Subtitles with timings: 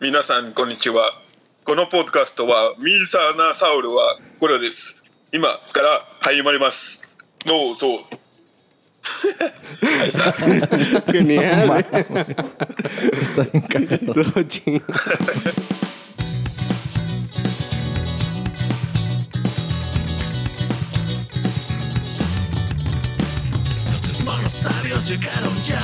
[0.00, 1.10] 皆さんこんにちは。
[1.64, 5.02] このポッドキャストはミーサーナサウルはこれです。
[5.32, 7.18] 今から始まります。
[7.44, 8.04] どうぞ。
[11.10, 11.82] Genial.
[11.90, 12.26] güey.
[13.22, 14.12] Está bien cagado.
[14.12, 14.84] Estuvo chingón.
[23.88, 25.80] Nuestros monos sabios llegaron ya.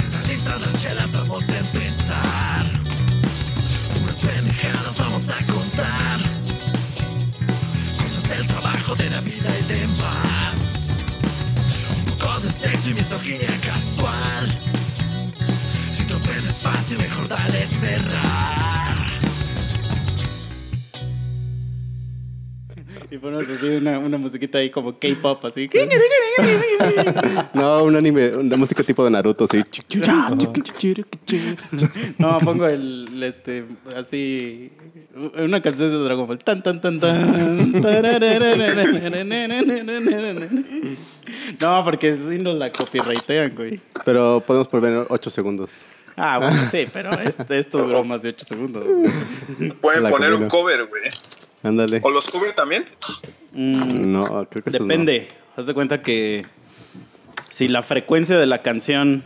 [0.00, 1.81] Están listas las chelas, vamos a
[12.92, 14.48] y misoginia casual.
[15.96, 18.31] Si te ofendes fácil, mejor dale cerrar.
[23.12, 25.68] Y ponemos así una, una musiquita ahí como K-pop, así.
[27.52, 29.62] No, un anime, una música tipo de Naruto, sí.
[32.16, 34.72] No, pongo el, este, así,
[35.14, 36.38] una canción de Dragon Ball.
[36.38, 37.72] Tan, tan, tan, tan.
[41.60, 43.78] No, porque si nos la copyrightean, güey.
[44.06, 45.70] Pero podemos poner 8 segundos.
[46.16, 48.86] Ah, bueno, sí, pero este, esto duró más de 8 segundos.
[49.82, 51.02] Pueden La poner un cover, güey.
[51.62, 52.00] Ándale.
[52.02, 52.84] ¿O los cover también?
[53.52, 54.78] Mm, No, creo que no.
[54.78, 55.28] Depende.
[55.56, 56.46] Haz de cuenta que
[57.50, 59.24] si la frecuencia de la canción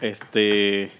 [0.00, 0.90] este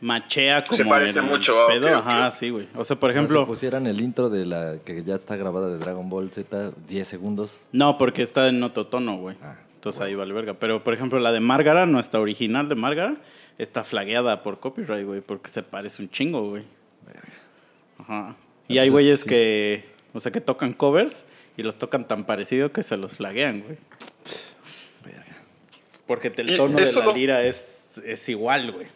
[0.00, 2.06] machea como Se parece el mucho, ah, ok, pedo, ok.
[2.06, 2.68] ajá, sí, güey.
[2.76, 5.78] O sea, por ejemplo, Si pusieran el intro de la que ya está grabada de
[5.78, 7.66] Dragon Ball Z, 10 segundos.
[7.72, 9.36] no, porque está en otro tono, güey.
[9.42, 10.54] Ah, Entonces ahí vale verga.
[10.54, 13.16] Pero, por ejemplo, la de Márgara, nuestra original de Márgara,
[13.58, 16.62] está flagueada por copyright, güey, porque se parece un chingo, güey.
[17.98, 18.36] Ajá.
[18.68, 19.28] Y Ah, hay güeyes sí.
[19.28, 19.84] que,
[20.18, 21.24] o sea, que tocan covers
[21.56, 23.78] y los tocan tan parecido que se los flaguean, güey.
[26.06, 28.86] Porque el Y tono de la lira es, es igual, güey.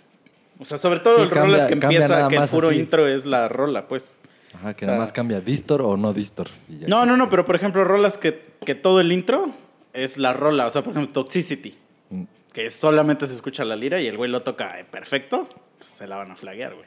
[0.59, 2.79] O sea, sobre todo Sí, el rol cambia- es que empieza, que el puro así.
[2.79, 4.17] intro es la rola, pues.
[4.55, 6.49] Ajá, que O sea- nada más cambia distor o no distor.
[6.69, 9.53] No, no, no, pero por ejemplo, rolas que, que todo el intro
[9.93, 10.67] es la rola.
[10.67, 11.77] O sea, por ejemplo, Toxicity,
[12.11, 15.91] Mm, que solamente se escucha la lira y el güey lo toca eh, perfecto, pues
[15.91, 16.87] se la van a flaguear, güey.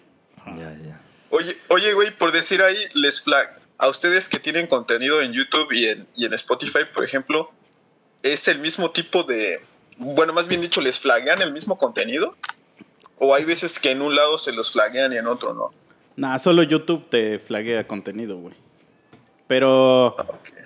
[0.59, 0.99] Ya, ya.
[1.31, 3.49] Oye, oye, güey, por decir ahí, les flag.
[3.77, 7.51] A ustedes que tienen contenido en YouTube y en, y en Spotify, por ejemplo,
[8.23, 9.59] ¿es el mismo tipo de.
[9.97, 12.35] Bueno, más bien dicho, ¿les flaguean el mismo contenido?
[13.17, 15.71] ¿O hay veces que en un lado se los flaguean y en otro no?
[16.17, 18.55] Nah, solo YouTube te flaguea contenido, güey.
[19.47, 20.15] Pero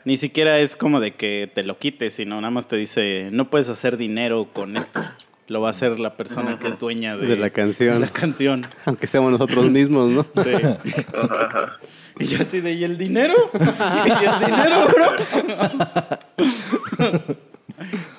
[0.05, 3.49] ni siquiera es como de que te lo quites, sino nada más te dice, no
[3.49, 4.99] puedes hacer dinero con esto.
[5.47, 7.95] Lo va a hacer la persona que es dueña de, De la canción.
[7.95, 8.67] de la canción.
[8.85, 10.23] Aunque seamos nosotros mismos, ¿no?
[10.43, 10.51] Sí.
[12.19, 13.33] Y yo así de, ¿y el dinero?
[13.53, 15.11] ¿Y el dinero, bro?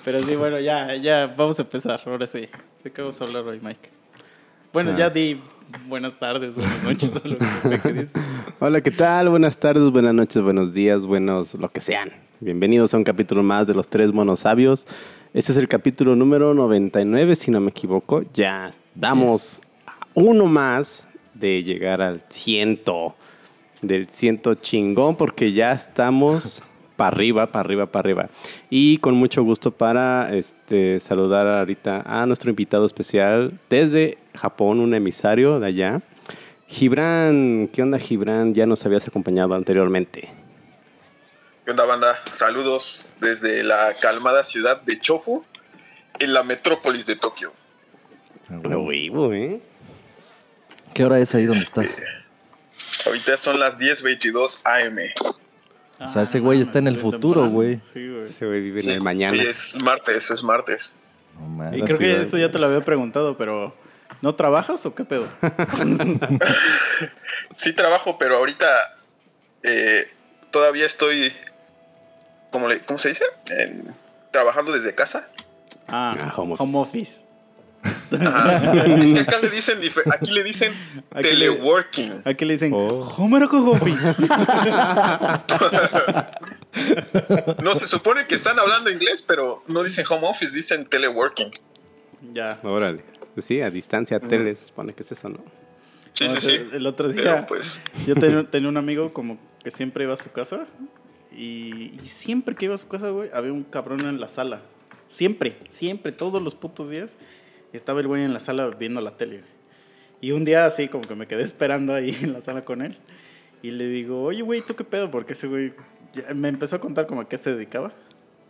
[0.04, 2.48] Pero sí, bueno, ya, ya, vamos a empezar, ahora sí.
[2.82, 3.90] ¿De qué vamos a hablar hoy, Mike?
[4.72, 4.98] Bueno, Ah.
[4.98, 5.40] ya di
[5.86, 8.10] buenas tardes, buenas noches, o lo que sea que dices.
[8.58, 9.28] Hola, ¿qué tal?
[9.28, 12.10] Buenas tardes, buenas noches, buenos días, buenos lo que sean.
[12.40, 14.86] Bienvenidos a un capítulo más de Los Tres Monos Sabios.
[15.34, 18.24] Este es el capítulo número 99, si no me equivoco.
[18.32, 19.60] Ya damos
[20.14, 23.14] uno más de llegar al ciento,
[23.82, 26.62] del ciento chingón, porque ya estamos
[26.96, 28.28] para arriba, para arriba, para arriba.
[28.68, 34.94] Y con mucho gusto para este, saludar ahorita a nuestro invitado especial desde Japón, un
[34.94, 36.02] emisario de allá.
[36.66, 38.54] Gibran, ¿qué onda Gibran?
[38.54, 40.28] Ya nos habías acompañado anteriormente.
[41.64, 42.18] ¿Qué onda, banda?
[42.30, 45.44] Saludos desde la calmada ciudad de Chofu,
[46.18, 47.52] en la metrópolis de Tokio.
[48.48, 48.58] Ah.
[48.58, 49.60] Huevo, ¿eh?
[50.94, 51.96] ¿Qué hora es ahí donde estás?
[53.06, 54.98] Ahorita son las 10.22 AM.
[56.00, 57.80] O sea, ese güey está en el futuro, güey.
[57.92, 58.28] Sí, güey.
[58.28, 59.36] Se güey vive en el mañana.
[59.36, 60.80] Sí, es martes, es martes.
[61.38, 61.78] No mames.
[61.80, 63.74] Y creo que esto ya te lo había preguntado, pero
[64.22, 65.26] ¿no trabajas o qué pedo?
[67.56, 68.66] Sí trabajo, pero ahorita
[69.62, 70.08] eh,
[70.50, 71.32] todavía estoy,
[72.50, 73.24] ¿cómo, le- cómo se dice?
[73.50, 73.94] En-
[74.30, 75.28] trabajando desde casa.
[75.88, 77.22] Ah, Ah, home home office.
[78.10, 79.78] es que acá le dicen,
[80.12, 80.72] aquí le dicen
[81.10, 82.22] Aquí le- teleworking.
[82.24, 83.00] Aquí le dicen, Oh.
[83.16, 84.16] home office.
[87.62, 91.50] No, se supone que están hablando inglés, pero no dicen home office, dicen teleworking.
[92.32, 92.58] ya.
[92.62, 93.04] Órale.
[93.34, 95.38] Pues sí, a distancia, tele, se supone que es eso, ¿no?
[96.14, 96.60] Sí, No, sí, sí.
[96.72, 100.16] El otro Pero día, pues, yo tenía, tenía un amigo como que siempre iba a
[100.16, 100.66] su casa
[101.32, 104.62] y, y siempre que iba a su casa, güey, había un cabrón en la sala.
[105.08, 107.16] Siempre, siempre, todos los putos días
[107.76, 109.42] estaba el güey en la sala viendo la tele.
[110.20, 112.96] Y un día así como que me quedé esperando ahí en la sala con él
[113.62, 115.10] y le digo, oye, güey, ¿tú qué pedo?
[115.10, 115.72] Porque ese güey
[116.34, 117.92] me empezó a contar como a qué se dedicaba.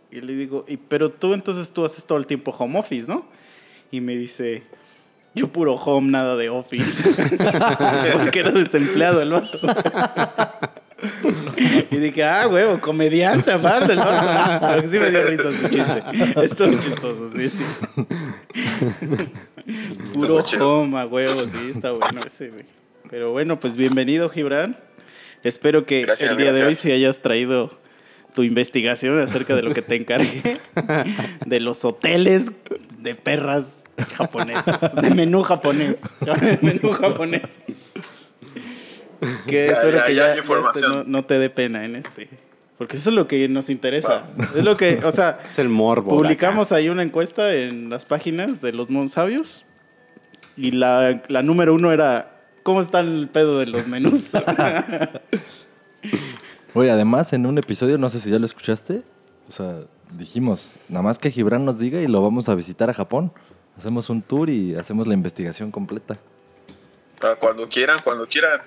[0.09, 3.25] Y le digo, y, pero tú entonces tú haces todo el tiempo home office, ¿no?
[3.91, 4.63] Y me dice,
[5.33, 7.09] Yo puro home, nada de office.
[8.13, 9.57] Porque era desempleado el vato.
[11.91, 14.03] Y dije, ah, huevo, comediante aparte, ¿no?
[14.61, 16.03] Pero que sí me dio risa su chiste.
[16.43, 17.63] Estuvo chistoso, sí, sí.
[20.13, 20.79] Puro Estuvo chido.
[20.81, 22.65] home, a huevo, sí, está bueno ese, güey.
[23.09, 24.77] Pero bueno, pues bienvenido, Gibran.
[25.43, 26.79] Espero que Gracias, el día de hoy gracias.
[26.79, 27.79] sí hayas traído
[28.35, 30.53] tu investigación acerca de lo que te encargué.
[31.45, 32.51] De los hoteles
[32.99, 33.83] de perras
[34.15, 34.95] japonesas.
[35.01, 36.01] De menú japonés.
[36.61, 37.49] menú japonés.
[39.47, 42.29] Que Ya, espero ya, que ya este no, no te dé pena en este.
[42.77, 44.25] Porque eso es lo que nos interesa.
[44.55, 46.17] Es lo que, o sea, Es el morbo.
[46.17, 49.65] publicamos ahí una encuesta en las páginas de los monsabios.
[50.57, 54.31] Y la, la número uno era, ¿cómo está el pedo de los menús?
[56.73, 59.03] Oye, además, en un episodio, no sé si ya lo escuchaste,
[59.47, 59.81] o sea,
[60.13, 63.31] dijimos, nada más que Gibran nos diga y lo vamos a visitar a Japón.
[63.77, 66.17] Hacemos un tour y hacemos la investigación completa.
[67.21, 68.59] Ah, Cuando quieran, cuando quieran.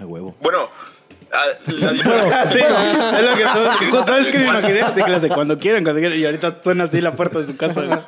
[0.00, 0.36] A huevo.
[0.40, 0.68] Bueno,
[1.66, 2.46] la diferencia.
[2.52, 4.80] sí, es lo que todos- ¿Sabes qué me imaginé?
[4.80, 6.18] Así clase, cuando quieran, cuando quieran.
[6.18, 7.82] Y ahorita suena así la puerta de su casa.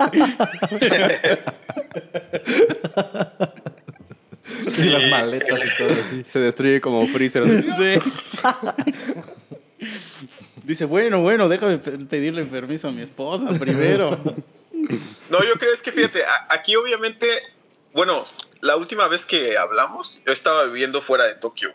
[4.73, 6.23] Sí, las maletas y todo así.
[6.25, 7.45] Se destruye como freezer.
[7.77, 8.11] Sí.
[10.65, 14.19] Dice, bueno, bueno, déjame pe- pedirle permiso a mi esposa primero.
[15.31, 17.27] No, yo creo es que fíjate, aquí obviamente,
[17.93, 18.25] bueno,
[18.63, 21.73] la última vez que hablamos, yo estaba viviendo fuera de Tokio.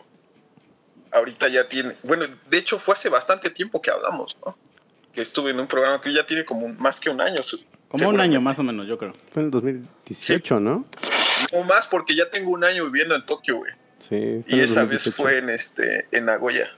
[1.12, 4.58] Ahorita ya tiene, bueno, de hecho fue hace bastante tiempo que hablamos, ¿no?
[5.14, 7.40] Que estuve en un programa que ya tiene como más que un año.
[7.88, 9.14] Como un año más o menos, yo creo.
[9.32, 10.84] Fue en el 2018, ¿no?
[11.52, 13.72] No más porque ya tengo un año viviendo en Tokio, güey.
[14.06, 14.44] Sí.
[14.46, 15.12] Y esa vez 2018.
[15.12, 16.70] fue en este, en Nagoya.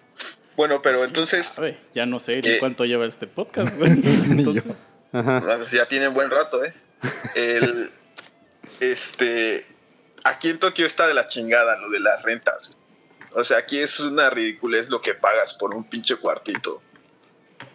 [0.56, 2.58] Bueno, pero entonces, A ver, ya no sé Eh.
[2.60, 3.74] cuánto lleva este podcast.
[3.78, 3.92] güey.
[3.92, 4.76] Entonces,
[5.12, 5.38] Ajá.
[5.38, 6.72] Ah, pues ya tienen buen rato, ¿eh?
[7.34, 7.90] El,
[8.78, 9.66] este,
[10.24, 12.76] aquí en Tokio está de la chingada lo de las rentas.
[13.32, 16.82] O sea, aquí es una ridiculez lo que pagas por un pinche cuartito.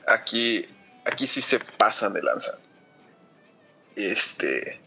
[0.07, 0.65] Aquí,
[1.06, 2.59] aquí sí se pasan de lanza.
[3.95, 4.81] Este,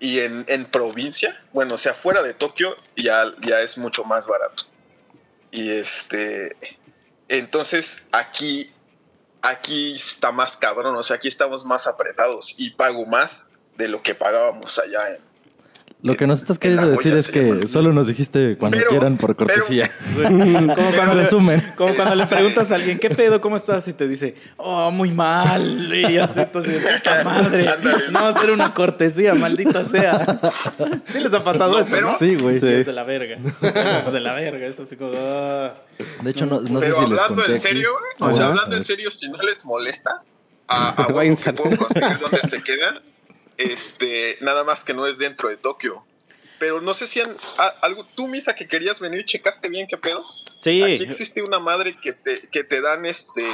[0.00, 4.26] y en, en provincia, bueno, o sea, fuera de Tokio ya, ya es mucho más
[4.26, 4.64] barato.
[5.50, 6.56] Y este,
[7.28, 8.72] entonces aquí
[9.46, 14.02] aquí está más cabrón, o sea, aquí estamos más apretados y pago más de lo
[14.02, 15.25] que pagábamos allá en...
[16.02, 19.16] Lo que nos estás En queriendo decir es que solo nos dijiste cuando Pero- quieran
[19.16, 19.90] por cortesía.
[20.14, 21.72] como, cuando En le, resumen.
[21.74, 23.40] como cuando le preguntas a alguien, ¿qué pedo?
[23.40, 23.88] ¿Cómo estás?
[23.88, 25.92] Y te dice, oh, muy mal.
[25.92, 27.70] Y así, entonces, puta madre.
[28.12, 30.38] No, hacer una cortesía, maldita sea.
[31.12, 32.18] Sí les ha pasado No, eso, pero- ¿no?
[32.18, 32.60] Sí, güey.
[32.60, 33.38] Sí, es de la verga.
[34.06, 34.66] Es de la verga.
[34.66, 35.12] Eso así como...
[35.16, 35.74] ah.
[36.22, 37.60] De hecho, no, no sé Pero si les hablando en aquí.
[37.60, 40.22] serio, güey, o sea, hablando en serio, si no les molesta,
[40.68, 43.00] a, a a- donde se quedan,
[43.58, 46.04] este, nada más que no es dentro de Tokio.
[46.58, 49.98] Pero no sé si han, a- algo, tú, Misa, que querías venir, checaste bien qué
[49.98, 50.24] pedo.
[50.24, 50.82] Sí.
[50.82, 53.46] Aquí existe una madre que te, que te dan, este,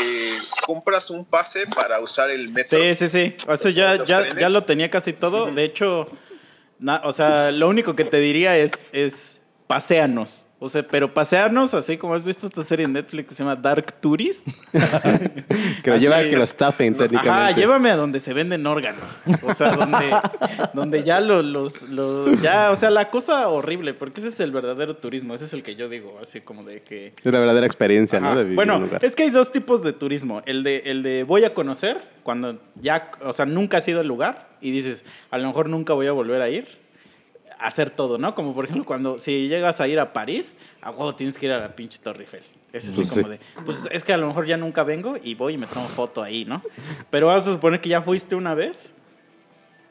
[0.00, 2.78] eh, compras un pase para usar el metro.
[2.80, 3.36] Sí, sí, sí.
[3.52, 5.50] Eso ya, ya, ya lo tenía casi todo.
[5.50, 6.06] De hecho,
[6.78, 10.46] na- o sea, lo único que te diría es, es paseanos.
[10.64, 13.54] O sea, pero pasearnos, así como has visto esta serie en Netflix que se llama
[13.56, 14.46] Dark Tourist.
[15.82, 17.28] Que lo lleva a que lo estafen técnicamente.
[17.30, 19.22] Ajá, llévame a donde se venden órganos.
[19.46, 20.10] O sea, donde,
[20.74, 24.50] donde ya lo- los, los- ya, o sea, la cosa horrible, porque ese es el
[24.52, 27.66] verdadero turismo, ese es el que yo digo, así como de que Es la verdadera
[27.66, 28.28] experiencia, ¿no?
[28.28, 28.36] Ajá.
[28.36, 29.04] De vivir en bueno, un lugar.
[29.04, 30.40] es que hay dos tipos de turismo.
[30.46, 34.06] El de, el de voy a conocer, cuando ya, o sea, nunca has ido al
[34.06, 36.83] lugar y dices, a lo mejor nunca voy a volver a ir.
[37.66, 38.34] Hacer todo, ¿no?
[38.34, 41.52] Como por ejemplo, cuando si llegas a ir a París, a huevo tienes que ir
[41.52, 42.42] a la pinche Torre Eiffel.
[42.72, 43.30] Es así Pues como sí.
[43.30, 45.86] de, pues es que a lo mejor ya nunca vengo y voy y me tomo
[45.88, 46.62] foto ahí, ¿no?
[47.10, 48.92] Pero vas a suponer que ya fuiste una vez,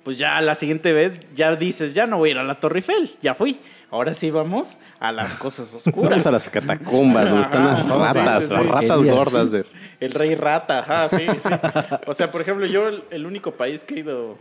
[0.03, 2.79] pues ya la siguiente vez ya dices, ya no voy a ir a la Torre
[2.79, 3.59] Eiffel, ya fui.
[3.89, 6.09] Ahora sí vamos a las cosas oscuras.
[6.09, 8.55] Vamos a las catacumbas, donde están las Ajá, sí, ratas, sí, sí.
[8.55, 9.51] las ratas gordas.
[9.51, 9.65] De...
[9.99, 11.49] El rey rata, ajá, sí, sí.
[12.05, 14.37] O sea, por ejemplo, yo el único país que he ido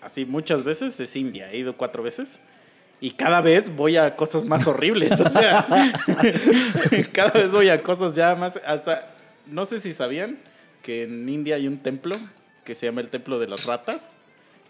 [0.00, 1.50] así muchas veces es India.
[1.50, 2.40] He ido cuatro veces.
[3.00, 5.20] Y cada vez voy a cosas más horribles.
[5.20, 5.66] O sea,
[7.12, 8.58] cada vez voy a cosas ya más.
[8.66, 9.06] Hasta.
[9.46, 10.38] No sé si sabían
[10.82, 12.12] que en India hay un templo
[12.64, 14.12] que se llama el Templo de las Ratas.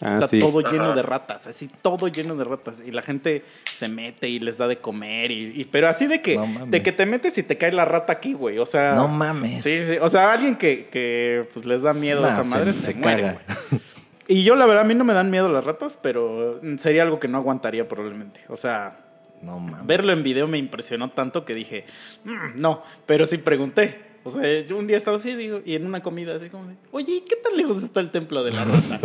[0.03, 0.41] Ah, Está sí.
[0.41, 0.95] todo lleno Ajá.
[0.97, 2.83] de ratas, así todo lleno de ratas.
[2.85, 3.45] Y la gente
[3.77, 5.31] se mete y les da de comer.
[5.31, 6.71] Y, y- pero así de que, No mames.
[6.73, 8.59] de que te metes y te cae la rata aquí, güey.
[8.59, 8.95] O sea.
[8.97, 9.63] No mames.
[9.63, 9.93] Sí, sí.
[10.01, 12.81] O sea, alguien que, que pues les da miedo Nah, a esa se- madre se
[12.83, 13.41] se, muere, caga.
[13.71, 13.81] güey.
[14.27, 17.21] Y yo, la verdad, a mí no me dan miedo las ratas, pero sería algo
[17.21, 18.41] que no aguantaría probablemente.
[18.49, 19.01] O sea,
[19.43, 21.85] No verlo en video me impresionó tanto que dije,
[22.25, 24.15] "Mm, no, pero sí pregunté.
[24.27, 26.77] O sea, yo un día estaba así digo, y en una comida así como de,
[26.93, 28.99] oye, ¿y ¿qué tan lejos está el templo de la rata?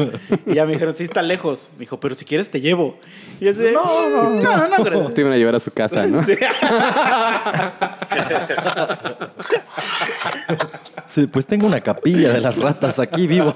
[0.46, 1.70] Y ya me dijeron, sí está lejos.
[1.74, 2.98] Me dijo, pero si quieres te llevo.
[3.42, 5.14] Y así, de, no, no, no, no, gracias".
[5.14, 6.22] Te iban a llevar a su casa, ¿no?
[11.08, 11.28] Sí.
[11.28, 13.56] Pues tengo una capilla de las ratas aquí vivo.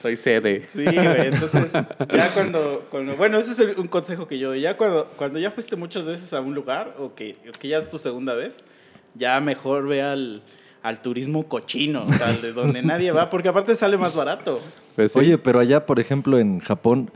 [0.00, 0.64] Soy sede.
[0.68, 1.28] Sí, güey.
[1.28, 1.72] Entonces,
[2.14, 4.60] ya cuando, cuando- Bueno, ese es un consejo que yo doy.
[4.60, 7.78] Ya cuando, cuando ya fuiste muchas veces a un lugar, o que, o que ya
[7.78, 8.56] es tu segunda vez,
[9.14, 10.42] ya mejor ve al,
[10.82, 14.60] al turismo cochino, o sea, al de donde nadie va, porque aparte sale más barato.
[14.96, 15.18] Pues sí.
[15.18, 17.10] Oye, pero allá, por ejemplo, en Japón,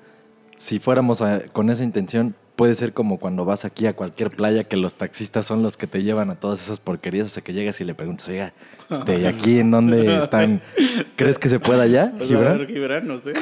[0.56, 4.64] si fuéramos a- con esa intención, puede ser como cuando vas aquí a cualquier playa
[4.64, 7.26] que los taxistas son los que te llevan a todas esas porquerías.
[7.26, 8.52] O sea, que llegas y le preguntas, oiga,
[8.90, 10.60] este, ¿y aquí en dónde están?
[11.14, 12.66] ¿Crees que se pueda allá, Gibran?
[12.66, 13.32] Gibran, no sé.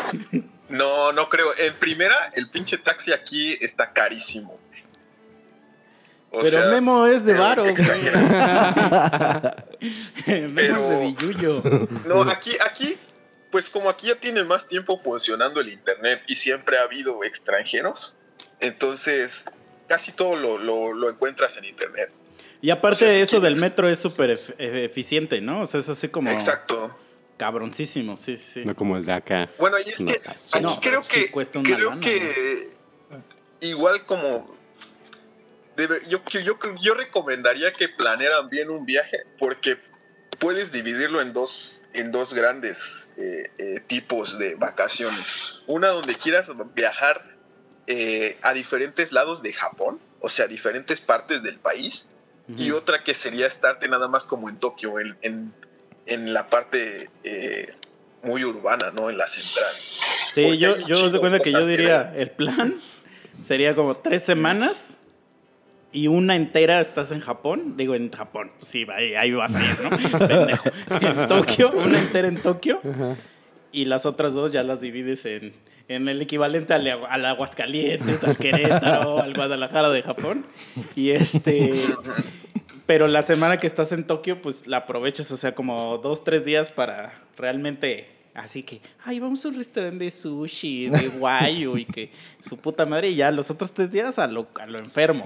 [0.68, 1.46] No, no creo.
[1.56, 4.60] En primera, el pinche taxi aquí está carísimo.
[6.30, 7.74] O Pero sea, Memo es de varo, güey.
[10.26, 11.88] Memo es de.
[12.06, 12.98] No, aquí, aquí,
[13.50, 18.20] pues como aquí ya tiene más tiempo funcionando el internet y siempre ha habido extranjeros,
[18.60, 19.44] entonces
[19.88, 22.10] casi todo lo, lo- lo encuentras en internet.
[22.62, 25.62] Y aparte O sea, si eso del metro es súper ef- eficiente, ¿no?
[25.62, 26.96] O sea, es así como Exacto.
[27.36, 28.64] cabroncísimo, sí, sí.
[28.64, 29.48] No como el de acá.
[29.58, 30.20] Bueno, y es No, que
[30.52, 32.70] aquí No, creo sí que cuesta una creo lana, que
[33.60, 34.46] igual como
[35.76, 39.78] debe- yo, que yo yo recomendaría que planearan bien un viaje porque
[40.38, 45.62] puedes dividirlo en dos en dos grandes eh, eh, tipos de vacaciones.
[45.66, 47.35] Una donde quieras viajar
[47.86, 52.08] eh, a diferentes lados de Japón, o sea, diferentes partes del país,
[52.56, 52.78] y Ujú.
[52.78, 55.52] otra que sería estarte nada más como en Tokio, en, en,
[56.06, 57.66] en la parte eh,
[58.22, 59.10] muy urbana, ¿no?
[59.10, 59.72] En la central.
[60.32, 62.80] Sí, Porque yo, yo os doy cuenta que yo cosas que diría, el plan
[63.42, 64.96] sería como tres semanas
[65.92, 67.76] y una entera estás en Japón.
[67.76, 70.18] Digo, en Japón, pues sí, ahí, ahí vas a ir, ¿no?
[70.28, 70.70] Pendejo.
[71.00, 72.80] En Tokio, una entera en Tokio.
[73.72, 75.54] Y las otras dos ya las divides en,
[75.88, 80.46] en el equivalente al, al Aguascalientes, al Querétaro, al Guadalajara de Japón.
[80.94, 81.74] Y este...
[82.86, 86.44] Pero la semana que estás en Tokio, pues la aprovechas, o sea, como dos, tres
[86.44, 88.15] días para realmente.
[88.36, 92.84] Así que, ay, vamos a un restaurante de sushi, de guayo y que su puta
[92.84, 95.24] madre, y ya los otros tres días a lo, a lo enfermo.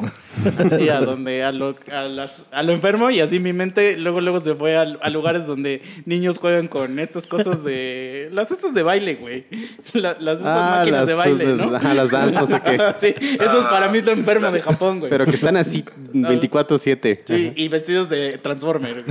[0.59, 4.21] Así, a donde, a lo, a, las- a lo enfermo, y así mi mente luego,
[4.21, 8.29] luego se fue a, a lugares donde niños juegan con estas cosas de.
[8.33, 9.45] Las estas de baile, güey.
[9.93, 11.75] La- las estas máquinas de baile, ¿no?
[11.77, 12.79] ajá, las dance, no sé qué.
[12.97, 15.11] sí, eso es para mí lo enfermo de Japón, güey.
[15.11, 17.23] Pero que están así 24-7.
[17.27, 19.05] Sí, y vestidos de Transformer.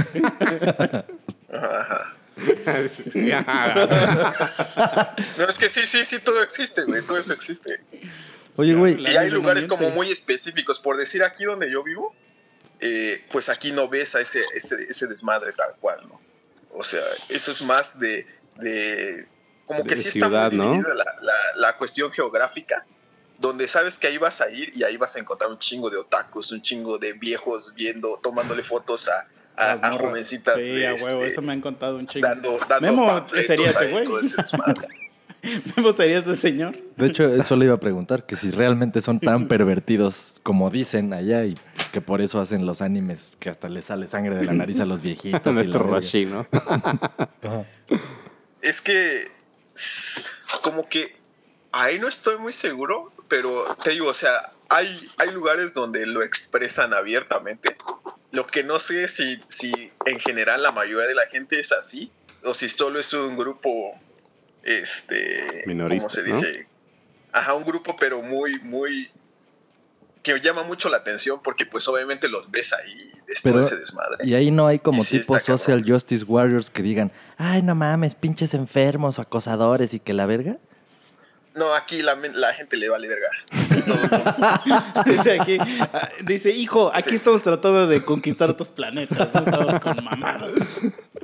[1.52, 2.14] Ajá.
[5.38, 7.80] No, es que sí, sí, sí, todo existe, güey, todo eso existe.
[8.56, 10.80] Oye, güey, Y hay lugares como muy específicos.
[10.80, 12.14] Por decir aquí donde yo vivo,
[12.80, 16.20] eh, pues aquí no ves a ese, ese, ese desmadre tal cual, ¿no?
[16.72, 18.28] O sea, eso es más de.
[18.58, 19.28] de
[19.66, 20.72] como que De sí ciudad, está muy ¿no?
[20.74, 22.86] dividida la, la- la cuestión geográfica,
[23.38, 25.98] donde sabes que ahí vas a ir y ahí vas a encontrar un chingo de
[25.98, 29.28] otakus, un chingo de viejos viendo, tomándole fotos a,
[29.60, 30.56] a, a jovencitas.
[30.56, 32.28] Sí, de a huevo, este, eso me han contado un chingo.
[32.28, 34.08] dando, dando Memo sería ese güey.
[35.76, 36.78] Memo sería ese señor.
[36.98, 41.14] de hecho, eso le iba a preguntar, que si realmente son tan pervertidos como dicen
[41.14, 44.46] allá y pues, que por eso hacen los animes que hasta les sale sangre de
[44.46, 45.54] la nariz a los viejitos.
[45.54, 45.84] Nuestro.
[45.84, 46.48] Roshi, ¿no?
[48.62, 49.26] Es que,
[50.62, 51.16] como que
[51.72, 56.24] ahí no estoy muy seguro, pero te digo, o sea, hay, hay lugares donde lo
[56.24, 57.76] expresan abiertamente.
[58.32, 61.72] Lo que no sé es si, si en general la mayoría de la gente es
[61.72, 62.12] así,
[62.44, 63.92] o si solo es un grupo,
[64.64, 66.36] este, Minorista, ¿cómo se ¿no?
[66.36, 66.68] dice?
[67.32, 69.10] Ajá, un grupo, pero muy, muy,
[70.24, 73.12] que llama mucho la atención porque pues obviamente los ves ahí,
[73.44, 74.18] Pero- ese desmadre.
[74.24, 75.58] Y ahí no hay como sí tipo cabrón.
[75.58, 80.26] social justice warriors que digan, ay, no mames, pinches enfermos o acosadores y que la
[80.26, 80.58] verga.
[81.56, 83.28] No, aquí la, la gente le vale verga.
[83.88, 83.96] No,
[84.96, 85.58] no, Dice aquí,
[86.24, 87.16] dice, hijo, aquí Sí.
[87.16, 89.18] estamos tratando de conquistar otros planetas.
[89.34, 90.52] No estamos con mamadas.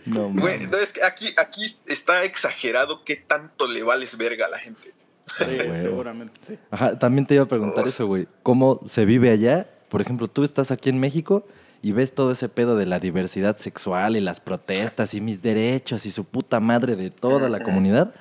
[0.06, 0.70] No Güey, mames.
[0.72, 4.94] no, es que aquí, aquí está exagerado qué tanto le vales verga a la gente.
[5.38, 5.46] Sí,
[5.82, 6.58] seguramente sí.
[6.72, 7.90] Ajá, también te iba a preguntar Uf.
[7.90, 8.28] eso, güey.
[8.44, 9.68] ¿Cómo se vive allá?
[9.90, 11.48] Por ejemplo, tú estás aquí en México
[11.82, 16.06] y ves todo ese pedo de la diversidad sexual y las protestas y mis derechos
[16.08, 18.14] y su puta madre de toda la comunidad.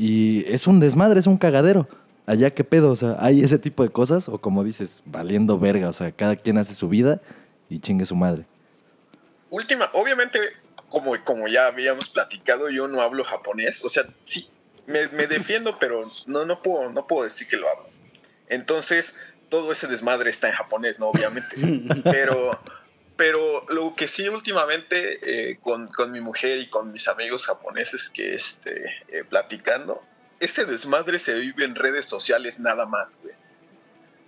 [0.00, 1.86] Y es un desmadre, es un cagadero.
[2.24, 5.90] Allá qué pedo, o sea, hay ese tipo de cosas o como dices, valiendo verga,
[5.90, 7.20] o sea, cada quien hace su vida
[7.68, 8.46] y chingue su madre.
[9.50, 10.38] Última, obviamente,
[10.88, 13.84] como, como ya habíamos platicado, yo no hablo japonés.
[13.84, 14.48] O sea, sí,
[14.86, 17.90] me, me defiendo, pero no, no, puedo, no puedo decir que lo hablo.
[18.48, 19.16] Entonces,
[19.50, 21.08] todo ese desmadre está en japonés, ¿no?
[21.08, 21.56] Obviamente.
[22.10, 22.58] Pero,
[23.20, 28.08] pero lo que sí últimamente eh, con, con mi mujer y con mis amigos japoneses
[28.08, 30.02] que este, eh, platicando,
[30.38, 33.34] ese desmadre se vive en redes sociales nada más, güey.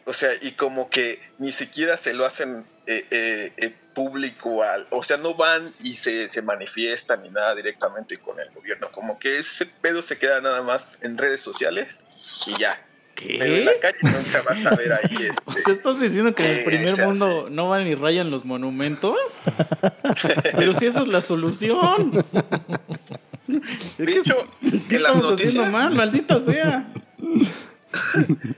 [0.04, 4.86] O sea, y como que ni siquiera se lo hacen eh, eh, eh, público al,
[4.90, 8.92] o sea, no van y se, se manifiestan ni nada directamente con el gobierno.
[8.92, 11.98] Como que ese pedo se queda nada más en redes sociales
[12.46, 12.78] y ya.
[13.26, 13.80] Pero en la ¿Qué?
[13.80, 16.64] calle nunca vas a ver ahí este, O sea, ¿estás diciendo que en el que
[16.64, 19.16] primer mundo no van y rayan los monumentos?
[20.56, 22.24] Pero si esa es la solución.
[23.98, 24.36] De hecho,
[24.88, 25.94] ¿Qué en las estamos haciendo noticias, mal?
[25.94, 26.86] Maldita sea.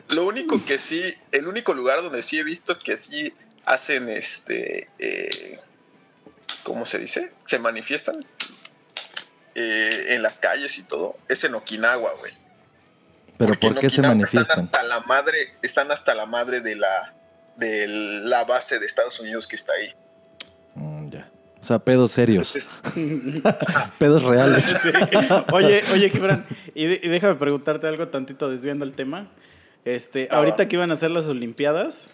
[0.09, 1.03] lo único que sí,
[1.33, 3.33] el único lugar donde sí he visto que sí
[3.65, 5.59] hacen este, eh,
[6.63, 7.33] ¿cómo se dice?
[7.47, 8.25] Se manifiestan
[9.55, 12.33] eh, en las calles y todo, es en Okinawa, güey.
[13.37, 14.65] Pero Porque ¿por qué se manifiestan?
[14.65, 17.15] Están hasta la madre, están hasta la madre de la,
[17.57, 19.93] de la base de Estados Unidos que está ahí.
[20.75, 21.29] Mm, ya.
[21.61, 23.45] O sea, pedos serios, Entonces,
[23.99, 24.65] pedos reales.
[24.83, 24.89] Sí.
[25.53, 29.29] Oye, oye, Gibran, y, de- y déjame preguntarte algo tantito desviando el tema.
[29.85, 32.09] Este, Ah, ahorita que iban a hacer las Olimpiadas,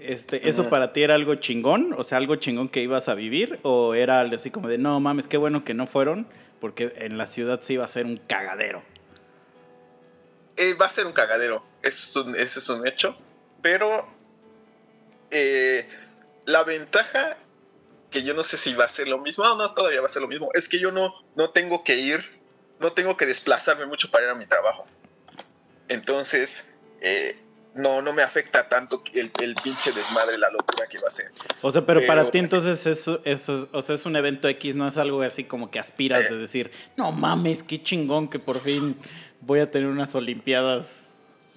[0.00, 1.94] este, ¿eso para ti era algo chingón?
[1.96, 4.98] O sea, algo chingón que ibas a vivir, o era algo así como de no
[5.00, 6.26] mames, qué bueno que no fueron,
[6.60, 8.82] porque en la ciudad sí iba a ser un cagadero.
[10.56, 13.16] Eh, va a ser un cagadero, es un- ese es un hecho,
[13.62, 14.06] pero
[15.30, 15.88] eh,
[16.44, 17.36] la ventaja
[18.10, 20.10] que yo no sé si va a ser lo mismo, no, no, todavía va a
[20.10, 22.40] ser lo mismo, es que yo no, no tengo que ir,
[22.80, 24.86] no tengo que desplazarme mucho para ir a mi trabajo.
[25.88, 27.38] Entonces, eh,
[27.74, 31.32] no, no me afecta tanto el, el pinche desmadre, la locura que va a ser.
[31.62, 34.46] O sea, pero, para Pero- ti entonces eso, eso, es- o sea, es un evento
[34.48, 36.34] X, no es algo así como que aspiras Eh.
[36.34, 38.94] de decir, no mames, qué chingón que por fin
[39.42, 41.08] voy a tener unas Olimpiadas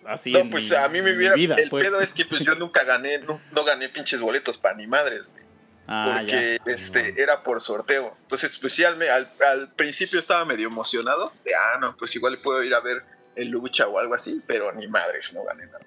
[0.06, 1.36] así No, en pues mi- a mí me hubiera.
[1.36, 1.84] vida, el pues.
[1.86, 5.24] pedo es que pues yo nunca gané, no, no gané pinches boletos para ni madres,
[5.32, 5.44] güey.
[5.88, 6.72] Ah, porque ya.
[6.74, 8.18] este era por sorteo.
[8.24, 11.32] Entonces, pues sí, al, me- al, al principio estaba medio emocionado.
[11.44, 13.04] De, ah, no, pues igual puedo ir a ver
[13.36, 15.86] el lucha o algo así, pero ni madres, no gané nada.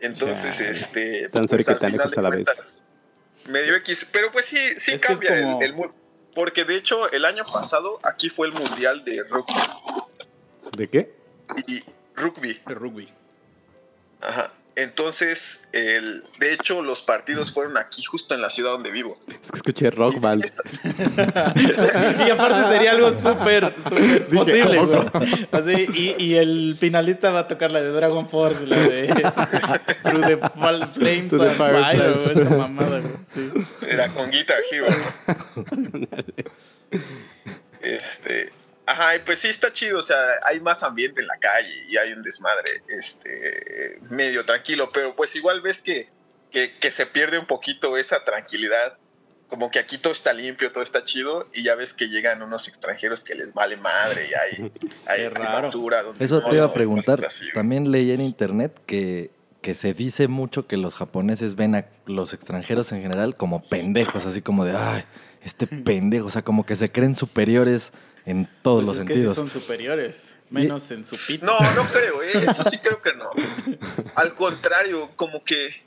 [0.00, 1.28] Entonces, este.
[1.28, 2.84] Tan pues, cerca tan lejos a la vez.
[3.46, 5.92] Medio X, pero pues sí, sí Es que es cambia el- como- el, mu-
[6.34, 9.54] Porque de hecho, el año pasado aquí fue el mundial de rugby.
[10.76, 11.14] ¿De qué?
[11.66, 11.82] Y
[12.16, 12.60] rugby.
[12.66, 13.08] Rugby.
[14.20, 14.52] Ajá.
[14.76, 19.18] Entonces, el, de hecho, los partidos fueron aquí, justo en la ciudad donde vivo.
[19.42, 20.44] Es que escuché rock Y band.
[22.26, 25.48] y aparte sería algo súper, súper posible, ¿a güey.
[25.52, 29.08] Así, y, y el finalista va a tocar la de Dragon Force, la de
[30.02, 30.38] Through the
[30.94, 33.12] Flames To the and Fire güey, esa mamada, güey.
[33.24, 33.50] Sí.
[33.86, 34.86] Era con Guitar Hero.
[37.82, 38.59] este.
[38.86, 42.12] Ajá, pues sí está chido, o sea, hay más ambiente en la calle y hay
[42.12, 46.08] un desmadre, este, medio tranquilo, pero pues igual ves que,
[46.50, 48.98] que, que se pierde un poquito esa tranquilidad,
[49.48, 52.68] como que aquí todo está limpio, todo está chido, y ya ves que llegan unos
[52.68, 54.72] extranjeros que les vale madre y hay,
[55.06, 56.02] hay, hay basura.
[56.02, 57.24] donde Eso no, te iba a preguntar.
[57.24, 57.46] así.
[57.52, 62.32] También leí en internet que, que se dice mucho que los japoneses ven a los
[62.32, 65.04] extranjeros en general como pendejos, así como de, ay,
[65.42, 67.92] este pendejo, o sea, como que se creen superiores
[68.30, 69.36] en todos Pues los es que sí sentidos.
[69.36, 71.44] son superiores, menos en su pito.
[71.46, 72.46] No, no creo, ¿eh?
[72.50, 73.30] eso sí creo que no.
[74.14, 75.82] Al contrario, como que.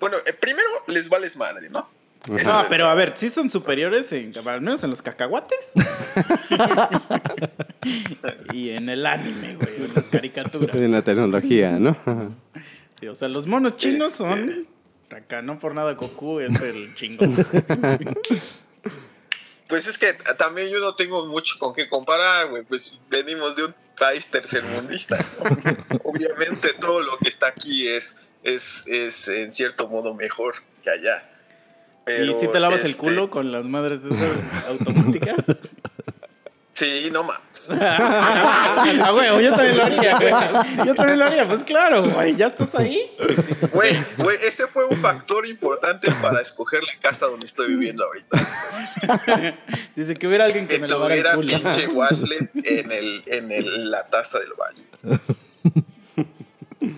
[0.00, 1.88] Bueno, eh, primero les vales madre, ¿no?
[2.26, 5.72] De- pero a ver, sí son superiores, en, al menos en los cacahuates.
[8.52, 10.74] y en el anime, güey, en las caricaturas.
[10.76, 11.96] En la tecnología, ¿no?
[13.00, 14.66] Sí, o sea, los monos chinos Este- son.
[15.16, 17.36] Acá no por nada Goku es el chingón.
[19.68, 22.62] Pues es que también yo no tengo mucho con qué comparar, güey.
[22.62, 25.16] Pues venimos de un país tercermundista.
[25.16, 25.98] ¿no?
[26.04, 31.30] Obviamente todo lo que está aquí es, es, es en cierto modo mejor que allá.
[32.06, 35.44] ¿Y si te lavas el este, culo con las madres de esas automáticas?
[36.72, 37.40] Sí, no más.
[37.70, 40.86] Ah, güey, yo también lo haría, güey.
[40.86, 43.10] Yo también lo haría, pues claro, güey, ya estás ahí.
[43.72, 49.56] Güey, güey, ese fue un factor importante para escoger la casa donde estoy viviendo ahorita.
[49.94, 51.48] Dice que hubiera alguien que Que me lavara el culo.
[51.48, 54.82] pinche washlet en, el, en el, la taza del baño.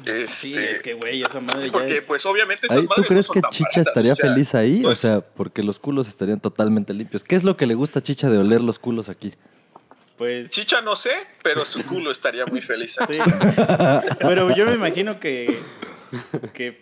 [0.05, 2.05] Este, Sí, es que, güey, esa madre sí, ya porque es...
[2.05, 4.31] pues obviamente esas ¿Tú madres no crees son que tan Chicha baratas, estaría o sea,
[4.33, 4.81] feliz ahí?
[4.81, 7.25] no o es- sea, porque los culos estarían totalmente limpios.
[7.25, 9.33] ¿Qué es lo que le gusta a Chicha de oler los culos aquí?
[10.19, 10.51] Pues...
[10.51, 13.01] Chicha no sé, pero su culo estaría muy feliz.
[13.01, 13.15] aquí.
[13.15, 13.21] Sí.
[14.19, 15.61] Pero yo me imagino que,
[16.53, 16.81] que,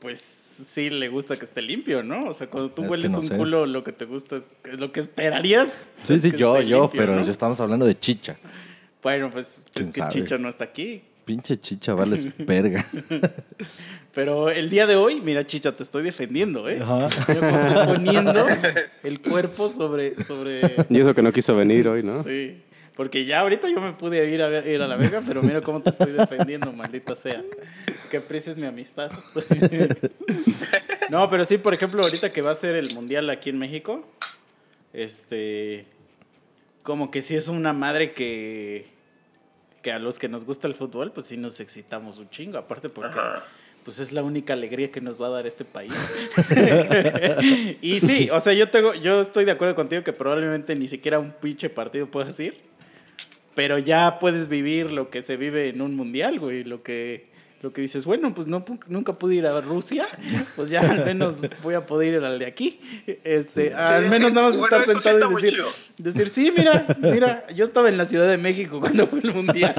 [0.00, 2.28] pues, sí le gusta que esté limpio, ¿no?
[2.28, 3.36] O sea, cuando tú Es hueles no un sé.
[3.36, 4.44] culo, lo que te gusta es
[4.80, 5.68] lo que esperarías.
[6.02, 7.24] Sí, es sí, yo, yo, limpio, pero ¿no?
[7.24, 8.38] ya estamos hablando de Chicha.
[9.02, 10.12] Bueno, pues ¿Quién es que sabe?
[10.12, 11.02] Chicha no está aquí.
[11.24, 12.82] Pinche chicha, vales verga.
[14.14, 16.78] Pero el día de hoy, mira, chicha, te estoy defendiendo, ¿eh?
[16.80, 17.10] Ajá.
[17.28, 18.46] Yo estoy poniendo
[19.04, 20.16] el cuerpo sobre.
[20.24, 22.22] sobre Y eso que no quiso venir hoy, ¿no?
[22.24, 22.62] Sí.
[22.98, 25.60] Porque ya ahorita yo me pude ir a, ver- ir a la verga, pero mira
[25.60, 27.44] cómo te estoy defendiendo, maldita sea.
[28.10, 29.12] Que aprecies mi amistad.
[31.08, 34.04] no, pero sí, por ejemplo, ahorita que va a ser el mundial aquí en México,
[34.92, 35.86] este.
[36.82, 38.88] Como que sí es una madre que.
[39.82, 42.58] Que a los que nos gusta el fútbol, pues sí nos excitamos un chingo.
[42.58, 43.16] Aparte, porque.
[43.16, 43.44] Ajá.
[43.84, 45.94] Pues es la única alegría que nos va a dar este país.
[47.80, 51.18] y sí, o sea, yo tengo, yo estoy de acuerdo contigo que probablemente ni siquiera
[51.18, 52.67] un pinche partido puedas ir,
[53.58, 57.26] pero ya puedes vivir lo que se vive en un mundial, güey, lo que,
[57.60, 60.04] lo que dices, bueno, pues no, nunca pude ir a Rusia,
[60.54, 62.78] pues ya al menos voy a poder ir al de aquí.
[63.24, 64.10] Este, al Sí.
[64.10, 65.72] menos nada más Bueno, estar sí sentado está y muy decir, chido.
[65.98, 69.74] decir, sí, mira, mira, yo estaba en la Ciudad de México cuando fue el mundial.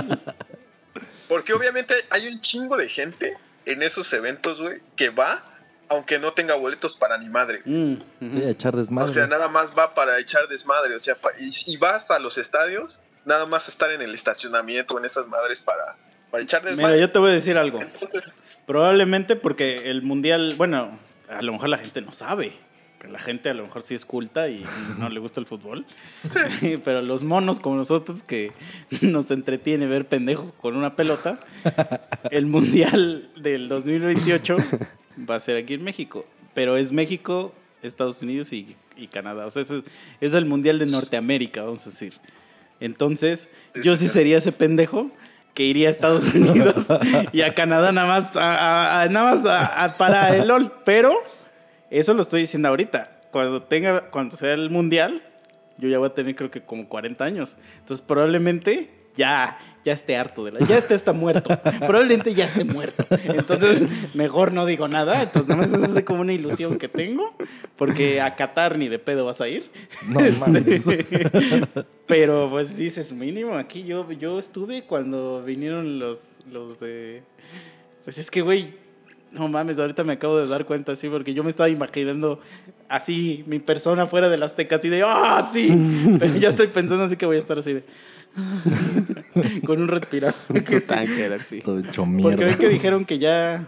[1.29, 5.45] Porque obviamente hay un chingo de gente en esos eventos, güey, que va
[5.87, 7.61] aunque no tenga boletos para ni madre.
[7.63, 7.93] Mm.
[8.19, 9.09] Sí, a echar desmadre.
[9.09, 10.95] O sea, nada más va para echar desmadre.
[10.95, 15.27] O sea, y va hasta los estadios, nada más estar en el estacionamiento, en esas
[15.27, 15.97] madres para,
[16.31, 17.81] para echar Mira, yo te voy a decir algo.
[17.81, 18.23] Entonces,
[18.69, 20.91] Probablemente porque el mundial, bueno,
[21.27, 22.53] a lo mejor la gente no sabe.
[22.99, 24.63] Que la gente a lo mejor sí es culta y
[24.99, 25.87] no le gusta el fútbol.
[26.85, 28.51] Pero los monos como nosotros que
[29.01, 31.39] nos entretiene ver pendejos con una pelota,
[32.29, 34.57] el mundial del 2028
[35.27, 36.23] va a ser aquí en México.
[36.53, 39.47] Pero es México, Estados Unidos y, y Canadá.
[39.47, 39.71] O sea, es,
[40.21, 42.13] es el mundial de Norteamérica, vamos a decir.
[42.79, 44.13] Entonces, Sí, yo sí, claro.
[44.13, 45.11] sería ese pendejo
[45.53, 46.87] que iría a Estados Unidos
[47.33, 50.71] y a Canadá nada más, a- nada más a- para el LOL.
[50.85, 51.13] Pero
[51.89, 53.19] eso lo estoy diciendo ahorita.
[53.31, 55.21] Cuando tenga, cuando sea el mundial,
[55.77, 57.57] yo ya voy a tener creo que como 40 años.
[57.79, 61.49] Entonces probablemente ya, ya esté harto de la, ya esté hasta muerto.
[61.79, 63.05] Probablemente ya esté muerto.
[63.09, 63.81] Entonces
[64.13, 65.21] mejor no digo nada.
[65.21, 67.33] Entonces nada más es así como una ilusión que tengo.
[67.77, 69.69] Porque a Qatar ni de pedo vas a ir.
[70.07, 70.83] No mames.
[72.07, 77.23] Pero pues dices, mínimo, aquí yo, yo estuve cuando vinieron los, los de...
[78.03, 78.73] Pues es que, güey,
[79.31, 82.39] no mames, ahorita me acabo de dar cuenta, sí, porque yo me estaba imaginando
[82.87, 85.69] así, mi persona fuera de las tecas, así de, ¡ah, sí!
[86.17, 87.83] Pero ya estoy pensando así que voy a estar así de...
[89.65, 90.63] con un respirador.
[90.63, 90.81] que
[91.45, 91.61] sí.
[91.61, 92.45] Todo hecho Porque mierda.
[92.45, 93.67] ven que dijeron que ya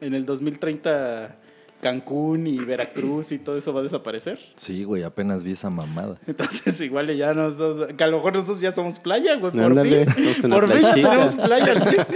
[0.00, 1.36] en el 2030
[1.80, 4.38] Cancún y Veracruz y todo eso va a desaparecer.
[4.56, 6.16] Sí, güey, apenas vi esa mamada.
[6.26, 9.52] Entonces, igual ya nosotros, que a lo mejor nosotros ya somos playa, güey.
[9.52, 10.50] Por Ándale, fin.
[10.50, 11.96] Por fin tenemos playa, güey.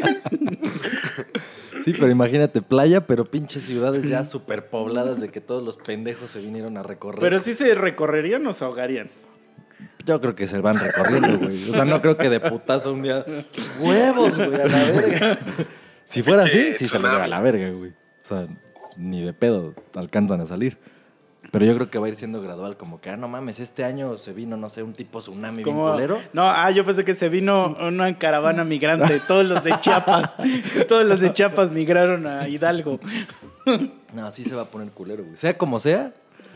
[1.87, 6.41] Sí, pero imagínate, playa, pero pinches ciudades ya superpobladas de que todos los pendejos se
[6.41, 7.21] vinieron a recorrer.
[7.21, 9.09] Pero si se recorrerían o se ahogarían.
[10.07, 11.69] Yo creo que se van recorriendo, güey.
[11.69, 13.27] O sea, no creo que de putazo un día.
[13.81, 14.55] ¡Huevos, güey!
[14.61, 15.39] A la verga.
[16.05, 17.91] Si fuera así, sí se los lleva a la verga, güey.
[17.91, 18.47] O sea,
[18.97, 20.79] ni de pedo alcanzan a salir.
[21.51, 23.85] Pero yo creo que va a ir siendo gradual, como que, ah, no mames, este
[23.85, 26.21] año se vino, no sé, un tipo tsunami bien culero.
[26.33, 29.21] no, ah, yo pensé que se vino una caravana migrante.
[29.27, 30.37] Todos los de Chiapas.
[30.89, 33.01] todos los de Chiapas migraron a Hidalgo.
[34.13, 35.37] No, sí se va a poner culero, güey.
[35.37, 36.13] Sea como sea,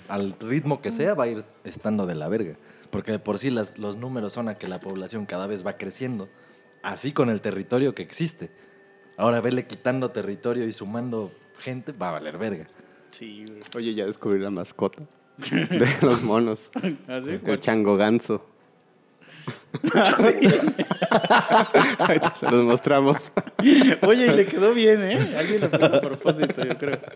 [0.09, 2.55] al ritmo que sea, va a ir estando de la verga.
[2.90, 5.76] Porque de por sí las, los números son a que la población cada vez va
[5.76, 6.29] creciendo.
[6.83, 8.50] Así con el territorio que existe.
[9.16, 12.66] Ahora vele quitando territorio y sumando gente, va a valer verga.
[13.11, 13.62] Sí, güey.
[13.76, 15.03] Oye, ya descubrí la mascota
[15.38, 16.70] de los monos.
[17.09, 17.40] ¿Así?
[17.44, 18.46] El chango ganso.
[21.98, 23.33] Ahorita se los mostramos.
[24.03, 25.37] Oye, y le quedó bien, ¿eh?
[25.37, 26.98] Alguien lo puso a propósito, yo creo.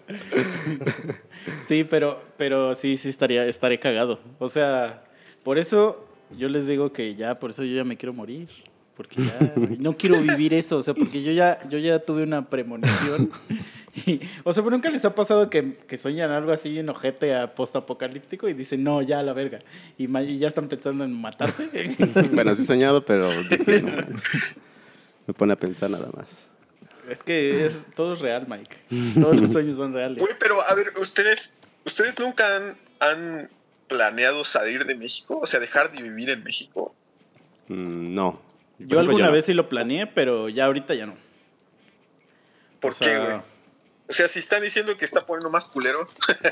[1.65, 4.21] Sí, pero, pero sí, sí estaría, estaría cagado.
[4.39, 5.05] O sea,
[5.45, 6.05] por eso
[6.37, 8.49] yo les digo que ya, por eso yo ya me quiero morir.
[8.97, 10.77] Porque ya no quiero vivir eso.
[10.77, 13.31] O sea, porque yo ya, yo ya tuve una premonición.
[14.07, 17.35] Y- o sea, pero nunca les ha pasado que, que sueñan algo así en ojete
[17.35, 19.59] a post-apocalíptico y dicen, no, ya a la verga.
[19.99, 20.07] Y,
[20.39, 21.69] ya están pensando en matarse.
[22.33, 23.43] Bueno, sí he soñado, pero no,
[25.27, 26.47] me pone a pensar nada más.
[27.09, 28.77] es que es- todo es real, Mike.
[29.21, 30.19] Todos los sueños son reales.
[30.19, 33.51] Güey, pero a ver, ustedes, ustedes nunca han, han
[33.89, 36.95] planeado salir de México, o sea, dejar de vivir en México.
[37.69, 38.41] Mm, no.
[38.79, 39.33] Yo alguna no.
[39.33, 41.15] vez sí lo planeé, pero ya ahorita ya no.
[42.81, 43.54] ¿Por O qué, güey?
[44.07, 46.07] O sea, si están diciendo que está poniendo más culero,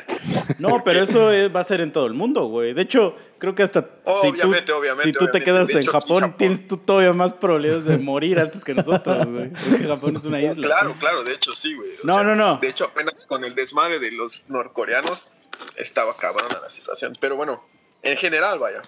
[0.59, 2.73] No, pero eso es- va a ser en todo el mundo, güey.
[2.73, 6.23] De hecho, creo que hasta Obviamente, si tú, obviamente, si tú te quedas en Japón,
[6.23, 9.51] Japón- tienes tú todavía más probabilidades de morir antes que nosotros, güey.
[9.51, 10.67] Porque Japón es una isla.
[10.67, 11.91] claro, claro, de hecho sí, güey.
[11.91, 12.57] O No, no, no.
[12.57, 15.33] De hecho, apenas con el desmadre de los norcoreanos
[15.77, 17.13] estaba cabrona la situación.
[17.21, 17.63] Pero bueno,
[18.03, 18.81] en general, vaya.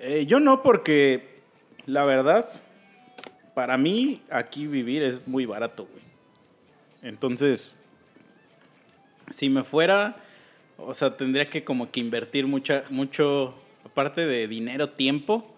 [0.00, 1.40] Eh, yo no, porque
[1.86, 2.48] la verdad,
[3.54, 6.07] para mí aquí vivir es muy barato, güey.
[7.02, 7.76] Entonces,
[9.30, 10.16] si me fuera,
[10.76, 15.54] o sea, tendría que como que invertir mucha, mucho, aparte de dinero, tiempo,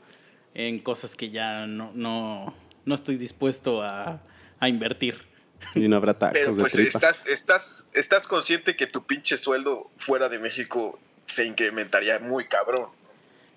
[0.54, 4.20] en cosas que ya no, no, no estoy dispuesto a,
[4.58, 5.28] a invertir.
[5.74, 6.98] Y no habrá tacos Pero de pues tripa.
[6.98, 12.88] estás, estás, estás consciente que tu pinche sueldo fuera de México se incrementaría muy cabrón.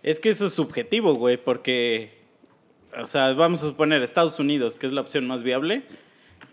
[0.04, 2.13] Es que eso es subjetivo, güey, porque,
[2.98, 5.84] o sea, vamos a suponer Estados Unidos, que es la opción más viable,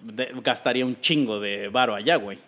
[0.03, 2.39] de- gastaría un chingo de varo allá, güey.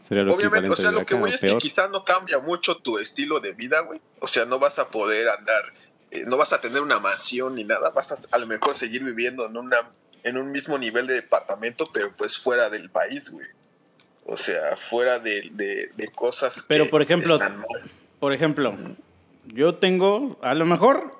[0.00, 1.58] Sería lo Obviamente, o sea, lo que voy es peor.
[1.58, 4.00] que quizás no cambia mucho tu estilo de vida, güey.
[4.20, 5.62] O sea, no vas a poder andar,
[6.10, 9.02] eh, no vas a tener una mansión ni nada, vas a a lo mejor seguir
[9.02, 9.78] viviendo en una
[10.22, 13.46] en un mismo nivel de departamento, pero pues fuera del país, güey.
[14.26, 17.90] O sea, fuera de, de- de cosas Pero, que por ejemplo, están mal.
[18.20, 18.74] Por ejemplo,
[19.46, 21.10] yo tengo, a lo mejor,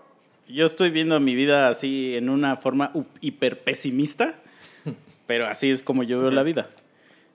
[0.48, 4.38] yo estoy viendo mi vida así en una forma hiper pesimista,
[5.26, 6.70] pero así es como yo veo la vida.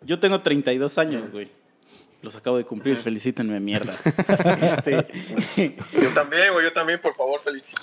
[0.02, 1.50] Yo tengo 32 años, güey.
[2.22, 4.04] Los acabo de cumplir, felicítenme, mierdas.
[4.62, 5.08] Este,
[6.02, 7.74] Yo también, güey, yo también, por favor, feliz.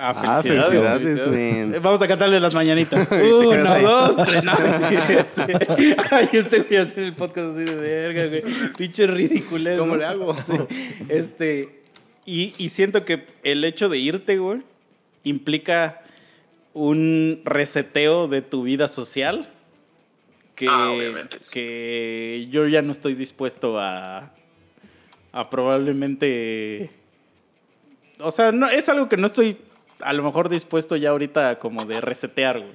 [0.00, 3.08] ah, Ah, felicidades, Vamos a cantarle las mañanitas.
[3.12, 3.82] Uno, ahí.
[3.84, 4.42] dos, tres.
[4.42, 4.96] No, sí,
[5.28, 5.94] sí.
[6.10, 8.42] Ay, este voy a hacer el podcast así de verga, güey.
[8.76, 9.78] Pinche ridiculez.
[9.78, 9.98] ¿Cómo ¿no?
[9.98, 10.36] le hago?
[10.44, 11.04] Sí.
[11.08, 11.82] Este,
[12.26, 14.62] y, y siento que el hecho de irte, güey,
[15.22, 16.02] implica
[16.72, 19.52] un reseteo de tu vida social
[20.54, 20.92] que, Ah,
[21.52, 24.32] que yo ya no estoy dispuesto a,
[25.32, 26.90] a probablemente...
[28.20, 29.58] O sea, no, es algo que no estoy
[30.00, 32.72] a lo mejor dispuesto ya ahorita como de resetear, güey.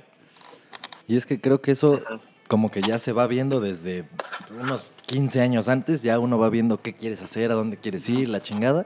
[1.08, 2.02] Y es que creo que eso
[2.48, 4.06] como que ya se va viendo desde
[4.60, 8.28] unos 15 años antes, ya uno va viendo qué quieres hacer, a dónde quieres ir,
[8.30, 8.86] la chingada.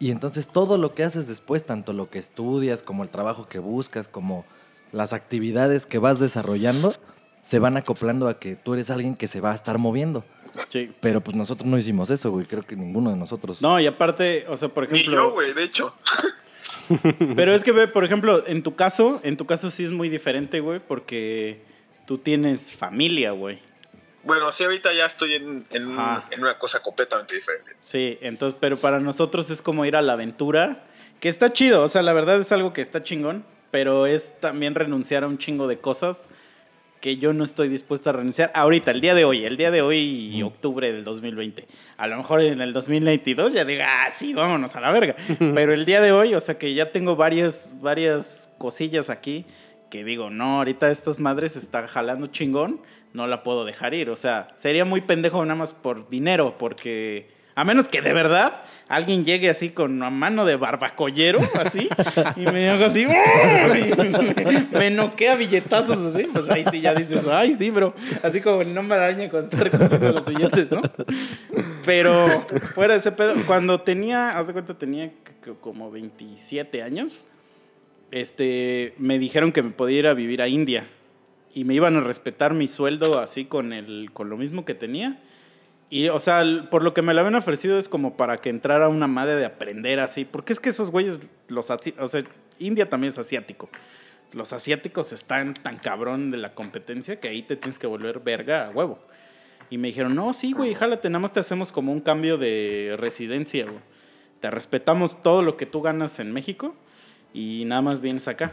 [0.00, 3.58] Y entonces todo lo que haces después, tanto lo que estudias, como el trabajo que
[3.58, 4.44] buscas, como
[4.92, 6.92] las actividades que vas desarrollando,
[7.42, 10.24] se van acoplando a que tú eres alguien que se va a estar moviendo.
[10.68, 10.92] Sí.
[11.00, 12.46] Pero pues nosotros no hicimos eso, güey.
[12.46, 13.62] Creo que ninguno de nosotros.
[13.62, 15.22] No, y aparte, o sea, por Ni ejemplo...
[15.28, 15.94] yo, güey, de hecho.
[17.36, 20.08] Pero es que, ve, por ejemplo, en tu caso, en tu caso sí es muy
[20.08, 21.62] diferente, güey, porque
[22.06, 23.60] tú tienes familia, güey.
[24.24, 27.72] Bueno, sí, ahorita ya estoy en, en, un- en una cosa completamente diferente.
[27.84, 30.84] Sí, entonces, pero para nosotros es como ir a la aventura,
[31.20, 34.74] que está chido, o sea, la verdad es algo que está chingón, pero es también
[34.74, 36.28] renunciar a un chingo de cosas
[37.00, 39.82] que yo no estoy dispuesto a renunciar ahorita, el día de hoy, el día de
[39.82, 41.66] hoy, octubre del 2020.
[41.96, 45.16] A lo mejor en el 2022 ya diga, ah, sí, vámonos a la verga.
[45.38, 49.46] Pero el día de hoy, o sea, que ya tengo varias, varias cosillas aquí
[49.90, 52.80] que digo, no, ahorita estas madres está jalando chingón,
[53.12, 54.08] no la puedo dejar ir.
[54.08, 57.28] O sea, sería muy pendejo nada más por dinero, porque
[57.60, 61.90] a menos que de verdad alguien llegue así con una mano de barbacollero, así,
[62.36, 63.76] y me haga así, ¡oh!
[63.76, 67.94] y me, me noquea billetazos así, pues ahí sí ya dices, ay, sí, bro.
[68.22, 70.80] Así como el nombre araña cuando está recogiendo los billetes, ¿no?
[71.84, 75.12] Pero fuera de ese pedo, cuando tenía, haz de cuenta, tenía
[75.60, 77.24] como 27 años,
[78.10, 80.88] este, me dijeron que me podía ir a vivir a India
[81.54, 85.20] y me iban a respetar mi sueldo así con, el, con lo mismo que tenía.
[85.90, 88.88] Y, o sea, por lo que me lo habían ofrecido es como para que entrara
[88.88, 90.24] una madre de aprender así.
[90.24, 92.22] Porque es que esos güeyes, los o sea,
[92.60, 93.68] India también es asiático.
[94.32, 98.68] Los asiáticos están tan cabrón de la competencia que ahí te tienes que volver verga
[98.68, 99.00] a huevo.
[99.68, 102.94] Y me dijeron, no, sí, güey, jálate, nada más te hacemos como un cambio de
[102.96, 103.80] residencia, güey.
[104.40, 106.74] Te respetamos todo lo que tú ganas en México
[107.34, 108.52] y nada más vienes acá.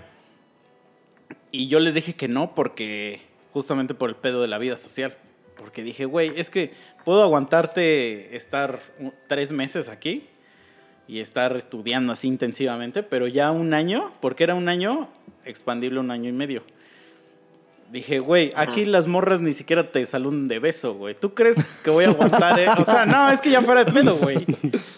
[1.52, 3.22] Y yo les dije que no porque
[3.54, 5.16] justamente por el pedo de la vida social.
[5.56, 6.74] Porque dije, güey, es que
[7.08, 8.82] puedo aguantarte estar
[9.28, 10.28] tres meses aquí
[11.08, 15.08] y estar estudiando así intensivamente, pero ya un año, porque era un año,
[15.46, 16.64] expandible un año y medio.
[17.94, 21.16] Dije, güey, aquí las morras ni siquiera te saludan de beso, güey.
[21.16, 22.60] ¿Tú crees que voy a aguantar?
[22.60, 22.68] eh?
[22.78, 24.46] O sea, no, es que ya fuera de pedo, güey.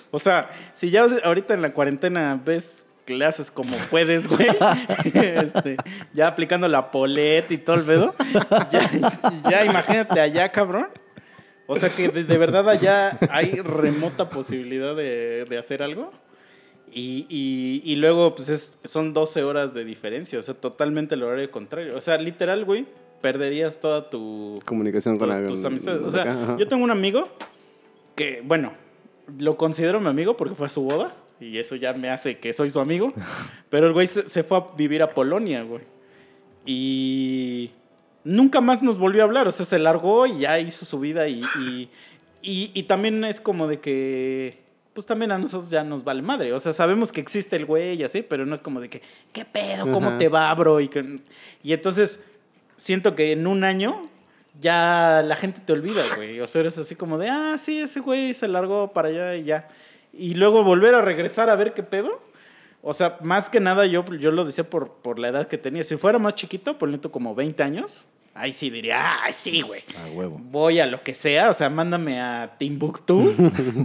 [0.10, 4.48] O sea, si ya ahorita en la cuarentena ves que le haces como puedes, güey,
[5.14, 5.78] este,
[6.16, 8.16] ya aplicando la polet y todo el pedo,
[8.72, 8.90] ya,
[9.48, 10.88] ya imagínate allá, cabrón.
[11.72, 16.12] O sea que de, de verdad allá hay remota posibilidad de, de hacer algo.
[16.92, 21.22] Y, y- y luego, pues es- son 12 horas de diferencia, o sea, totalmente el
[21.22, 21.96] horario contrario.
[21.96, 22.88] O sea, literal, güey,
[23.22, 26.02] perderías toda tu, Comunicación con la- tus amistades.
[26.02, 26.58] O acá, sea, ajá.
[26.58, 27.30] yo tengo un amigo
[28.16, 28.74] que, bueno,
[29.38, 32.52] lo considero mi amigo porque fue a su boda y eso ya me hace que
[32.54, 33.14] soy su amigo.
[33.70, 35.84] Pero el güey se, se fue a vivir a Polonia, güey.
[36.66, 37.72] Y
[38.24, 41.28] nunca más nos volvió a hablar, o sea, se largó y ya hizo su vida
[41.28, 41.90] y, y,
[42.42, 44.60] y- y también es como de que,
[44.94, 46.52] pues también a nosotros ya nos vale madre.
[46.54, 49.02] O sea, sabemos que existe el güey y así, pero no es como de que,
[49.32, 49.92] ¿qué pedo?
[49.92, 50.18] ¿Cómo Ajá.
[50.18, 50.80] te va, bro?
[50.82, 51.16] Y, que-
[51.64, 52.24] y entonces
[52.76, 54.02] siento que en un año
[54.62, 56.40] ya la gente te olvida, güey.
[56.42, 59.44] O sea, eres así como de, ah, sí, ese güey se largó para allá y
[59.46, 59.70] ya.
[60.12, 62.22] Y luego volver a regresar a ver qué pedo.
[62.82, 65.84] O sea, más que nada yo, yo lo decía por, por la edad que tenía.
[65.84, 69.84] Si fuera más chiquito, ponle como 20 años, ahí sí diría, ay, sí, güey.
[69.98, 70.38] A huevo.
[70.40, 73.34] Voy a lo que sea, o sea, mándame a Timbuktu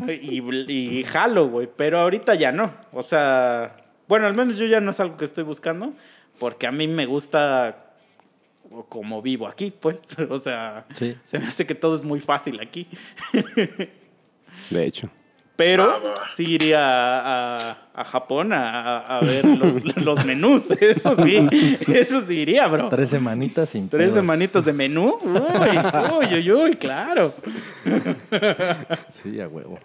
[0.09, 0.41] y,
[0.73, 1.69] y jalo, güey.
[1.77, 2.73] Pero ahorita ya no.
[2.93, 3.77] O sea,
[4.07, 5.93] bueno, al menos yo ya no es algo que estoy buscando,
[6.39, 7.91] porque a mí me gusta
[8.89, 10.17] como vivo aquí, pues.
[10.31, 11.17] O sea, Sí.
[11.25, 12.87] se me hace que todo es muy fácil aquí.
[14.71, 15.11] De hecho.
[15.57, 16.29] Pero Va, va, va.
[16.29, 20.69] sí iría a, a- a Japón a, a- ver los, los menús.
[20.73, 21.47] Eso sí,
[21.87, 22.89] eso sí iría, bro.
[22.89, 24.15] Tres semanitas sin Tres pedos.
[24.15, 25.17] semanitas de menú.
[25.23, 25.39] Uy,
[26.19, 27.35] uy, uy, uy, claro.
[29.09, 29.79] Sí, a huevo.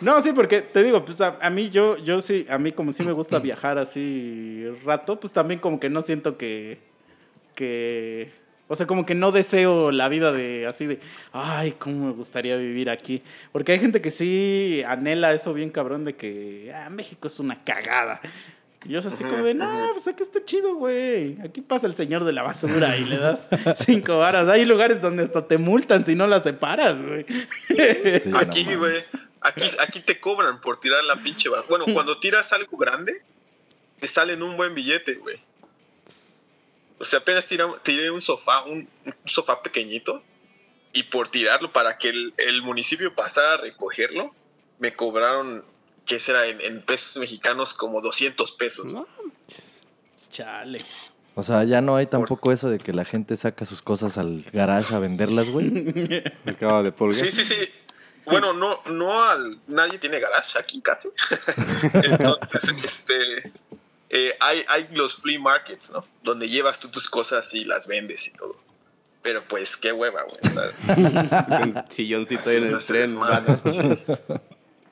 [0.00, 2.92] No, sí, porque te digo, pues a, a mí yo, yo sí, a mí como
[2.92, 6.78] sí me gusta viajar así rato, pues también como que no siento que,
[7.54, 8.30] que,
[8.68, 11.00] o sea, como que no deseo la vida de así de,
[11.32, 13.22] ay, cómo me gustaría vivir aquí.
[13.52, 17.62] Porque hay gente que sí anhela eso bien cabrón de que, ah, México es una
[17.62, 18.20] cagada.
[18.84, 21.38] Y yo soy así como de, no, pues aquí está chido, güey.
[21.42, 23.48] Aquí pasa el señor de la basura y le das
[23.86, 24.48] cinco varas.
[24.48, 27.24] Hay lugares donde hasta te multan si no la separas, güey.
[28.20, 29.02] Sí, Aquí, güey.
[29.40, 31.68] Aquí, aquí te cobran por tirar la pinche basura.
[31.68, 33.12] Bueno, cuando tiras algo grande,
[34.00, 35.38] te salen un buen billete, güey.
[36.98, 40.22] O sea, apenas tiré, tiré un sofá, un, un sofá pequeñito,
[40.92, 44.34] y por tirarlo para que el, el municipio pasara a recogerlo,
[44.78, 45.64] me cobraron,
[46.06, 46.46] ¿qué será?
[46.46, 48.92] En, en pesos mexicanos, como 200 pesos.
[48.92, 49.06] No.
[50.30, 50.78] Chale.
[51.34, 54.42] O sea, ya no hay tampoco eso de que la gente saca sus cosas al
[54.54, 55.70] garage a venderlas, güey.
[56.44, 57.14] Mercado de pulga.
[57.14, 57.56] Sí, sí, sí.
[58.24, 61.08] Bueno, no, no al, nadie tiene garage aquí casi.
[61.92, 63.52] Entonces, este,
[64.10, 66.04] eh, hay, hay los flea markets, ¿no?
[66.22, 68.56] Donde llevas tú tus cosas y las vendes y todo.
[69.22, 70.98] Pero pues, qué hueva, güey.
[71.62, 73.18] Un silloncito en el tren.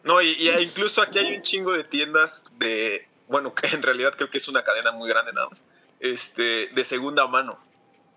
[0.05, 4.13] No, y, y incluso aquí hay un chingo de tiendas de, bueno, que en realidad
[4.15, 5.65] creo que es una cadena muy grande nada más,
[5.99, 7.59] este, de segunda mano,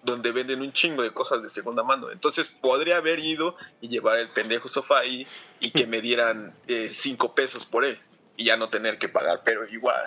[0.04, 2.12] donde venden un chingo de cosas de segunda mano.
[2.12, 5.26] Entonces podría haber ido y llevar el pendejo sofá ahí
[5.62, 7.98] y que me dieran eh, cinco pesos por él
[8.36, 10.04] y ya no tener que pagar, pero igual.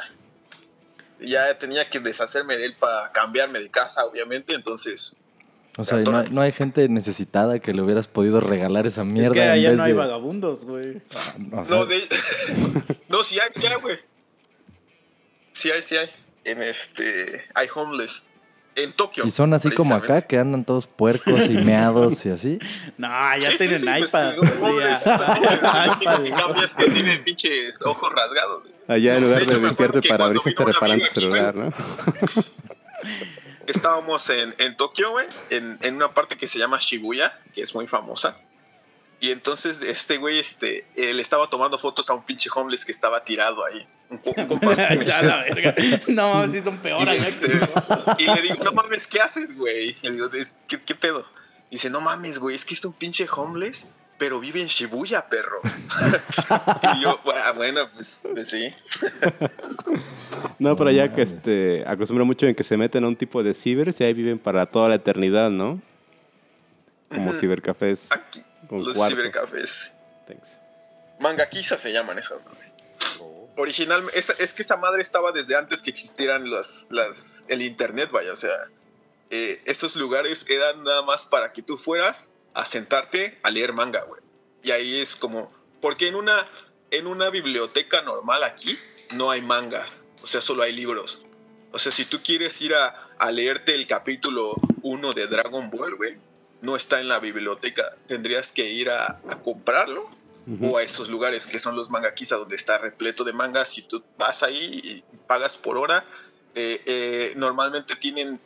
[1.22, 5.16] Ya tenía que deshacerme de él para cambiarme de casa, obviamente, entonces...
[5.76, 9.28] O sea, no hay, no hay gente necesitada que le hubieras podido regalar esa mierda.
[9.28, 10.96] es que en allá vez no hay de- vagabundos, güey.
[10.96, 12.02] O sea, No, de...
[13.09, 13.98] no, sí hay, sí hay, güey.
[15.52, 16.11] Sí hay, sí hay.
[16.44, 17.44] En este...
[17.54, 18.26] Hay homeless.
[18.76, 19.26] En Tokio.
[19.26, 22.59] Y son así como acá, que andan todos puercos y meados y así.
[22.98, 24.35] No, ya Sí, sí, tienen sí, pues, iPad.
[25.04, 25.98] ya.
[26.24, 28.64] que cambia es que tiene pinches ojos rasgados.
[28.88, 31.54] Allá en lugar De de, limpiarte que para cuando abrirse te reparan tu aquí, celular,
[31.54, 31.72] ¿no?
[33.66, 37.74] Estábamos en, en Tokio, güey, en, en una parte que se llama Shibuya, que es
[37.74, 38.37] muy famosa.
[39.20, 43.22] Y entonces este güey, este, le estaba tomando fotos a un pinche homeless que estaba
[43.22, 43.87] tirado ahí.
[45.07, 45.75] Ya la verga.
[46.09, 47.46] No mames, sí son peor Y, allá este,
[48.18, 49.94] y le digo, no mames, ¿qué haces, güey?
[50.03, 51.25] Le digo, "Es- ¿qué, qué pedo?
[51.70, 53.87] Dice, no mames, güey, es que es un pinche homeless,
[54.18, 55.61] pero vive en Shibuya, perro.
[56.96, 58.70] y yo, "Ah, bueno, pues, pues sí.
[60.59, 63.55] No, pero allá que este, acostumbra mucho en que se meten a un tipo de
[63.55, 65.81] cibers y ahí viven para toda la eternidad, ¿no?
[67.09, 68.09] Como cibercafés.
[68.12, 69.16] Aquí, los cuarto.
[69.16, 69.94] cibercafés.
[70.27, 70.59] Thanks.
[71.18, 72.60] Mangaquiza se llaman esas, madre.
[73.61, 78.11] Originalmente, es, es que esa madre estaba desde antes que existieran los, las, el internet,
[78.11, 78.57] vaya, o sea,
[79.29, 84.03] eh, esos lugares eran nada más para que tú fueras a sentarte a leer manga,
[84.05, 84.23] güey.
[84.62, 86.46] Y ahí es como, porque en una,
[86.90, 88.79] en una biblioteca normal aquí
[89.14, 89.85] no hay manga,
[90.23, 91.27] o sea, solo hay libros.
[91.70, 95.96] O sea, si tú quieres ir a, a leerte el capítulo 1 de Dragon Ball,
[95.96, 96.16] güey,
[96.62, 100.09] no está en la biblioteca, tendrías que ir a comprarlo
[100.46, 100.70] Ujú.
[100.70, 104.03] o a esos lugares que son los mangaquisa donde está repleto de mangas y tú
[104.18, 106.05] vas ahí y pagas por hora.
[106.55, 108.40] Eh, eh, normalmente tienen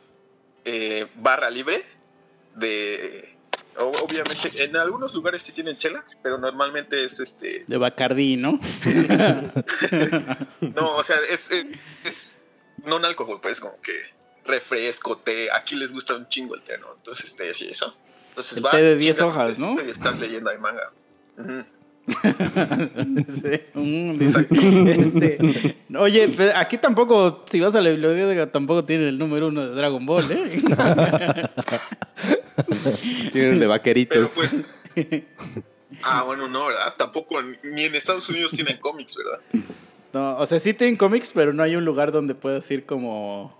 [0.63, 1.83] eh, barra libre
[2.55, 3.33] de...
[3.77, 7.65] Obviamente, en algunos lugares sí tienen chela, pero normalmente es este...
[7.67, 8.59] De Bacardí, ¿no?
[10.61, 11.65] No, o sea, es, es,
[12.05, 12.43] es
[12.85, 13.93] no un alcohol, pues como que
[14.45, 15.49] refresco, té.
[15.51, 16.93] Aquí les gusta un chingo el té, ¿no?
[16.95, 17.95] Entonces, té y eso.
[18.29, 19.83] Entonces, El vas, té de te 10 chingas tu hojas, ¿no?
[19.83, 20.91] Y estás leyendo ahí manga.
[21.37, 21.51] Ujú.
[21.51, 21.74] Sí,
[23.73, 24.47] mm, dice,
[24.89, 29.75] este, oye, aquí tampoco, si vas a la biblioteca, tampoco tiene el número uno de
[29.75, 30.49] Dragon Ball, ¿eh?
[33.31, 34.31] Tienen el de Pero vaqueritos.
[34.35, 34.63] pues,
[36.01, 36.93] Ah, bueno, no, ¿verdad?
[36.97, 39.39] Tampoco, ni en Estados Unidos tienen cómics, ¿verdad?
[40.13, 43.57] No, o sea, sí tienen cómics, pero no hay un lugar donde puedas ir como,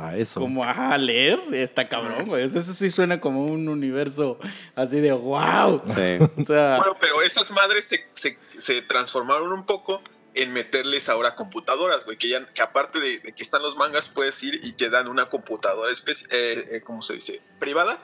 [0.00, 0.40] A eso.
[0.40, 1.38] como a leer.
[1.52, 2.44] Está cabrón, güey.
[2.44, 4.38] Eso sí suena como un universo
[4.74, 5.78] así de wow.
[5.78, 6.18] Sí.
[6.40, 10.02] O sea, Bueno, pero esas madres se, se, se transformaron un poco
[10.34, 14.08] en meterles ahora computadoras, güey, que ya que aparte de, de que están los mangas,
[14.08, 17.42] puedes ir y te dan una computadora especi eh, eh, ¿cómo se dice?
[17.58, 17.98] Privada,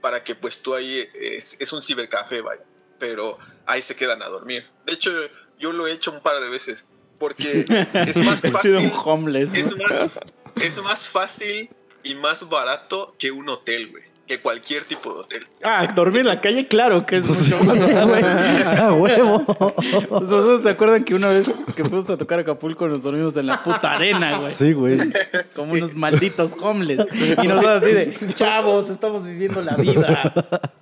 [0.00, 2.64] para que pues tú ahí, eh, es, es un cibercafé, vaya,
[2.98, 4.66] pero ahí se quedan a dormir.
[4.86, 5.10] De hecho,
[5.58, 6.86] yo lo he hecho un par de veces,
[7.18, 9.54] porque es más he sido un fácil, homeless.
[9.54, 10.18] es más,
[10.60, 11.70] es más fácil
[12.02, 15.44] y más barato que un hotel, güey, que cualquier tipo de hotel.
[15.62, 18.26] Ah, dormir en la calle, claro que es mucho más barato.
[18.66, 19.44] ¡Ah, huevo!
[19.46, 23.46] Pues ¿Vosotros se acuerdan que una vez que fuimos a tocar Acapulco nos dormimos en
[23.46, 24.50] la puta arena, güey?
[24.50, 24.98] Sí, güey.
[25.54, 27.06] Como unos malditos homeless.
[27.42, 30.32] Y nosotros así de, chavos, estamos viviendo la vida.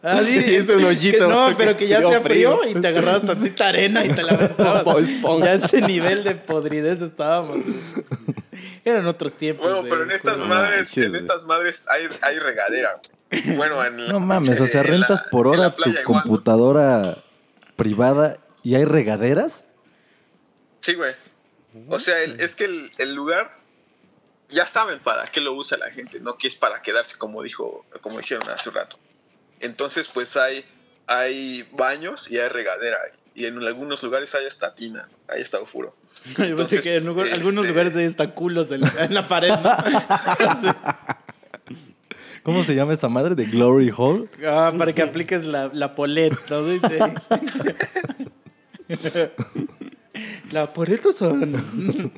[0.02, 2.78] Así, Y es un hoyito, que no, pero que ya hacía frío, frío.
[2.78, 4.84] y te agarrabas tantita arena y te la aventabas.
[5.44, 7.58] Ya ese nivel de podridez estábamos.
[7.62, 7.76] güey.
[8.84, 9.66] Eran otros tiempos.
[9.66, 12.90] Bueno, pero en estas madres, en estas madres hay, hay regadera.
[12.92, 13.14] güey.
[13.56, 15.76] Bueno, en la- No mames, o sea, en la- rentas por en la hora tu
[15.82, 16.22] playa igual, ¿no?
[16.22, 17.16] computadora
[17.76, 19.64] privada y hay regaderas.
[20.80, 21.14] Sí, güey.
[21.88, 23.56] O sea, el- es que el, el lugar
[24.50, 27.84] ya saben para qué lo usa la gente, no que es para quedarse como dijo,
[28.02, 28.98] como dijeron hace un rato.
[29.60, 30.64] Entonces, pues hay
[31.06, 32.96] hay baños y hay regadera
[33.34, 35.94] y en algunos lugares hay hasta tina, hay hasta ofuro.
[36.24, 39.26] Yo pensé Entonces, que en lugar- algunos este- lugares hay hasta culos en, en la
[39.26, 39.76] pared, ¿no?
[42.44, 43.34] ¿Cómo se llama esa madre?
[43.34, 44.28] ¿De Glory Hall?
[44.46, 46.64] Ah, para que apliques la, la polet, ¿no?
[46.66, 46.98] Dice.
[50.52, 52.12] la poleto son.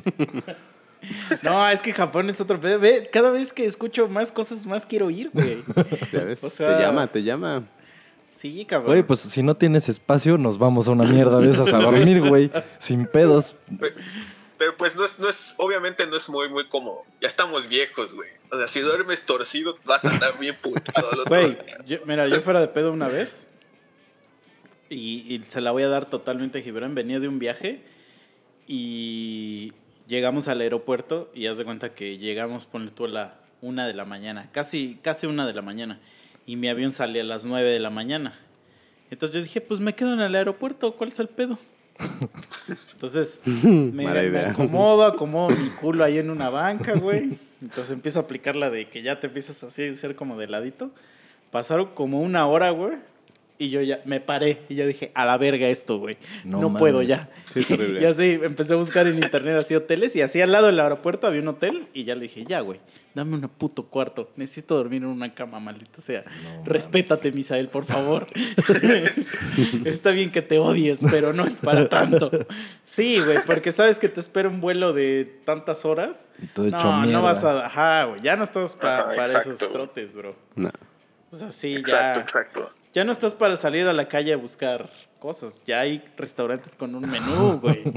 [1.43, 2.81] No, es que Japón es otro pedo.
[2.81, 5.63] Ve, cada vez que escucho más cosas, más quiero ir, güey.
[6.11, 7.63] Te llama, te llama.
[8.31, 8.93] Sí, cabrón.
[8.93, 12.21] Oye, pues si no tienes espacio, nos vamos a una mierda de esas a dormir,
[12.21, 12.51] güey.
[12.79, 13.55] Sin pedos.
[14.57, 17.03] Pe- Pero pues no es, no es, obviamente no es muy, muy cómodo.
[17.21, 18.31] Ya estamos viejos, güey.
[18.51, 22.27] O sea, si duermes torcido, vas a andar bien putado al otro Güey, yo- mira,
[22.27, 23.49] yo fuera de pedo una vez
[24.89, 26.95] y, y se la voy a dar totalmente a Gibran.
[26.95, 27.83] Venía de un viaje
[28.67, 29.73] y
[30.07, 33.95] llegamos al aeropuerto y haz de cuenta que llegamos, ponle tú a la una de
[33.95, 35.99] la mañana, casi, casi una de la mañana.
[36.47, 38.39] Y mi avión sale a las nueve de la mañana.
[39.11, 41.59] Entonces yo dije, pues me quedo en el aeropuerto, ¿cuál es el pedo?
[42.93, 44.07] Entonces me,
[44.41, 47.39] acomodo, acomodo mi culo ahí en una banca, güey.
[47.63, 50.47] Entonces empiezo a aplicar la de que ya te empiezas así a ser como de
[50.47, 50.91] ladito.
[51.51, 52.99] Pasaron como una hora, güey.
[53.59, 56.17] Y yo ya me paré y yo dije, a la verga esto, güey.
[56.45, 57.31] No puedo ya.
[57.53, 58.01] Sí, es horrible.
[58.03, 61.27] y así empecé a buscar en internet así hoteles y así al lado del aeropuerto
[61.27, 62.81] había un hotel y ya le dije, ya, güey,
[63.15, 64.31] dame un puto cuarto.
[64.37, 66.25] Necesito dormir en una cama, maldita sea.
[66.67, 68.27] Respétate, Misael, por favor.
[69.87, 72.31] Está bien que te odies, pero no es para tanto.
[72.85, 76.29] Sí, güey, porque sabes que te espera un vuelo de tantas horas.
[76.43, 77.13] Y todo hecho no, mierda.
[77.13, 77.67] no vas a...
[77.67, 80.37] Ajá, güey, ya no pa- Ajá, para exacto, esos trotes, bro.
[80.57, 80.71] No.
[81.31, 82.23] O sea, sí, Exacto, ya...
[82.23, 82.73] exacto.
[82.97, 84.89] Ya no estás para salir a la calle a buscar
[85.19, 85.63] cosas.
[85.67, 87.83] Ya hay restaurantes con un menú, güey.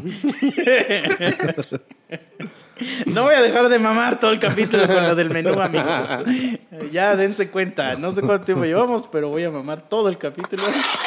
[3.05, 6.09] No voy a dejar de mamar todo el capítulo con lo del menú, amigos.
[6.93, 7.95] Ya dense cuenta.
[7.95, 10.63] No sé cuánto tiempo llevamos, pero voy a mamar todo el capítulo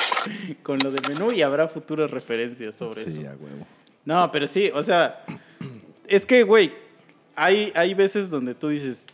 [0.62, 3.12] con lo del menú y habrá futuras referencias sobre eso.
[3.12, 3.66] Sí, a huevo.
[4.04, 5.24] No, pero sí, o sea,
[6.06, 6.72] es que, güey,
[7.34, 9.06] hay, hay veces donde tú dices,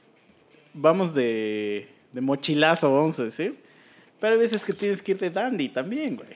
[0.75, 3.68] vamos de, de mochilazo, vamos a decir,
[4.21, 6.31] pero hay veces que tienes que ir de dandy también, güey.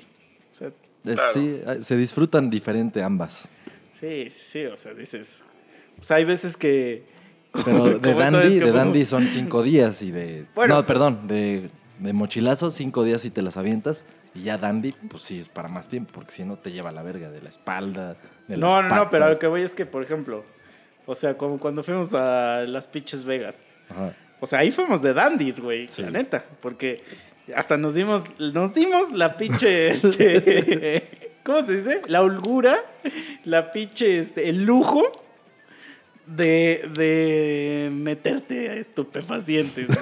[0.52, 0.72] O sea, Eh,
[1.14, 1.32] Claro.
[1.34, 3.48] Sí, eh, se disfrutan diferente ambas.
[3.98, 5.40] sí, sí, sí, o sea, dices,
[6.00, 7.02] o sea, hay veces que...
[7.64, 10.46] Pero de ¿Cómo sabes dandy, que de dandy son cinco días y de...
[10.54, 10.76] Bueno.
[10.76, 14.04] no, perdón, de, de mochilazo cinco días y te las avientas.
[14.34, 17.02] Y ya dandy, pues sí, es para más tiempo, porque si no te lleva la
[17.02, 18.16] verga de la espalda,
[18.48, 20.44] de No, las no, no, pero lo que voy es que, por ejemplo,
[21.04, 24.14] o sea, como cuando fuimos a las Pitches Vegas, Ajá.
[24.40, 26.02] O sea, ahí fuimos de dandies, güey, Sí.
[26.02, 26.44] la neta.
[26.60, 27.02] Porque
[27.56, 31.08] hasta nos dimos, nos dimos la pinche, este,
[31.44, 32.02] ¿cómo se dice?
[32.06, 32.78] La holgura,
[33.44, 35.02] la pinche, este, el lujo
[36.26, 39.86] de, de meterte a estupefacientes.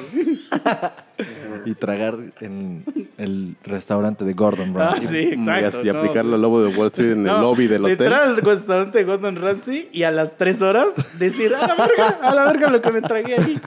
[1.67, 2.83] Y tragar en
[3.19, 5.07] el restaurante de Gordon Ah, Ramsay.
[5.07, 5.79] sí, Y, exacto.
[5.81, 8.07] así no, aplicarlo al lobo de Wall Street en el no, lobby del de hotel.
[8.07, 12.09] Entrar al restaurante de Gordon Ramsay y a las tres horas decir, a la verga,
[12.23, 13.61] a la verga lo que me tragué ahí.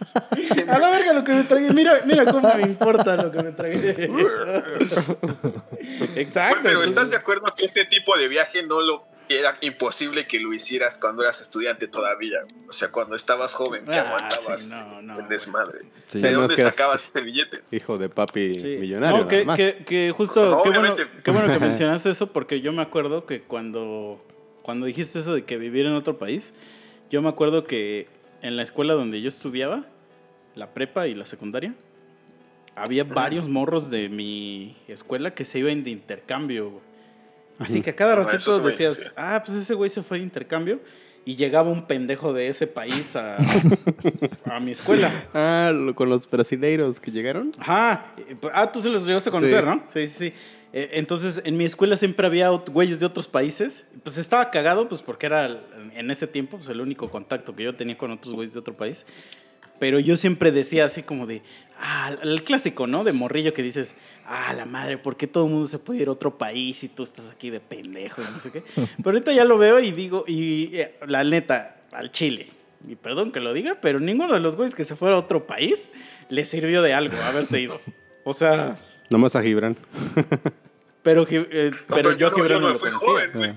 [0.68, 1.70] A la verga lo que me tragué.
[1.72, 4.10] Mira, mira cómo me importa lo que me tragué.
[6.16, 6.60] Exacto.
[6.62, 10.52] Pero ¿estás de acuerdo que ese tipo de viaje no lo, era imposible que lo
[10.52, 12.40] hicieras cuando eras estudiante todavía.
[12.68, 15.80] O sea, cuando estabas joven, que Ah, aguantabas sí, no, no, el desmadre.
[16.08, 16.20] Sí.
[16.20, 17.62] ¿De dónde que- sacabas este billete?
[17.70, 18.76] Hijo de papi Sí.
[18.78, 19.18] millonario.
[19.22, 19.56] No, que, nada más.
[19.56, 21.22] que- que justo, No, qué, bueno, obviamente.
[21.22, 24.24] qué bueno que mencionaste eso, porque yo me acuerdo que cuando,
[24.62, 26.52] cuando dijiste eso de que vivir en otro país,
[27.10, 28.08] yo me acuerdo que
[28.44, 29.84] en la escuela donde yo estudiaba,
[30.54, 31.74] la prepa y la secundaria,
[32.76, 36.70] había varios morros de mi escuela que se iban de intercambio.
[36.70, 36.82] güey.
[37.58, 40.80] Así que a cada Ah, ratito decías, ah, pues ese güey se fue de intercambio.
[41.26, 43.38] Y llegaba un pendejo de ese país a,
[44.44, 45.10] a mi escuela.
[45.32, 47.50] Ah, lo- con los brasileiros que llegaron.
[47.58, 48.12] Ajá.
[48.18, 49.66] eh, pues, Ah, tú se los llegaste a conocer, Sí.
[49.66, 49.82] ¿no?
[49.88, 50.34] Sí, sí, sí.
[50.74, 53.86] Eh, Entonces, en mi escuela siempre había güeyes de otros países.
[54.02, 55.48] Pues estaba cagado, pues porque era
[55.94, 58.76] en ese tiempo pues, el único contacto que yo tenía con otros güeyes de otro
[58.76, 59.04] país.
[59.80, 61.42] Pero yo siempre decía así como de,
[61.80, 63.02] ah, el clásico, ¿no?
[63.02, 66.08] De morrillo que dices, ah, la madre, ¿por qué todo el mundo se puede ir
[66.08, 68.62] a otro país y tú estás aquí de pendejo y no sé qué?
[68.76, 72.46] Pero ahorita ya lo veo y digo, y eh, la neta, al Chile.
[72.86, 75.46] Y perdón que lo diga, pero ninguno de los güeyes que se fuera a otro
[75.46, 75.88] país
[76.28, 77.80] le sirvió de algo haberse ido.
[78.24, 78.78] O sea,
[79.10, 79.74] Nomás a Gibran.
[81.02, 83.08] pero, eh, No, pero yo a no- Gibran no me lo fui conocía.
[83.32, 83.56] joven.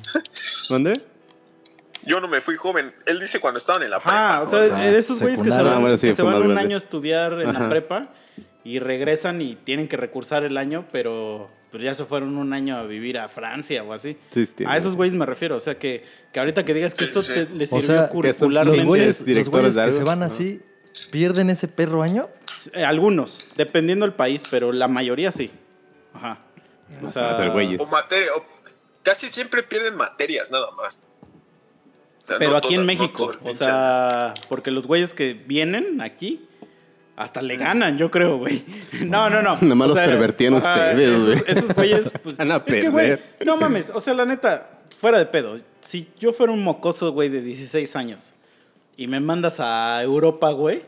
[0.70, 1.02] ¿Dónde?
[2.08, 2.94] Yo no me fui joven.
[3.06, 4.36] Él dice cuando estaban en la prepa.
[4.38, 6.24] Ah, o sea, Ah, de esos güeyes que se van, Ah, bueno, sí, que se
[6.24, 6.68] fue van más un grande.
[6.70, 8.10] año a estudiar en la prepa
[8.64, 12.78] y regresan y tienen que recursar el año, pero pues ya se fueron un año
[12.78, 14.18] a vivir a Francia o así.
[14.32, 15.56] Sí, a esos güeyes me refiero.
[15.58, 17.34] O sea, que, que ahorita que digas que Sí, esto sí.
[17.34, 18.82] te- les O sirvió sea, son Los curricularmente.
[18.82, 20.26] Pinches güeyes, los directores güeyes de que algo, se van ¿no?
[20.26, 20.62] así,
[21.12, 22.30] ¿pierden ese perro año?
[22.74, 25.52] Eh, Algunos, dependiendo del país, pero la mayoría sí.
[26.14, 26.40] Ajá.
[27.04, 27.80] O Se van a hacer güeyes.
[27.82, 28.30] O materia.
[28.36, 28.46] o-
[29.04, 31.00] casi siempre pierden materias, nada más.
[32.28, 36.46] Sea, Pero no aquí en no México, o sea, porque los güeyes que vienen aquí
[37.16, 38.64] hasta le ganan, yo creo, güey.
[39.06, 39.58] No, no, no.
[39.62, 41.44] Nada más O los pervertían ustedes, esos- güey.
[41.48, 42.38] Estos güeyes, pues.
[42.38, 43.92] Van a es que, güey, no mames.
[43.94, 45.60] O sea, la neta, fuera de pedo.
[45.80, 48.34] Si yo fuera un mocoso, güey, de 16 años
[48.98, 50.82] y me mandas a Europa, güey.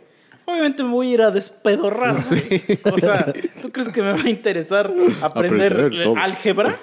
[0.45, 2.63] Obviamente me voy a ir a despedorrar, güey.
[2.93, 3.31] O sea,
[3.61, 6.77] ¿tú crees que me va a interesar aprender, álgebra?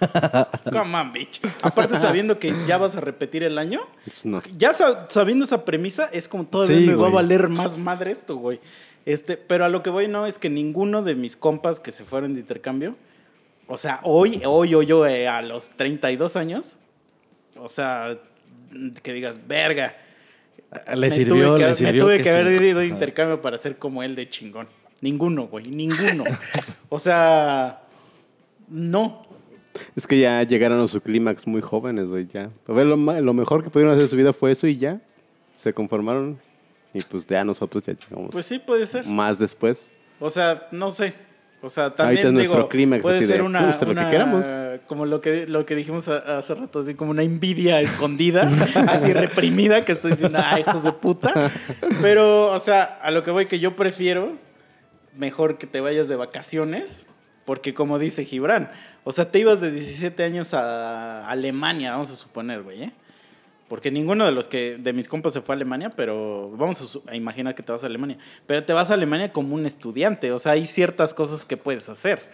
[0.72, 1.40] Come on, bitch.
[1.62, 4.42] Aparte, sabiendo que ya vas a repetir el año, Pues no.
[4.56, 8.10] ya sa- sabiendo esa premisa, es como todavía Sí, me va a valer más madre
[8.10, 8.60] esto, güey.
[9.04, 12.04] Este, pero a lo que voy no es que ninguno de mis compas que se
[12.04, 12.96] fueron de intercambio,
[13.68, 16.76] o sea, hoy, hoy, hoy, yo eh, a los 32 años,
[17.58, 18.18] o sea,
[19.02, 19.96] que digas, verga.
[20.88, 23.40] Le me sirvió, tuve que, le me sirvió tuve que que haber ido de intercambio
[23.40, 24.68] para ser como él de chingón.
[25.00, 26.24] Ninguno, güey, ninguno.
[26.88, 27.82] o sea,
[28.68, 29.24] no.
[29.94, 32.50] Es que ya llegaron a su clímax muy jóvenes, güey, ya.
[32.68, 35.00] A ver, lo, lo mejor que pudieron hacer en su vida fue eso y ya.
[35.62, 36.38] Se conformaron.
[36.94, 39.04] Y pues ya nosotros ya llegamos Pues sí, puede ser.
[39.06, 39.90] más después.
[40.20, 41.12] O sea, no sé.
[41.62, 43.76] O sea, Ahorita también es nuestro digo, clímax, puede así de, ser una, "Vamos a
[43.76, 44.46] hacer lo que una- queramos".
[44.86, 48.48] como lo que lo que dijimos hace rato, así como una envidia escondida,
[48.88, 51.50] así reprimida que estoy diciendo, ay, hijos de puta.
[52.02, 54.32] Pero, o sea, a lo que voy que yo prefiero
[55.16, 57.06] mejor que te vayas de vacaciones,
[57.46, 58.70] porque como dice Gibran,
[59.04, 62.92] o sea, te ibas de 17 años a Alemania, vamos a suponer, güey, ¿eh?
[63.68, 67.16] Porque ninguno de los que de mis compas se fue a Alemania, pero vamos a,
[67.16, 68.18] imaginar que te vas a Alemania.
[68.46, 71.88] Pero te vas a Alemania como un estudiante, o sea, hay ciertas cosas que puedes
[71.88, 72.30] hacer.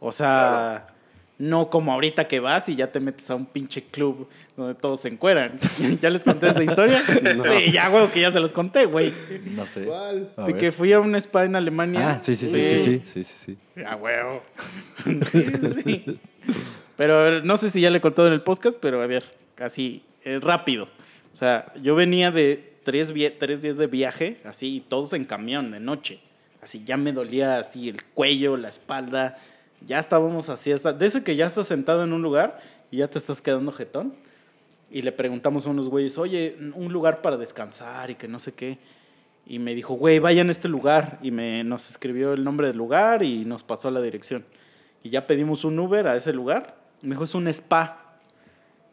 [0.00, 0.93] O sea,
[1.36, 5.00] no como ahorita que vas y ya te metes a un pinche club donde todos
[5.00, 5.58] se encueran.
[6.00, 7.02] ¿Ya les conté esa historia?
[7.36, 7.44] No.
[7.44, 9.12] Sí, ya, güey, que ya se los conté, güey.
[9.46, 9.88] No sé.
[10.46, 12.10] De que fui a un spa en Alemania.
[12.12, 13.58] Ah, sí, sí, sí, sí, sí, sí, sí.
[13.74, 13.84] sí.
[13.84, 14.42] Ah, huevo.
[15.82, 16.18] sí.
[16.96, 19.24] Pero no sé si ya le contó en el podcast, pero a ver,
[19.58, 20.84] así, eh, rápido.
[21.32, 25.80] O sea, yo venía de tres, tres días de viaje, así, todos en camión, de
[25.80, 26.20] noche.
[26.62, 29.36] Así, ya me dolía así el cuello, la espalda,
[29.86, 32.60] ya estábamos así, hasta, de ese que ya estás sentado en un lugar
[32.90, 34.14] y ya te estás quedando jetón.
[34.90, 38.52] Y le preguntamos a unos güeyes, oye, un lugar para descansar y que no sé
[38.52, 38.78] qué.
[39.46, 41.18] Y me dijo, güey, vayan a este lugar.
[41.22, 44.44] Y me, nos escribió el nombre del lugar y nos pasó la dirección.
[45.02, 46.76] Y ya pedimos un Uber a ese lugar.
[47.02, 48.18] Me dijo, es un spa.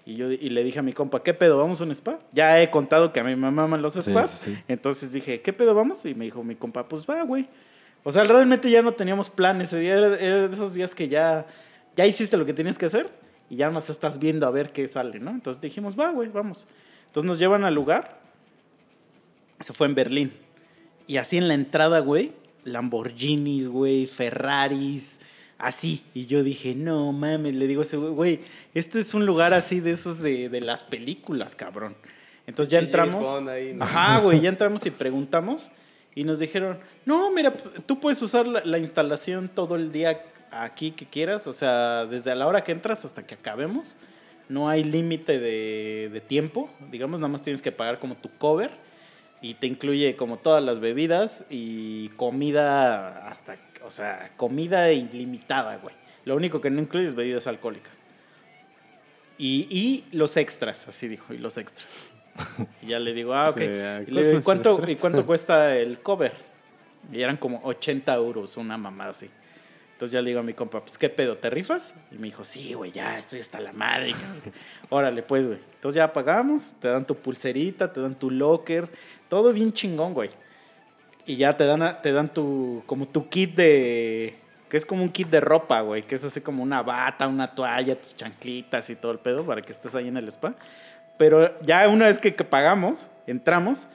[0.05, 1.57] Y yo y le dije a mi compa, ¿qué pedo?
[1.57, 2.19] ¿Vamos a un spa?
[2.31, 4.31] Ya he contado que a mi mamá aman los spas.
[4.31, 4.63] sí, sí.
[4.67, 6.03] Entonces dije, ¿qué pedo vamos?
[6.05, 7.47] Y me dijo mi compa, pues va, güey.
[8.03, 9.95] O sea, realmente ya no teníamos plan ese día.
[9.95, 11.45] Era, de esos días que ya,
[11.95, 13.09] ya hiciste lo que tenías que hacer
[13.49, 15.31] y ya más estás viendo a ver qué sale, ¿no?
[15.31, 16.67] Entonces dijimos, va, güey, vamos.
[17.07, 18.19] Entonces nos llevan al lugar.
[19.59, 20.33] Se fue en Berlín.
[21.05, 22.31] Y así en la entrada, güey,
[22.63, 25.19] Lamborghinis, güey, Ferraris,
[25.57, 26.03] así.
[26.13, 28.39] Y yo dije, no mames, le digo a ese güey, güey,
[28.73, 31.95] este es un lugar así de esos de, de las películas, cabrón.
[32.47, 33.27] Entonces ya entramos.
[33.47, 33.83] Ahí, ¿no?
[33.83, 35.71] Ajá, güey, ya entramos y preguntamos.
[36.13, 37.53] Y nos dijeron, no, mira,
[37.85, 41.47] tú puedes usar la, la instalación todo el día aquí que quieras.
[41.47, 43.97] O sea, desde la hora que entras hasta que acabemos.
[44.49, 48.71] no hay límite de, de tiempo, digamos, nada más tienes que pagar como tu cover
[49.41, 55.95] y te incluye como todas las bebidas y comida hasta, o sea, comida ilimitada, güey.
[56.25, 58.03] Lo único que no incluye es bebidas alcohólicas.
[59.37, 62.05] Y, y los extras, así dijo, y los extras.
[62.81, 63.57] Y ya le digo, ah, ok.
[63.59, 64.91] Sí, ah, Y le digo, ¿y ¿cuáles son cuánto?
[64.91, 66.33] ¿Y cuánto cuesta el cover?
[67.11, 69.29] Y eran como 80 euros, una mamada así.
[69.93, 71.37] Entonces ya le digo a mi compa, pues, ¿qué pedo?
[71.37, 71.93] ¿Te rifas?
[72.11, 74.13] Y me dijo, sí, güey, ya, estoy hasta la madre.
[74.13, 74.51] que no sé qué".
[74.89, 75.59] Órale, pues, güey.
[75.75, 78.89] Entonces ya pagamos, te dan tu pulserita, te dan tu locker,
[79.29, 80.31] todo bien chingón, güey.
[81.27, 84.35] Y ya te dan, a- te dan tu, como tu kit de,
[84.69, 87.53] que es como un kit de ropa, güey, que es así como una bata, una
[87.53, 90.55] toalla, tus chanclitas y todo el pedo para que estés ahí en el spa.
[91.17, 93.87] Pero ya una vez que, que pagamos, entramos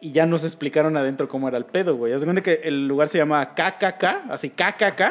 [0.00, 2.12] y ya nos explicaron adentro cómo era el pedo, güey.
[2.12, 5.02] Haz cuenta que el lugar se llama KKK, así KKK,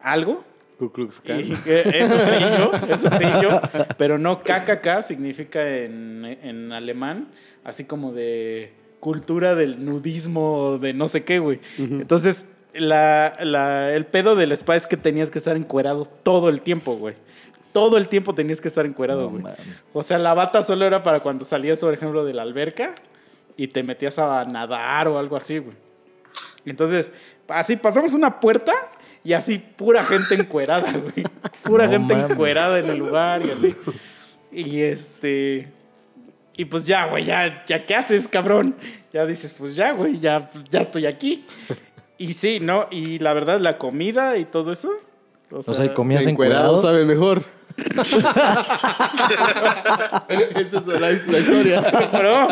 [0.00, 0.44] algo.
[0.78, 1.40] Ku Klux Klan.
[1.40, 3.60] Y eso creí yo, eso creí yo.
[3.96, 7.28] Pero no, KKK significa en, en alemán,
[7.64, 11.58] así como de cultura del nudismo, de no sé qué, güey.
[11.78, 16.60] Entonces, la, la- el pedo del spa es que tenías que estar encuerado todo el
[16.60, 17.14] tiempo, güey.
[17.72, 19.44] Todo el tiempo tenías que estar encuerado, güey.
[19.92, 22.94] o sea, la bata solo era para cuando salías, por ejemplo, de la alberca
[23.56, 25.76] y te metías a nadar o algo así, güey.
[26.64, 27.12] Entonces,
[27.48, 28.72] así pasamos una puerta
[29.24, 31.26] y así pura gente encuerada, güey.
[31.62, 33.74] Pura No gente encuerada en el lugar y así.
[34.52, 35.72] Y este.
[36.56, 38.74] Y pues ya, güey, ya, ya, ¿qué haces, cabrón?
[39.12, 41.46] Ya dices, pues ya, güey, ya, ya estoy aquí.
[42.16, 42.88] Y sí, ¿no?
[42.90, 44.90] Y la verdad, la comida y todo eso.
[45.52, 46.82] O sea, O sea, ¿y comías Encuerado encuerado?
[46.82, 47.44] sabe mejor.
[50.28, 51.80] Esa es la, la historia.
[52.12, 52.48] Bro,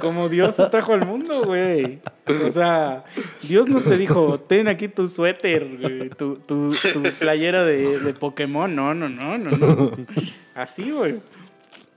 [0.00, 2.00] como Dios te trajo al mundo, güey.
[2.44, 3.04] O sea,
[3.42, 8.14] Dios no te dijo, ten aquí tu suéter, güey, tu, tu, tu playera de, de
[8.14, 8.74] Pokémon.
[8.74, 9.92] No, no, no, no, no.
[10.54, 11.20] Así, güey.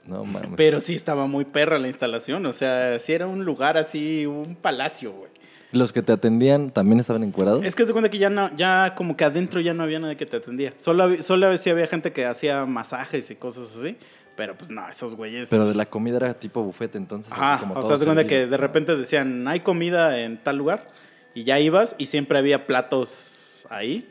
[0.06, 0.52] No mames.
[0.56, 2.46] Pero sí estaba muy perra la instalación.
[2.46, 5.32] O sea, sí era un lugar así, un palacio, güey.
[5.76, 7.66] ¿Los que te atendían también estaban encuerados?
[7.66, 10.16] Es que se cuenta que ya no, ya como que adentro ya no había nadie
[10.16, 10.74] que te atendía.
[10.78, 13.98] Solo, solo sí había gente que hacía masajes y cosas así.
[14.36, 15.50] Pero pues no, esos güeyes.
[15.50, 17.32] Pero de la comida era tipo buffet, entonces.
[17.32, 20.88] Ajá, como o sea, se cuenta que de repente decían, hay comida en tal lugar,
[21.34, 24.10] y ya ibas, y siempre había platos ahí,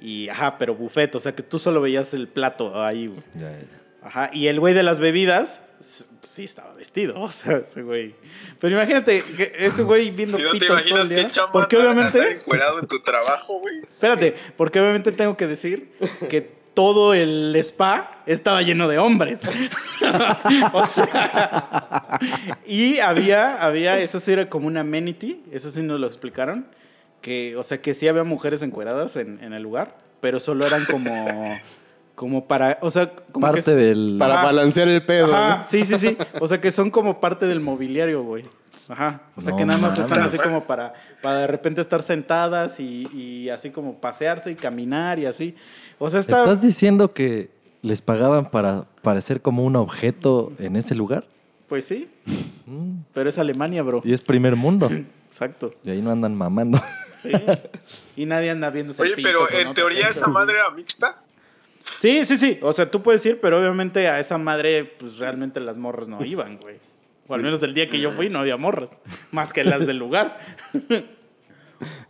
[0.00, 3.22] y ajá, pero buffet, o sea que tú solo veías el plato ahí, güey.
[3.34, 3.58] Ya, ya.
[4.02, 5.60] Ajá, y el güey de las bebidas,
[6.22, 8.14] s- sí estaba vestido, o sea, ese güey.
[8.58, 11.44] Pero imagínate, que ese güey viendo Si no te pitos todo imaginas el día.
[11.52, 13.80] Porque obviamente, encuerado en tu trabajo, güey.
[13.80, 15.92] espérate, porque obviamente tengo que decir
[16.28, 19.40] que todo el spa estaba lleno de hombres.
[20.72, 22.18] o sea,
[22.66, 26.66] y había, había, eso sí era como un amenity, eso sí nos lo explicaron,
[27.20, 30.84] que, o sea, que sí había mujeres encueradas en, en el lugar, pero solo eran
[30.86, 31.58] como,
[32.20, 34.16] como para, o sea, como que Parte es- del.
[34.18, 34.44] Para Ajá.
[34.44, 35.34] balancear el pedo.
[35.34, 35.64] Ajá, ¿no?
[35.64, 36.18] sí, sí, sí.
[36.38, 38.44] O sea, que son como parte del mobiliario, güey.
[38.90, 39.22] Ajá.
[39.36, 40.92] O sea, No que nada más están así como para,
[41.22, 45.54] para de repente estar sentadas y, y así como pasearse y caminar y así.
[45.98, 46.40] O sea, está...
[46.42, 47.48] ¿Estás diciendo que
[47.80, 51.24] les pagaban para parecer como un objeto en ese lugar?
[51.68, 52.06] Pues sí,
[52.66, 54.02] Mm, pero es Alemania, bro.
[54.04, 54.90] Y es primer mundo.
[55.26, 55.72] Exacto.
[55.84, 56.78] Y ahí no andan mamando.
[57.22, 57.32] Sí.
[58.16, 60.18] Y nadie anda viendo ese Oye, pito pero en teoría gente.
[60.18, 61.22] esa madre era mixta.
[61.84, 62.58] Sí, sí, sí.
[62.62, 66.24] O sea, tú puedes ir, pero obviamente a esa madre, pues realmente las morras no
[66.24, 66.76] iban, güey.
[67.28, 68.90] O al menos el día que yo fui no había morras.
[69.30, 70.38] Más que las del lugar.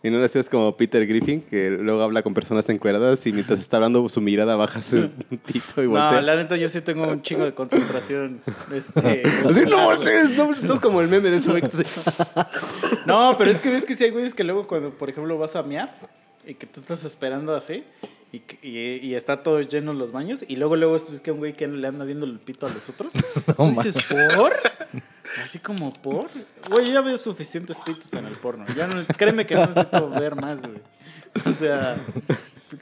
[0.03, 3.61] Y no le hacías como Peter Griffin, que luego habla con personas encueradas y mientras
[3.61, 5.11] está hablando su mirada baja su
[5.47, 6.21] pito y No, voltea.
[6.23, 8.41] la neta, yo sí tengo un chingo de concentración.
[8.75, 11.63] Este, Así, no voltees, no, estás como el meme de ese güey.
[13.07, 15.55] No, pero es que ves que sí hay güeyes que luego cuando, por ejemplo, vas
[15.55, 15.95] a mear
[16.47, 17.85] y que tú estás esperando así
[18.33, 21.39] y, que- y, y está todo lleno los baños y luego luego es que un
[21.39, 23.13] güey que le anda viendo el pito a los otros.
[23.57, 23.97] Tú dices,
[24.37, 24.53] ¿por?
[25.43, 26.29] Así como, ¿por?
[26.69, 28.67] Güey, yo ya veo suficientes pitos en el porno.
[28.77, 30.81] Ya no, créeme que no necesito ver más, güey.
[31.47, 31.97] O sea,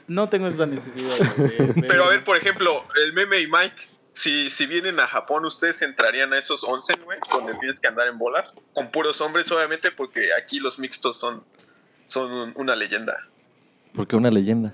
[0.07, 1.15] no tengo esa necesidad.
[1.37, 3.75] güey, de- de- Pero a ver, por ejemplo, el meme y Mike,
[4.13, 7.19] si, si vienen a Japón, ¿ustedes entrarían a esos onsen, güey?
[7.31, 8.61] Donde tienes que andar en bolas.
[8.73, 11.43] Con puros hombres, obviamente, porque aquí los mixtos son,
[12.07, 13.15] son un- una leyenda.
[13.93, 14.73] Porque una leyenda.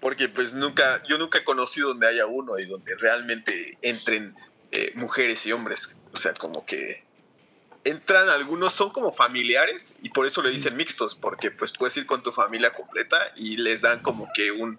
[0.00, 4.34] Porque pues nunca, yo nunca he conocido donde haya uno y donde realmente entren
[4.72, 6.00] eh, mujeres y hombres.
[6.12, 7.04] O sea, como que
[7.84, 12.06] entran algunos, son como familiares y por eso le dicen mixtos, porque pues puedes ir
[12.06, 14.78] con tu familia completa y les dan como que un,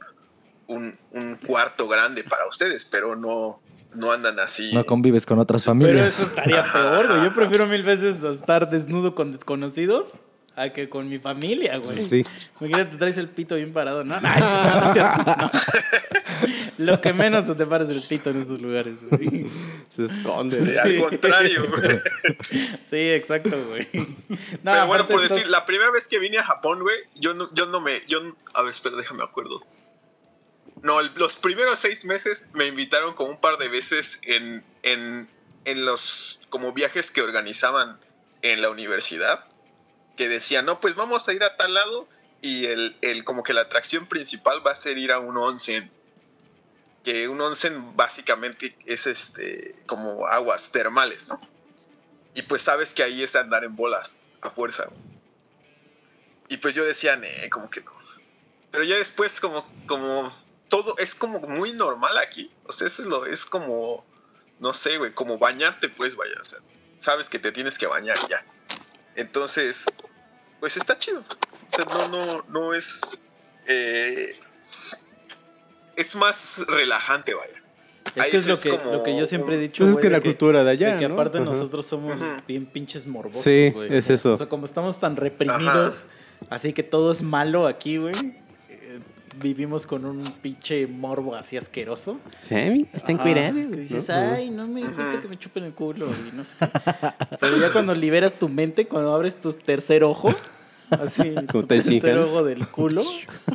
[0.67, 3.61] un, un cuarto grande para ustedes, pero no,
[3.93, 4.71] no andan así.
[4.73, 6.13] No convives con otras Pero familias.
[6.19, 7.23] eso estaría peor.
[7.23, 10.07] Yo prefiero mil veces estar desnudo con desconocidos
[10.55, 12.03] a que con mi familia, güey.
[12.05, 12.25] Sí.
[12.59, 14.03] Imagínate, traes el pito bien parado.
[14.03, 15.51] No, no, no, no, no.
[16.77, 19.45] Lo que menos se te parece el pito en esos lugares, güey.
[19.89, 20.57] Se esconde.
[20.73, 21.99] Eh, Al contrario, güey.
[22.89, 23.87] Sí, exacto, güey.
[24.63, 27.53] No, Pero bueno, por decir, la primera vez que vine a Japón, güey, yo no,
[27.53, 28.01] yo no me.
[28.07, 28.19] Yo,
[28.53, 29.61] a ver, espera, déjame acuerdo.
[30.81, 35.29] No, el- los primeros seis meses me invitaron como un par de veces en, en,
[35.65, 37.99] en los como viajes que organizaban
[38.41, 39.45] en la universidad.
[40.21, 42.07] Que decían, no, pues vamos a ir a tal lado.
[42.43, 45.89] Y el, el como que la atracción principal va a ser ir a un onsen.
[47.03, 51.41] Que un onsen básicamente es este como aguas termales, ¿no?
[52.35, 54.89] Y pues sabes que ahí es andar en bolas a fuerza.
[56.49, 57.91] Y pues yo decía, eh, como que no.
[58.69, 60.31] Pero ya después como, como
[60.69, 62.51] todo es como muy normal aquí.
[62.65, 64.05] O sea, eso es lo, es como,
[64.59, 66.35] no sé, güey, como bañarte, pues vaya.
[66.39, 66.59] O sea,
[66.99, 68.45] sabes que te tienes que bañar ya.
[69.15, 69.85] Entonces,
[70.61, 71.19] pues está chido.
[71.19, 73.01] O sea, no, no, no es.
[73.67, 74.33] eh,
[75.97, 77.61] es más relajante, vaya.
[78.15, 79.95] Es Ahí que es lo es que, como lo que yo siempre he dicho, Pues
[79.95, 81.13] es que la cultura de allá, de que ¿no?
[81.15, 84.31] aparte nosotros somos bien pinches morbosos, Sí, es eso.
[84.31, 86.05] O sea, como estamos tan reprimidos,
[86.49, 88.13] así que todo es malo aquí, güey.
[89.35, 92.19] Vivimos con un pinche morbo así asqueroso.
[92.39, 93.55] Sí, está Ajá, encuerado.
[93.55, 94.15] que dices, ¿no?
[94.15, 96.67] ay, no me gusta que me chupen el culo y no sé qué.
[97.39, 100.33] Pero ya cuando liberas tu mente, cuando abres tu tercer ojo,
[100.89, 102.19] así, tu te tercer chingan.
[102.19, 103.01] ojo del culo,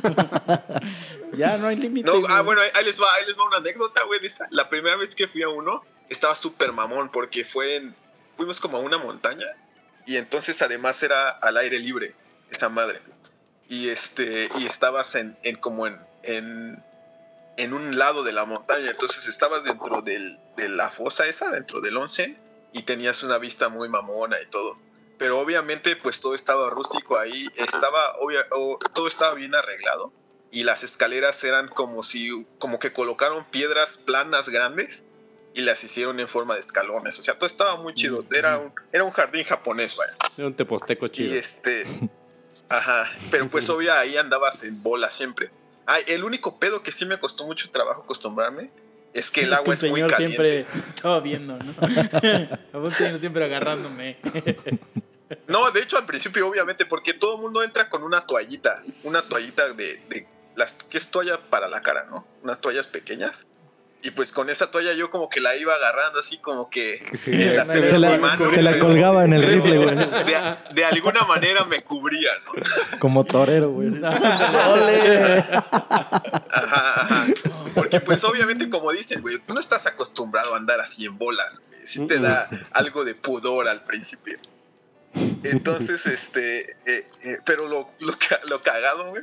[1.37, 2.11] ya no hay límite.
[2.11, 4.21] No, ah, bueno, ahí, ahí les va, ahí les va una anécdota, güey.
[4.21, 4.47] de esa.
[4.51, 7.95] La primera vez que fui a uno, estaba súper mamón porque fue en,
[8.37, 9.47] fuimos como a una montaña
[10.07, 12.15] y entonces además era al aire libre,
[12.51, 13.01] esa madre.
[13.69, 16.83] Y este, y estabas en, en como en, en,
[17.57, 21.81] en un lado de la montaña, entonces estabas dentro del, de la fosa esa, dentro
[21.81, 22.39] del onsen,
[22.73, 24.79] y tenías una vista muy mamona y todo.
[25.19, 28.47] Pero obviamente, pues todo estaba rústico ahí, estaba, obvia-
[28.95, 30.13] todo estaba bien arreglado
[30.53, 35.05] y las escaleras eran como si, como que colocaron piedras planas grandes
[35.55, 37.19] y las hicieron en forma de escalones.
[37.19, 38.25] O sea, todo estaba muy chido.
[38.31, 40.13] Era un, era un jardín japonés, vaya.
[40.37, 41.35] Era un teposteco Y chido.
[41.35, 41.85] este,
[42.69, 45.51] ajá, pero pues obvio ahí andabas en bola siempre.
[45.87, 48.71] Ay, el único pedo que sí me costó mucho trabajo acostumbrarme
[49.15, 50.37] es que el Es agua un es muy señor caliente.
[50.37, 51.75] siempre estaba viendo, ¿no?
[52.73, 54.17] A un señor siempre agarrándome.
[55.49, 59.23] No, de hecho al principio obviamente porque todo el mundo entra con una toallita, una
[59.23, 62.25] toallita de, de las que es toalla para la cara, ¿no?
[62.45, 63.45] Unas toallas pequeñas.
[64.07, 67.33] Y pues con esa toalla yo como que la iba agarrando así como que Sí,
[67.33, 69.97] la Se la, mano, se la pero- colgaba en el rifle, güey.
[69.97, 70.37] De,
[70.75, 72.99] de alguna manera me cubría, ¿no?
[73.01, 73.91] Como torero, güey.
[76.53, 77.27] Ajá, ajá.
[77.75, 81.61] Porque pues obviamente como dicen, güey, tú no estás acostumbrado a andar así en bolas,
[81.69, 81.81] güey.
[81.85, 84.39] Sí te da algo de pudor al principio.
[85.43, 88.13] Entonces, este, eh, eh, pero lo, lo,
[88.49, 89.23] lo cagado, güey,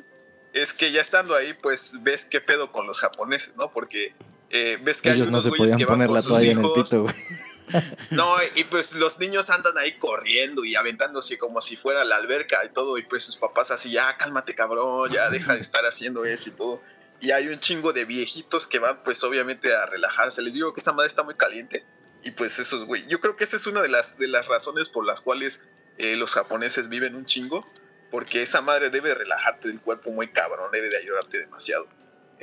[0.53, 3.71] es que ya estando ahí, pues ves qué pedo con los japoneses, ¿no?
[3.71, 4.13] Porque
[4.53, 7.01] eh, ves que hay Ellos no se podían que poner la toalla en el pito,
[7.01, 7.15] güey.
[8.11, 12.63] No, y pues los niños andan ahí corriendo y aventándose como si fuera la alberca
[12.63, 16.23] y todo, y pues sus papás así, ya cálmate cabrón, ya deja de estar haciendo
[16.23, 16.83] eso y todo.
[17.19, 20.43] Y hay un chingo de viejitos que van pues obviamente a relajarse.
[20.43, 21.83] Les digo que esta madre está muy caliente.
[22.21, 24.89] Y pues esos, güey, yo creo que esa es una de las, de las razones
[24.89, 27.65] por las cuales eh, los japoneses viven un chingo.
[28.11, 31.87] Porque esa madre debe relajarte del cuerpo muy cabrón, debe de ayudarte demasiado.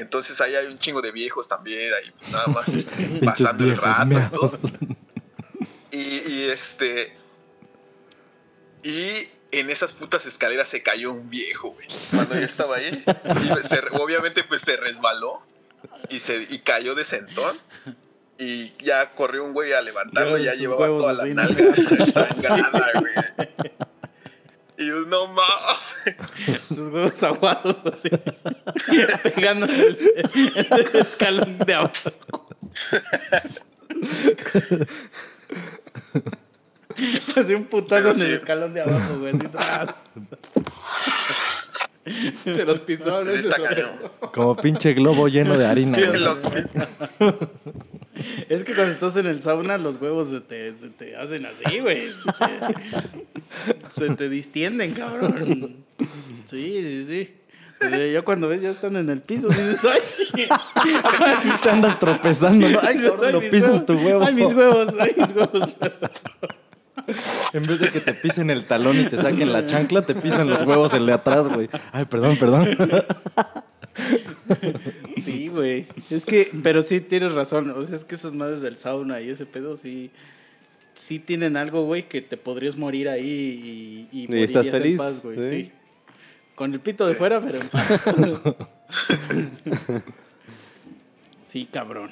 [0.00, 3.76] Entonces ahí hay un chingo de viejos también, ahí pues nada más este, pasando el
[3.76, 3.98] rato
[5.92, 7.14] y este.
[8.82, 11.86] Y en esas putas escaleras se cayó un viejo, güey.
[12.14, 13.04] Cuando yo estaba ahí.
[13.06, 15.42] Y se- obviamente, pues se resbaló
[16.08, 17.58] y, se, y cayó de sentón.
[18.38, 21.74] Y ya corrió un güey a levantarlo y ya llevaba toda la nalga
[22.12, 23.48] sangrada, güey.
[24.80, 26.56] Y yo, no mames.
[26.68, 28.08] Sus huevos aguados así.
[29.34, 29.98] Pegando el,
[30.94, 32.10] escalón de abajo.
[37.36, 39.34] Así un putazo Pero en el escalón de abajo, güey.
[39.58, 39.92] Así.
[42.44, 43.22] Se los pisó.
[44.32, 45.92] Como pinche globo lleno de harina.
[45.92, 46.38] Sí, los-
[48.48, 51.80] Es que cuando estás en el sauna, los huevos se te, se te hacen así,
[51.80, 52.08] güey.
[52.08, 55.76] Se te, se te distienden, cabrón.
[56.44, 57.34] Sí, sí, sí.
[57.78, 60.48] Pero yo cuando ves ya están en el piso, dices, ay,
[61.62, 62.78] Te andas tropezando, ¿no?
[62.82, 64.24] Ay, cabrón, lo pisas huevos, tu huevo.
[64.24, 65.76] Ay, mis huevos, ay, mis huevos.
[67.54, 70.50] En vez de que te pisen el talón y te saquen la chancla, te pisan
[70.50, 71.70] los huevos el de atrás, güey.
[71.92, 72.76] Ay, perdón, perdón.
[75.24, 75.86] Sí, güey.
[76.10, 77.70] Es que, pero sí tienes razón.
[77.70, 80.10] O sea, es que esas madres del sauna y ese pedo sí.
[80.94, 85.22] Sí tienen algo, güey, que te podrías morir ahí y, y, Y estás en paz,
[85.22, 85.38] güey.
[85.38, 85.64] ¿sí?
[85.64, 85.72] Sí.
[86.54, 88.04] Con el pito de fuera, pero en paz.
[91.44, 92.10] Sí, cabrón.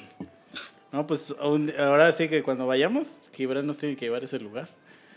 [0.91, 4.67] No, pues ahora sí que cuando vayamos, Gibran nos tiene que llevar a ese lugar.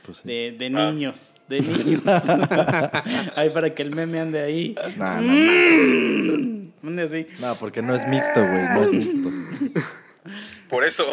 [0.04, 0.28] Pues sí.
[0.28, 0.90] De, de Ah.
[0.90, 2.02] niños, de niños.
[3.36, 4.74] Ahí para que el meme ande ahí.
[4.96, 6.72] No, no, no.
[6.84, 7.26] Ande así.
[7.40, 8.64] No, porque no es mixto, güey.
[8.68, 9.30] No es mixto.
[10.72, 11.04] Por eso.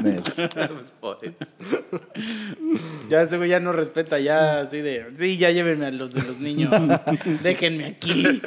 [0.00, 0.70] Neta.
[1.00, 1.52] Por eso.
[3.08, 6.22] Ya ese güey ya no respeta, ya así de, sí, ya llévenme a los de
[6.22, 6.70] los niños,
[7.42, 8.40] déjenme aquí.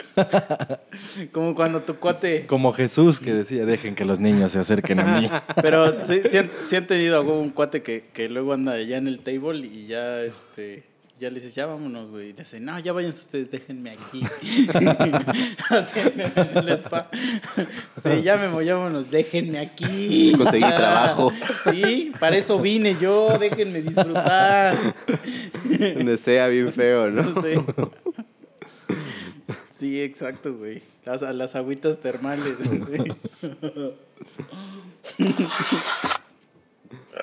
[1.34, 5.20] Como cuando tu cuate, Como Jesús que decía, dejen que los niños se acerquen a
[5.20, 5.30] mí.
[5.62, 8.72] pero sí, sí han, sí han tenido a huevo un cuate que, que luego anda
[8.72, 10.84] allá en el table y ya, este,
[11.22, 12.30] ya le dices, ya vámonos, güey.
[12.30, 14.24] Y le dice, no, ya váyanse ustedes, déjenme aquí.
[15.70, 16.20] Así en
[16.58, 17.12] el spa.
[18.02, 20.34] Sí, ya me voy, ya vámonos, déjenme aquí.
[20.38, 21.32] Conseguí trabajo.
[21.70, 24.96] Sí, para eso vine yo, déjenme disfrutar.
[25.96, 27.40] Donde sea bien feo, ¿no?
[27.40, 27.54] Sí.
[29.78, 30.82] Sí, exacto, güey.
[31.06, 32.58] Las, las agüitas termales.
[32.68, 33.14] güey.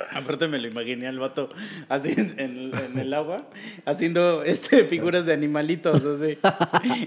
[0.12, 1.48] Aparte me lo imaginé al vato
[1.88, 3.48] así en, el agua,
[3.84, 6.38] haciendo este figuras de animalitos, así.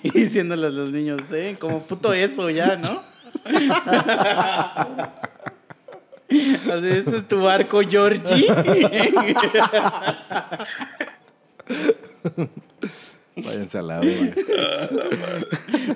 [0.03, 3.01] Y diciéndole a los niños, eh, como puto eso ya, ¿no?
[6.31, 8.47] Así, este es tu barco, Georgie.
[13.35, 14.35] Váyanse a la verga.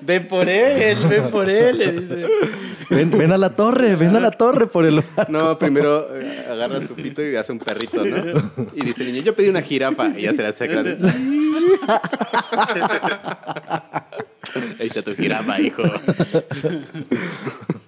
[0.01, 2.27] Ven por él, ven por él, le dice.
[2.89, 6.79] Ven, ven a la torre, ven a la torre por el No, primero eh, agarra
[6.81, 8.17] su pito y hace un perrito, ¿no?
[8.73, 10.17] Y dice el niño, yo pedí una jirafa.
[10.17, 10.81] Y ya se la saca.
[10.83, 10.97] de-
[14.79, 15.83] Ahí está tu jirafa, hijo.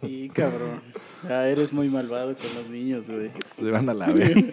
[0.01, 0.81] Sí, cabrón.
[1.27, 3.31] Ya eres muy malvado con los niños, güey.
[3.55, 4.41] Se van a la verga.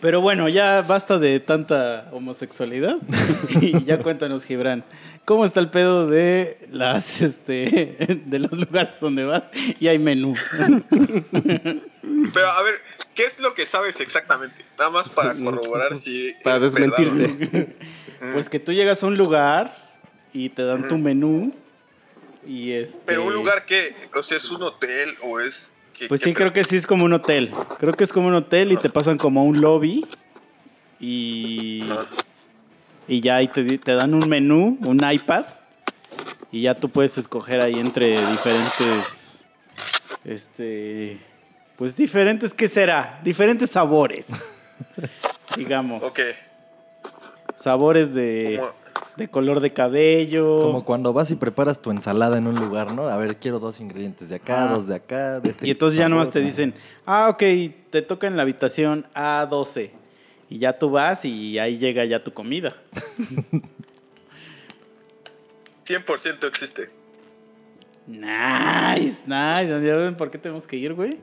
[0.00, 2.98] Pero bueno, ya basta de tanta homosexualidad.
[3.60, 4.84] y ya cuéntanos, Gibran,
[5.24, 9.44] ¿cómo está el pedo de las este de los lugares donde vas
[9.80, 10.34] y hay menú?
[12.32, 12.80] Pero a ver,
[13.14, 14.64] ¿qué es lo que sabes exactamente?
[14.78, 16.34] Nada más para corroborar si.
[16.42, 16.64] Para o no.
[16.64, 17.76] desmentirte.
[18.32, 19.76] Pues que tú llegas a un lugar
[20.32, 21.52] y te dan tu menú
[22.46, 25.76] y este Pero un lugar que, o sea, es un hotel o es.
[26.04, 27.52] ¿Qué- Pues qué sí, creo que sí es como un hotel.
[27.78, 30.06] Creo que es como un hotel y te pasan como a un lobby
[31.00, 31.84] y,
[33.08, 35.44] y ya ahí te, te dan un menú, un iPad
[36.52, 39.44] y ya tú puedes escoger ahí entre diferentes,
[40.24, 41.18] este,
[41.76, 43.20] pues diferentes, ¿qué será?
[43.24, 44.28] Diferentes sabores,
[45.56, 46.04] digamos.
[46.04, 46.20] Ok.
[47.54, 48.83] Sabores de, Como-
[49.16, 50.60] de color de cabello.
[50.62, 53.08] Como cuando vas y preparas tu ensalada en un lugar, ¿no?
[53.08, 54.74] A ver, quiero dos ingredientes de acá, Ah.
[54.74, 56.74] dos de acá, de este Y entonces ya nomás sabor, te dicen,
[57.06, 57.42] ah, ok,
[57.90, 59.90] te toca en la habitación A12.
[60.50, 62.76] Y ya tú vas y ahí llega ya tu comida.
[65.86, 66.90] 100% existe.
[68.06, 69.66] Nice, nice.
[69.68, 71.18] ¿Ya ven por qué tenemos que ir, güey?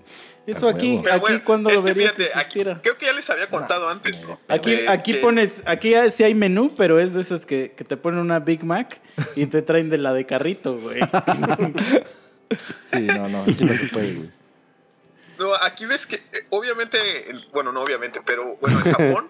[0.47, 3.13] Eso aquí, aquí bueno, cuando es lo que verías fíjate, que aquí- creo que ya
[3.13, 4.19] les había contado antes.
[4.23, 4.39] ¿no?
[4.47, 7.83] Aquí, De aquí que- pones, aquí sí hay menú, pero es de esas que, que
[7.83, 8.99] te ponen una Big Mac
[9.35, 10.99] y te traen de la de carrito, güey.
[12.85, 14.29] Sí, no, no, aquí no se puede, güey.
[15.39, 16.97] No, aquí ves que, eh, obviamente,
[17.29, 19.27] en- bueno, no obviamente, pero bueno, en Japón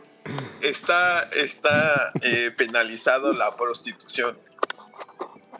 [0.61, 4.37] está, está eh, penalizado la prostitución.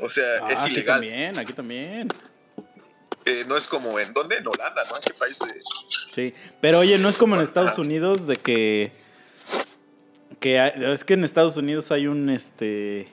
[0.01, 0.95] O sea, Ah, es aquí ilegal.
[0.95, 2.07] también, aquí también.
[3.25, 4.37] Eh, no es como en ¿dónde?
[4.37, 4.95] En Holanda, ¿no?
[4.95, 5.37] ¿En qué país?
[5.39, 5.61] de-
[6.13, 8.91] Sí, pero oye, no es como en Estados Unidos de que
[10.39, 13.07] que hay- es que en Estados Unidos hay un este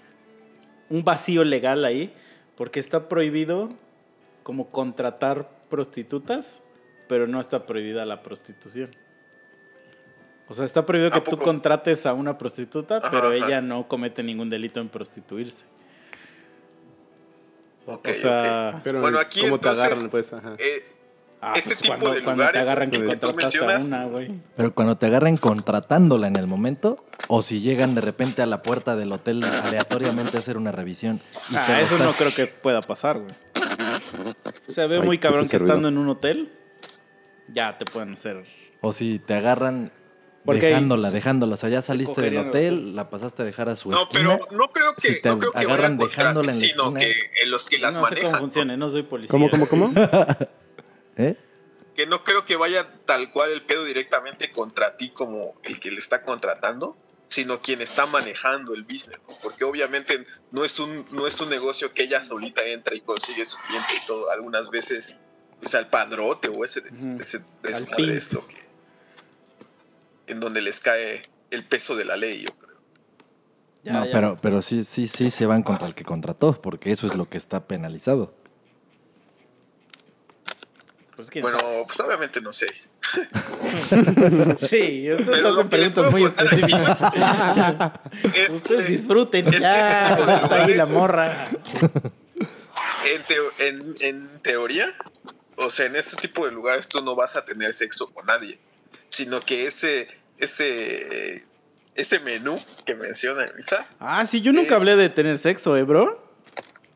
[0.89, 2.12] un vacío legal ahí
[2.57, 3.68] porque está prohibido
[4.43, 6.61] como contratar prostitutas,
[7.07, 8.91] pero no está prohibida la prostitución.
[10.49, 13.34] O sea, está prohibido que ¿A tú contrates a una prostituta, Ajá, pero ajá.
[13.36, 15.66] ella no comete ningún delito en prostituirse.
[17.95, 20.32] O sea, Pero Bueno, aquí ¿cómo te entonces- agarran, pues?
[20.32, 20.55] Ajá.
[20.59, 20.84] Eh,
[21.41, 23.62] ah, este pues tipo cuando, de cuando te lugares agarran que que tú contrataste a
[23.66, 24.30] mencionas- una, güey.
[24.57, 28.61] Pero cuando te agarren contratándola en el momento, o si llegan de repente a la
[28.62, 31.20] puerta del hotel aleatoriamente a hacer una revisión.
[31.49, 33.32] y te Ah, eso no creo que pueda pasar, güey.
[34.68, 36.51] O sea, veo Ay, muy ¿qué cabrón que estando en un hotel,
[37.53, 38.45] ya te pueden hacer.
[38.80, 39.91] O si te agarran
[40.49, 41.55] Porque dejándola, dejándola.
[41.55, 44.38] O sea, ya saliste del hotel, la pasaste a dejar a su no, esquina.
[44.38, 47.01] pero no creo que, si te no creo que agarran dejándola en la sino esquina.
[47.01, 48.40] que en los que las no sé cómo manejan.
[48.40, 49.30] funciona, no soy policía.
[49.30, 49.92] ¿Cómo, cómo, cómo?
[51.18, 51.36] ¿Eh?
[51.94, 55.90] Que no creo que vaya tal cual el pedo directamente contra ti como el que
[55.90, 56.96] le está contratando,
[57.28, 59.34] sino quien está manejando el business, ¿no?
[59.42, 63.44] Porque obviamente no es un no es un negocio que ella solita entra y consigue
[63.44, 64.30] su cliente y todo.
[64.30, 65.20] Algunas veces
[65.61, 67.18] pues al padrote o ese, Ujú.
[67.20, 68.67] ese es lo que
[70.28, 72.76] en donde les cae el peso de la ley, yo creo.
[73.84, 74.10] Ya, no, ya.
[74.12, 77.28] pero, pero sí, sí, sí se van contra el que contrató, porque eso es lo
[77.28, 78.34] que está penalizado.
[81.16, 82.66] Pues quién Bueno, pues obviamente no sé.
[84.68, 86.98] Sí, ustedes hacen preguntas muy específicas.
[88.34, 90.10] Este, Ustedes disfruten ya.
[90.10, 91.44] este de Está ahí la morra.
[93.06, 94.94] en, teo- en, en teoría,
[95.56, 98.58] o sea, en ese tipo de lugares tú no vas a tener sexo con nadie,
[99.08, 100.06] sino que ese,
[100.39, 101.45] ese,
[101.95, 105.82] ese menú que menciona Elisa, Ah, sí, yo nunca Es- hablé de tener sexo, ¿eh,
[105.82, 106.26] bro?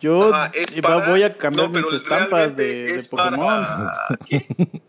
[0.01, 3.39] Yo es para- voy a cambiar no, mis estampas de, Pokémon.
[3.47, 4.47] para- ¿qué?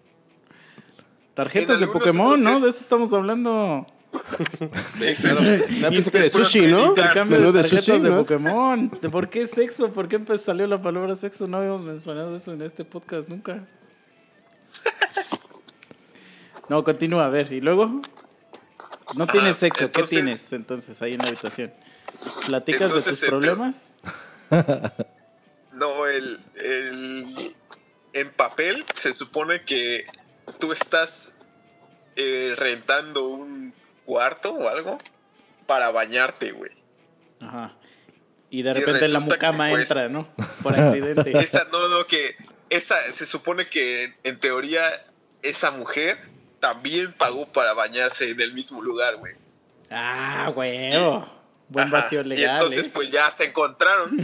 [1.36, 2.60] Tarjetas de Pokémon, ¿no?
[2.60, 3.86] De eso estamos hablando.
[5.00, 6.86] Ya pensé que de sushi, ¿no?
[6.90, 8.12] Intercambio Menú de de tarjetas sushi, de.
[8.12, 8.92] Pokémon.
[9.02, 9.92] ¿De ¿Por qué sexo?
[9.92, 11.48] ¿Por qué salió la palabra sexo?
[11.48, 13.64] No habíamos mencionado eso en este podcast nunca.
[16.70, 17.52] No, continúa, a ver.
[17.52, 18.02] ¿Y luego?
[19.16, 19.92] No tienes Ajá, sexo.
[19.92, 21.74] ¿Qué tienes entonces ahí en la habitación?
[22.48, 24.00] ¿Platicas de tus este- problemas?
[25.74, 27.56] No, el, el-
[28.14, 30.06] en papel se supone que
[30.60, 31.34] tú estás
[32.16, 33.74] eh, rentando un
[34.06, 35.00] cuarto o algo
[35.66, 36.70] para bañarte, güey.
[37.40, 37.74] Ajá.
[38.52, 40.28] Y de Y repente la mucama pues, entra, ¿no?
[40.62, 41.36] Por accidente.
[41.40, 42.36] Esa, no, no, que
[42.70, 44.84] esa se supone que en teoría
[45.42, 46.20] esa mujer
[46.64, 49.34] también pagó para bañarse en el mismo lugar, güey.
[49.92, 51.28] ah, huevo.
[51.68, 52.52] Buen Ajá, vacío Y legal.
[52.58, 52.92] entonces ¿eh?
[52.94, 54.18] pues ya se encontraron.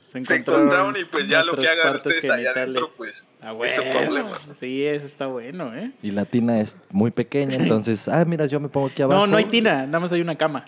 [0.00, 2.56] Se se encontraron y pues ya lo que hagan ustedes allá genitales.
[2.56, 3.98] adentro pues Ah, es su huevo.
[3.98, 4.30] problema.
[4.58, 5.90] Sí, eso está bueno, ¿eh?
[6.02, 9.20] Y la tina es muy pequeña, entonces, ah, mira, yo me pongo aquí abajo.
[9.20, 10.64] No, no hay tina, nada más hay una cama.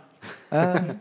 [0.51, 0.95] Ah,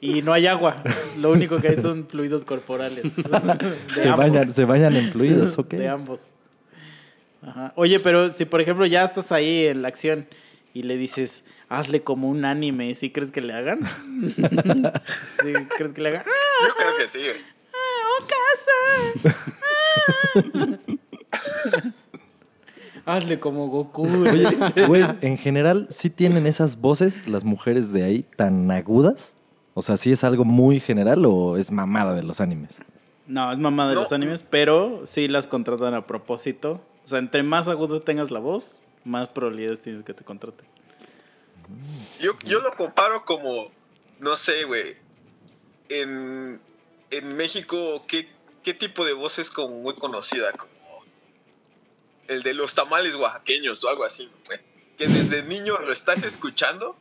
[0.00, 0.76] Y no hay agua.
[1.18, 3.02] Lo único que hay son fluidos corporales.
[3.94, 4.16] Se, ambos.
[4.18, 5.70] bañan, se bañan en fluidos, ok.
[5.74, 6.28] De ambos.
[7.42, 7.72] Ajá.
[7.76, 10.26] Oye, pero si por ejemplo ya estás ahí en la acción
[10.74, 13.80] y le dices, hazle como un anime, ¿sí crees que le hagan?
[15.42, 16.22] ¿Sí crees que le hagan?
[16.26, 17.40] ¡Ah, Yo creo que sí, güey.
[18.28, 18.70] casa!
[23.06, 24.06] hazle como Goku.
[24.06, 24.46] Oye,
[24.86, 29.34] güey, en general, ¿sí tienen esas voces las mujeres de ahí tan agudas?
[29.74, 32.80] O sea, ¿sí es algo muy general o es mamada de los animes?
[33.26, 34.00] No, es mamá de No.
[34.02, 36.82] los animes, pero sí las contratan a propósito.
[37.10, 40.64] O sea, entre más agudo tengas la voz, más probabilidades tienes que te contraten.
[42.20, 43.72] Yo, yo lo comparo como,
[44.20, 44.94] no sé, güey.
[45.88, 46.60] En,
[47.10, 48.28] en México, ¿qué,
[48.62, 50.52] ¿qué tipo de voz es como muy conocida?
[50.52, 50.70] Como
[52.28, 54.60] el de los tamales oaxaqueños o algo así, güey.
[54.96, 56.96] Que desde niño lo estás escuchando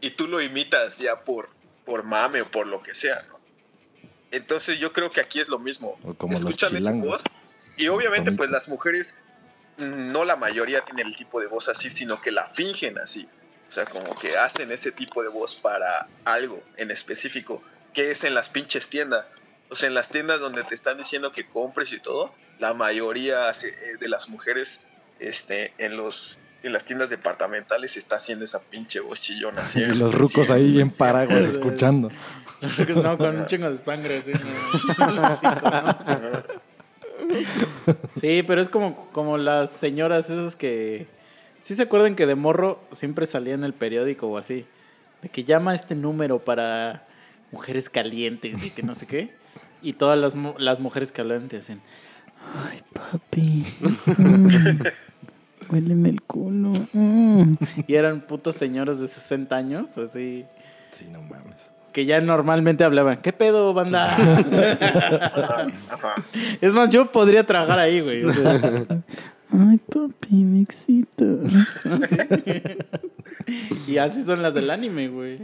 [0.00, 1.50] y tú lo imitas ya por,
[1.84, 3.38] por mame o por lo que sea, ¿no?
[4.32, 6.00] Entonces yo creo que aquí es lo mismo.
[6.18, 7.22] Como Escuchan esa voz
[7.76, 9.14] y obviamente pues las mujeres,
[9.78, 13.28] no la mayoría tienen el tipo de voz así, sino que la fingen así.
[13.68, 17.62] O sea, como que hacen ese tipo de voz para algo en específico,
[17.94, 19.26] que es en las pinches tiendas.
[19.70, 23.50] O sea, en las tiendas donde te están diciendo que compres y todo, la mayoría
[23.50, 24.80] eh, de las mujeres
[25.20, 29.62] este, en, los, en las tiendas departamentales está haciendo esa pinche voz chillona.
[29.74, 30.54] Y los rucos siempre.
[30.56, 32.10] ahí bien paraguas escuchando.
[33.02, 34.18] No, con un chingo de sangre.
[34.18, 35.36] así, ¿no?
[35.40, 36.71] Sí, con-
[38.18, 41.06] Sí, pero es como, como las señoras esas que...
[41.60, 44.66] ¿Sí se acuerdan que de morro siempre salía en el periódico o así?
[45.22, 47.06] De que llama a este número para
[47.52, 49.30] mujeres calientes y que no sé qué.
[49.80, 51.80] Y todas las, las mujeres que hablan te hacen...
[52.68, 53.64] Ay, papi.
[54.16, 54.82] mm,
[55.70, 56.72] Huéleme el culo.
[56.92, 57.54] mm".
[57.86, 60.44] Y eran putas señoras de 60 años, así...
[60.90, 61.70] Sí, no mames.
[61.92, 64.12] Que ya normalmente hablaban, ¿qué pedo, banda?
[64.12, 66.14] Ajá, ajá.
[66.60, 68.24] Es más, yo podría trabajar ahí, güey.
[68.24, 68.84] o sea.
[69.52, 71.84] Ay, papi, me excitas.
[73.86, 75.38] y así son las del anime, güey.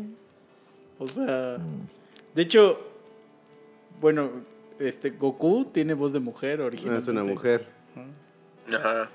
[0.99, 1.59] O sea,
[2.35, 2.79] de hecho,
[4.01, 4.31] bueno,
[4.79, 7.03] este Goku tiene voz de mujer No, originalmente.
[7.03, 7.67] es una mujer.
[8.73, 9.11] Ajá.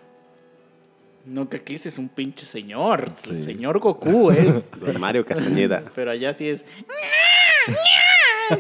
[1.25, 3.05] No, que aquí sí es un pinche señor.
[3.29, 3.45] El Sí.
[3.45, 4.69] señor Goku es.
[4.79, 5.83] Don Mario Castañeda.
[5.95, 6.65] Pero allá sí es.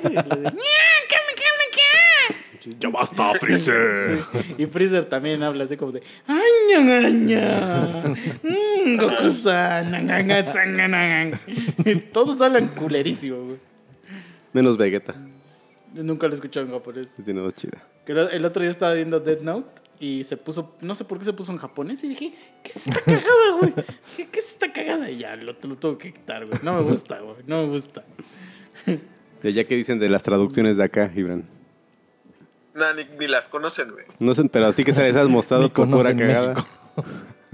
[0.01, 0.57] Sí, le dice,
[2.79, 4.19] ¡Ya basta, Freezer!
[4.57, 8.03] Y Freezer también habla así como de ¡Aña, aña!
[8.41, 11.37] Mm, Goku-san, aña, san, aña".
[12.13, 13.57] Todos hablan culerísimo, güey.
[14.53, 15.13] Menos Vegeta.
[15.93, 17.07] Nunca lo he escuchado en japonés.
[17.15, 17.83] Sí, tiene voz chida.
[18.05, 21.25] El el otro día estaba viendo Dead Note y se puso, no sé por qué
[21.25, 22.33] se puso en japonés y dije,
[22.63, 23.73] ¿qué es esta cagada, güey?
[24.17, 25.09] Dije, ¿qué es esta cagada?
[25.09, 26.59] Y ya, lo, lo tuve que quitar, güey.
[26.63, 27.37] No me gusta, güey.
[27.47, 28.03] No me gusta.
[29.43, 31.45] Ya, ya que dicen de las traducciones de acá, Gibran.
[32.73, 34.05] Nah, ni, ni las conocen, güey.
[34.19, 36.53] No sé, pero sí que se les has mostrado por pura cagada.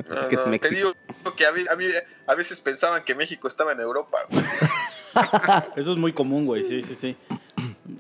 [0.10, 0.70] No, que es no, te México.
[0.76, 0.93] digo
[1.36, 1.86] que a, mí- a mí-
[2.26, 4.43] a veces pensaban que México estaba en Europa, güey.
[5.76, 7.18] Eso es muy común, güey, sí, sí, sí.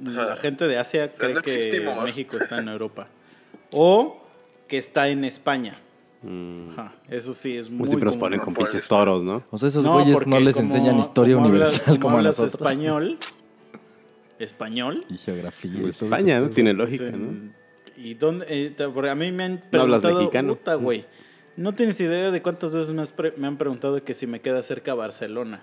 [0.03, 1.83] La gente de Asia sea, cree no que.
[2.03, 3.07] México está en Europa.
[3.71, 4.28] O
[4.69, 5.77] que está en España.
[6.21, 6.69] Mm.
[6.71, 9.43] Ajá, Eso sí, es muy siempre nos ponen con pinches toros, ¿no?
[9.51, 12.19] O sea, esos No, güeyes no les como- enseñan historia como hablas- universal como, a
[12.19, 12.61] hablas nosotros.
[12.61, 13.17] español,
[14.37, 15.71] español, Y geografía.
[15.81, 16.05] y eso.
[16.05, 16.49] España, ¿no?
[16.49, 17.51] Tiene pues, lógica, ¿no?
[17.97, 18.45] ¿Y dónde?
[18.49, 20.55] eh, porque a mí me han ¿No hablas preguntado, mexicano?
[20.55, 21.05] puta, güey.
[21.57, 23.03] No tienes idea de cuántas veces me,
[23.37, 25.61] me han preguntado que si me queda cerca Barcelona.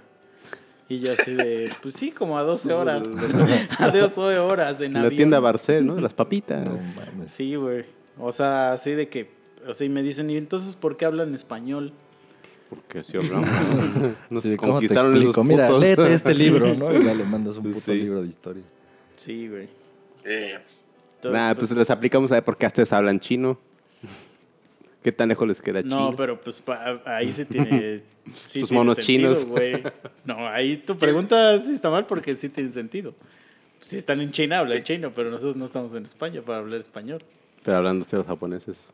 [0.89, 3.07] Y yo así de, pues sí, como a 12 horas.
[3.79, 5.17] a 12 horas en En la avión.
[5.17, 5.95] tienda Barcel, ¿no?
[5.95, 6.65] De las papitas.
[6.67, 6.79] No.
[7.29, 7.85] Sí, güey.
[8.19, 9.31] O sea, así de que,
[9.67, 11.93] o sea, y me dicen, ¿y entonces por qué hablan español?
[12.71, 13.49] Porque si hablamos.
[14.31, 15.45] Nos de, ¿cómo te conquistaron esos explico?
[15.45, 15.83] Mira, putos.
[15.83, 16.95] léete este libro, ¿no?
[16.97, 17.95] Y ya le mandas un puto Sí.
[17.95, 18.63] libro de historia.
[19.17, 19.67] Sí, güey.
[20.15, 20.31] Sí.
[21.17, 23.59] Entonces, Nah, pues les aplicamos a ver por qué ustedes hablan chino.
[25.03, 26.11] ¿Qué tan lejos les queda chino?
[26.11, 28.03] No, pero pues pa- ahí sí tiene.
[28.47, 29.47] Sí Sus tiene monos sentido, chinos.
[29.47, 29.83] güey.
[30.25, 33.15] No, ahí tu pregunta sí está mal porque sí tiene sentido.
[33.79, 37.23] Si están en China, hablan chino, pero nosotros no estamos en España para hablar español.
[37.67, 38.87] Pero hablando de los japoneses.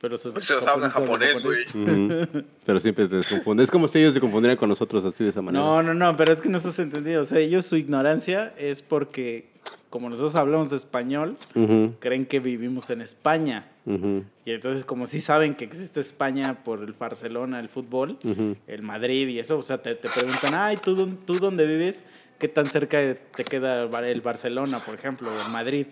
[0.00, 1.62] Pero esos Pues ellos hablan japonés, güey.
[1.62, 2.44] Ujú.
[2.66, 3.64] Pero siempre te confunden.
[3.64, 5.64] Es como si ellos se confundieran con nosotros así de esa manera.
[5.64, 7.22] No, no, no, pero es que no estás entendido.
[7.22, 9.48] O sea, ellos su ignorancia es porque,
[9.88, 13.66] como nosotros hablamos español, Ujú, creen que vivimos en España.
[13.86, 18.56] ujú, Y entonces, como sí saben que existe España por el Barcelona, el fútbol, ujú.
[18.66, 22.04] el Madrid y eso, o sea, te, te preguntan, ay, ¿tú, dón- ¿tú dónde vives?
[22.38, 25.86] ¿Qué tan cerca de- te queda el Bar- el Barcelona, por ejemplo, o el Madrid?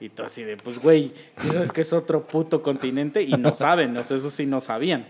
[0.00, 3.22] Y tú así de, pues, güey, ¿sí ¿sabes que es otro puto continente?
[3.22, 5.06] Y no saben, o sea, eso sí no sabían.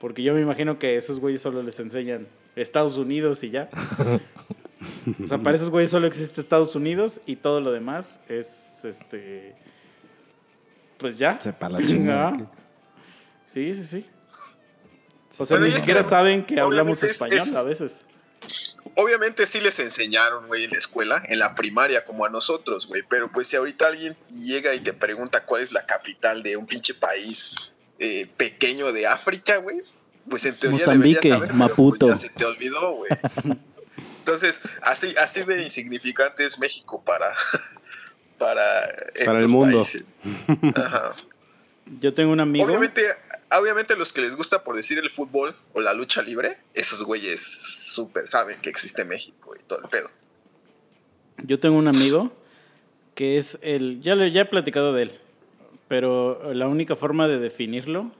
[0.00, 2.26] Porque yo me imagino que esos güeyes solo les enseñan
[2.56, 3.68] Estados Unidos y ya.
[5.22, 9.54] O sea, para esos güeyes solo existe Estados Unidos y todo lo demás es, este,
[10.98, 11.40] pues ya.
[11.40, 12.50] Sepa la chingada.
[13.46, 14.06] Sí, sí, sí.
[15.38, 18.04] O sea, ni siquiera que, saben que hablamos es- español es- a veces.
[18.94, 23.02] Obviamente sí les enseñaron, güey, en la escuela, en la primaria, como a nosotros, güey.
[23.08, 26.66] Pero pues si ahorita alguien llega y te pregunta cuál es la capital de un
[26.66, 29.82] pinche país eh, pequeño de África, güey,
[30.28, 32.06] pues en teoría Mozambique, saber, pero, Maputo.
[32.06, 33.10] Pues, ya se te olvidó, güey.
[34.18, 37.34] Entonces, así, así de insignificante es México para,
[38.38, 39.78] para, Para el estos mundo.
[39.78, 40.14] países.
[40.74, 41.12] Ajá.
[42.00, 42.64] Yo tengo un amigo.
[42.64, 43.04] Obviamente,
[43.58, 47.40] obviamente los que les gusta por decir el fútbol o la lucha libre, esos güeyes
[47.40, 50.08] súper saben que existe México y todo el pedo.
[51.44, 52.32] Yo tengo un amigo
[53.14, 54.00] que es el.
[54.02, 55.12] Ya, le, ya he platicado de él.
[55.88, 58.10] Pero la única forma de definirlo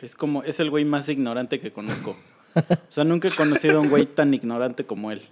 [0.00, 0.42] es como.
[0.42, 2.16] Es el güey más ignorante que conozco.
[2.54, 5.22] O sea, nunca he conocido a un güey tan ignorante como él.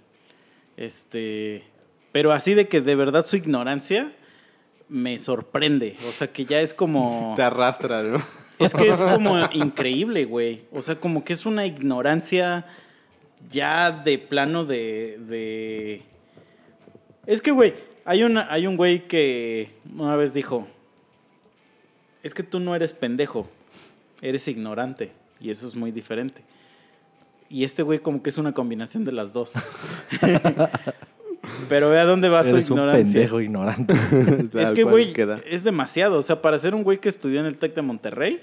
[0.77, 1.63] Este.
[2.11, 4.13] Pero así de que de verdad su ignorancia
[4.87, 5.97] me sorprende.
[6.07, 7.33] O sea, que ya es como.
[7.35, 8.21] Te arrastra, ¿no?
[8.59, 10.65] Es que es como increíble, güey.
[10.71, 12.65] O sea, como que es una ignorancia
[13.49, 15.17] ya de plano de.
[15.27, 16.01] de...
[17.25, 17.73] Es que, güey,
[18.05, 20.67] hay, una, hay un güey que una vez dijo:
[22.21, 23.49] Es que tú no eres pendejo,
[24.21, 25.11] eres ignorante.
[25.39, 26.43] Y eso es muy diferente.
[27.49, 29.53] Y este güey, como que es una combinación de las dos.
[31.67, 33.13] Pero ve a dónde va su Eres un ignorancia.
[33.13, 33.93] pendejo ignorante.
[34.53, 35.13] Es que, güey,
[35.45, 36.17] es demasiado.
[36.17, 38.39] O sea, para ser un güey que estudió en el TEC de Monterrey,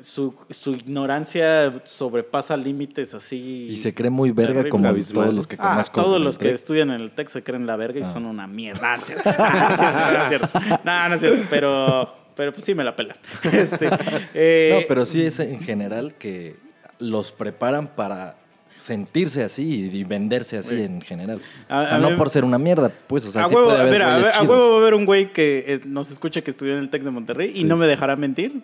[0.00, 3.66] su, su ignorancia sobrepasa límites así.
[3.70, 4.70] Y se cree muy verga Terrible.
[4.70, 5.14] como Abismal.
[5.24, 6.02] todos los que Ah, conozco.
[6.02, 8.06] todos los que estudian en el TEC se creen la verga y Ah.
[8.06, 8.96] son una mierda.
[8.96, 9.30] No, es cierto.
[9.38, 10.48] No, es cierto.
[10.84, 11.42] No, no es cierto.
[11.48, 13.16] Pero, pero pues sí me la pelan.
[13.52, 13.88] Este,
[14.34, 16.56] eh, No, pero sí es en general que
[16.98, 18.36] los preparan para
[18.84, 21.40] sentirse así y venderse así en general.
[21.68, 23.80] A- o sea, no por ser una mierda, pues, o sea, a, sí huevo, puede
[23.80, 26.50] haber a, ver- a huevo va a haber un güey que eh, nos escucha que
[26.50, 28.60] estudió en el TEC de Monterrey y Sí, no me dejará mentir.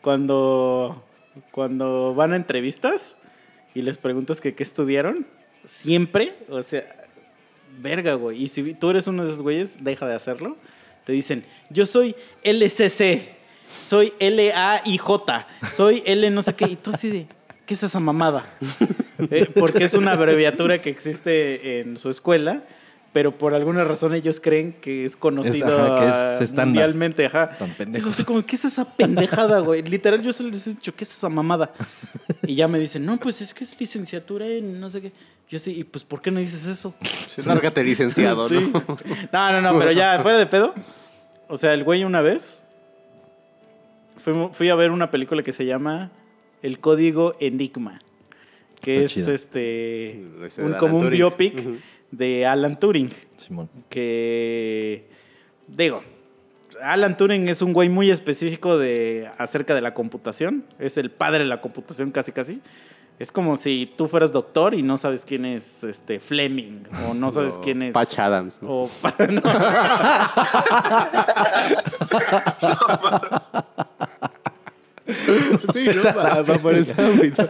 [0.00, 1.04] Cuando,
[1.52, 3.14] cuando van a entrevistas
[3.74, 5.24] y les preguntas que qué estudiaron,
[5.64, 6.84] siempre, o sea,
[7.80, 8.42] verga, güey.
[8.42, 10.56] Y si tú eres uno de esos güeyes, deja de hacerlo.
[11.04, 13.28] Te dicen, yo soy LCC,
[13.84, 16.64] soy L-A-I-J, soy L no sé qué.
[16.66, 17.26] Y tú así de,
[17.70, 18.42] ¿qué es esa mamada?
[19.30, 22.62] Eh, porque es una abreviatura que existe en su escuela,
[23.12, 27.26] pero por alguna razón ellos creen que es conocido ajá, que es mundialmente.
[27.26, 27.48] Ajá.
[27.58, 28.12] Tan Es pendejos.
[28.14, 29.82] así como, ¿qué es esa pendejada, güey?
[29.82, 31.70] Literal, yo se les he dicho, ¿qué es esa mamada?
[32.44, 35.12] Y ya me dicen, no, pues es que es licenciatura en no sé qué.
[35.50, 36.94] Yo sí, y pues, ¿por qué no dices eso?
[37.44, 38.72] Lárgate licenciado, Sí.
[38.72, 38.82] ¿no?
[39.32, 40.74] No, no, no, pero ya, fuera de pedo.
[41.46, 42.64] O sea, el güey una vez
[44.16, 46.10] fui, fui a ver una película que se llama
[46.62, 48.00] El Código Enigma,
[48.80, 50.20] que Está es este
[50.58, 51.18] un, como un Turing.
[51.18, 51.64] biopic
[52.10, 53.68] de Alan Turing, Simón.
[53.88, 55.06] que
[55.68, 56.02] digo,
[56.82, 61.40] Alan Turing es un güey muy específico de acerca de la computación, es el padre
[61.40, 62.60] de la computación casi casi.
[63.18, 67.30] Es como si tú fueras doctor y no sabes quién es este Fleming o no
[67.36, 68.84] sabes quién es Patch Adams, ¿no?
[68.84, 69.42] o pa- no.
[75.72, 76.02] Sí, ¿no?
[76.16, 77.48] Va, va por ámbito.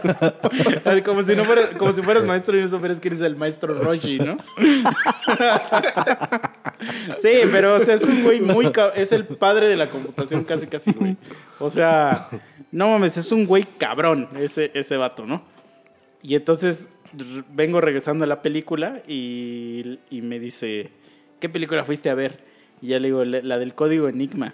[1.03, 4.37] como si no fueras, maestro y no supieras quién es el maestro Roshi, ¿no?
[7.17, 11.15] Sí, pero es un güey muy es el padre de la computación casi casi, güey.
[11.59, 12.27] O sea,
[12.71, 15.43] no mames, es un güey cabrón ese ese vato, ¿no?
[16.23, 16.89] Y entonces
[17.53, 20.89] vengo regresando a la película y, y me dice,
[21.39, 22.39] ¿qué película fuiste a ver?
[22.81, 24.53] Y ya le digo, "La- la del código Enigma.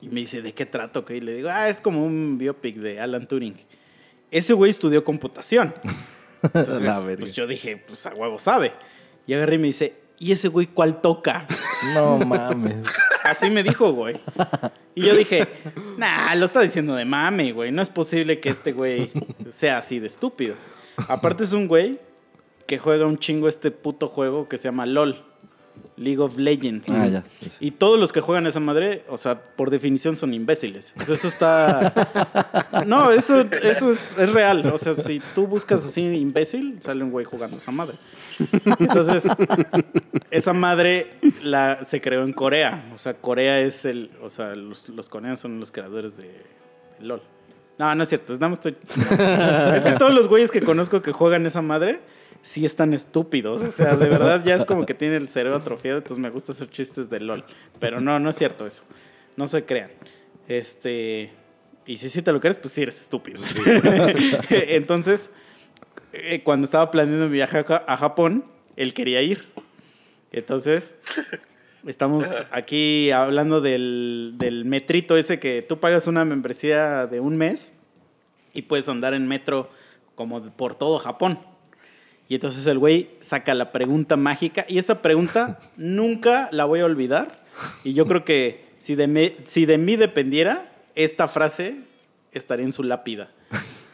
[0.00, 1.00] Y me dice, ¿de qué trato?
[1.00, 1.10] ok?
[1.10, 3.56] Y le digo, ah, es como un biopic de Alan Turing.
[4.30, 5.74] Ese güey estudió computación.
[6.42, 8.72] Entonces, La pues yo dije, pues a huevo sabe.
[9.26, 11.46] Y agarré y me dice, ¿y ese güey cuál toca?
[11.94, 12.88] No mames.
[13.22, 14.16] Así me dijo, güey.
[14.96, 15.46] Y yo dije,
[15.96, 17.70] nah, lo está diciendo de mame, güey.
[17.70, 19.12] No es posible que este güey
[19.48, 20.56] sea así de estúpido.
[21.06, 22.00] Aparte es un güey
[22.66, 25.24] que juega un chingo este puto juego que se llama LOL.
[25.96, 26.88] League of Legends.
[26.90, 27.24] Ah, ya.
[27.60, 30.94] Y todos los que juegan esa madre, o sea, por definición son imbéciles.
[31.00, 31.92] O sea, eso está...
[32.86, 34.66] No, eso, eso es, es real.
[34.72, 37.96] O sea, si tú buscas así imbécil, sale un güey jugando esa madre.
[38.78, 39.28] Entonces,
[40.30, 42.84] esa madre la, se creó en Corea.
[42.94, 44.10] O sea, Corea es el...
[44.22, 47.22] O sea, los, los coreanos son los creadores de, de LOL.
[47.78, 48.32] No, no es cierto.
[48.32, 48.76] Estoy...
[49.76, 52.00] es que todos los güeyes que conozco que juegan esa madre
[52.48, 53.60] sí están estúpidos.
[53.60, 56.52] O sea, de verdad ya es como que tiene el cerebro atrofiado, entonces me gusta
[56.52, 57.44] hacer chistes de LOL.
[57.78, 58.84] Pero no, no es cierto eso.
[59.36, 59.90] No se crean.
[60.48, 61.30] Este.
[61.86, 63.40] Y si sí te lo crees, pues sí eres estúpido.
[64.50, 65.30] entonces,
[66.12, 68.44] eh, cuando estaba planeando mi viaje a Ja- a Japón,
[68.76, 69.46] él quería ir.
[70.32, 70.96] Entonces,
[71.86, 77.74] estamos aquí hablando del, del metrito ese que tú pagas una membresía de un mes
[78.52, 79.70] y puedes andar en metro
[80.14, 81.38] como por todo Japón.
[82.28, 86.84] Y entonces el güey saca la pregunta mágica y esa pregunta nunca la voy a
[86.84, 87.42] olvidar.
[87.84, 91.76] Y yo creo que si de, me- si de mí dependiera, esta frase
[92.32, 93.30] estaría en su lápida.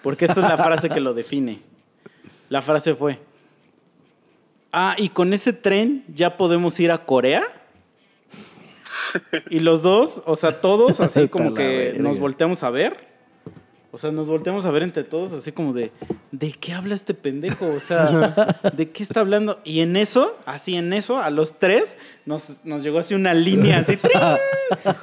[0.03, 1.61] Porque esta es la frase que lo define.
[2.51, 3.19] La frase fue,
[4.73, 7.45] ah, y con ese tren ya podemos ir a Corea.
[9.49, 13.14] Y los dos, o sea, todos así como que nos volteamos a ver.
[13.95, 15.93] O sea, nos volteamos a ver entre todos así como de,
[16.33, 17.65] ¿de qué habla este pendejo?
[17.65, 19.61] O sea, ¿de qué está hablando?
[19.63, 21.97] Y en eso, así en eso, a los tres,
[22.27, 24.21] nos, nos llegó así una línea así, ¡trin!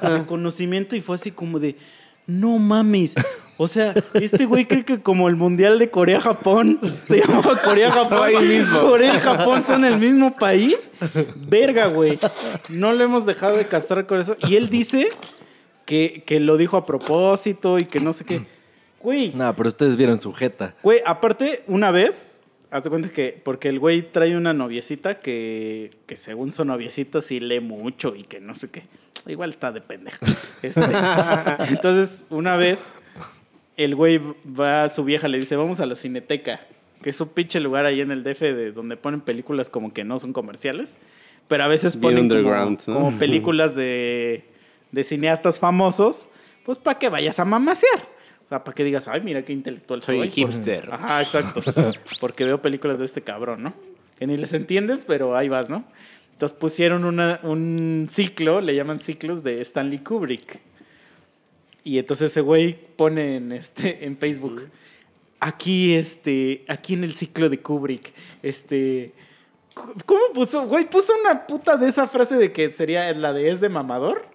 [0.02, 1.78] de conocimiento y fue así como de,
[2.26, 3.14] no mames.
[3.56, 8.30] O sea, este güey cree que como el mundial de Corea-Japón se llamaba Corea-Japón.
[8.78, 10.90] Corea y Japón son el mismo país.
[11.34, 12.18] Verga, güey.
[12.68, 14.36] No lo hemos dejado de castrar con eso.
[14.46, 15.08] Y él dice
[15.86, 18.44] que, que lo dijo a propósito y que no sé qué.
[19.02, 20.74] Güey, No, pero ustedes vieron su jeta.
[20.82, 26.16] Güey, aparte, una vez, hazte cuenta que, porque el güey trae una noviecita que, que
[26.16, 28.84] según su noviecita sí lee mucho y que no sé qué.
[29.26, 30.18] Igual está de pendeja.
[30.62, 30.80] Este,
[31.70, 32.88] entonces, una vez,
[33.76, 36.60] el güey va a su vieja, le dice, vamos a la cineteca,
[37.02, 40.04] que es un pinche lugar ahí en el DF de donde ponen películas como que
[40.04, 40.98] no son comerciales,
[41.48, 42.94] pero a veces ponen como, underground, ¿no?
[42.94, 44.44] como películas de,
[44.92, 46.28] de cineastas famosos,
[46.64, 48.11] pues para que vayas a mamasear.
[48.52, 50.18] Sea, para que digas, ay, mira qué intelectual soy.
[50.18, 50.90] Soy hipster.
[50.92, 51.60] Ajá, exacto.
[52.20, 53.72] Porque veo películas de este cabrón, ¿no?
[54.18, 55.84] Que ni les entiendes, pero ahí vas, ¿no?
[56.32, 60.60] Entonces pusieron una- un ciclo, le llaman ciclos de Stanley Kubrick.
[61.84, 64.68] Y entonces ese güey pone en, este, en Facebook,
[65.40, 68.12] aquí, este, aquí en el ciclo de Kubrick,
[68.42, 69.12] este...
[70.04, 70.66] ¿Cómo puso?
[70.66, 74.26] Güey, puso una puta de esa frase de que sería la de es de mamador.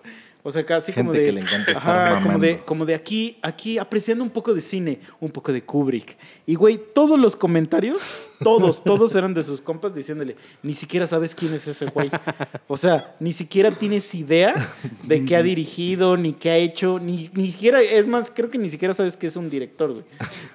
[0.47, 1.25] O sea, casi como de.
[1.25, 4.61] que le encanta estar Ajá, como de, como de aquí, aquí apreciando un poco de
[4.61, 6.15] cine, un poco de Kubrick.
[6.45, 11.35] Y güey, todos los comentarios, todos, todos eran de sus compas diciéndole, ni siquiera sabes
[11.35, 12.09] quién es ese güey.
[12.69, 14.55] O sea, ni siquiera tienes idea
[15.03, 18.57] de qué ha dirigido, ni qué ha hecho, ni, ni siquiera, es más, creo que
[18.57, 20.05] ni siquiera sabes que es un director, güey.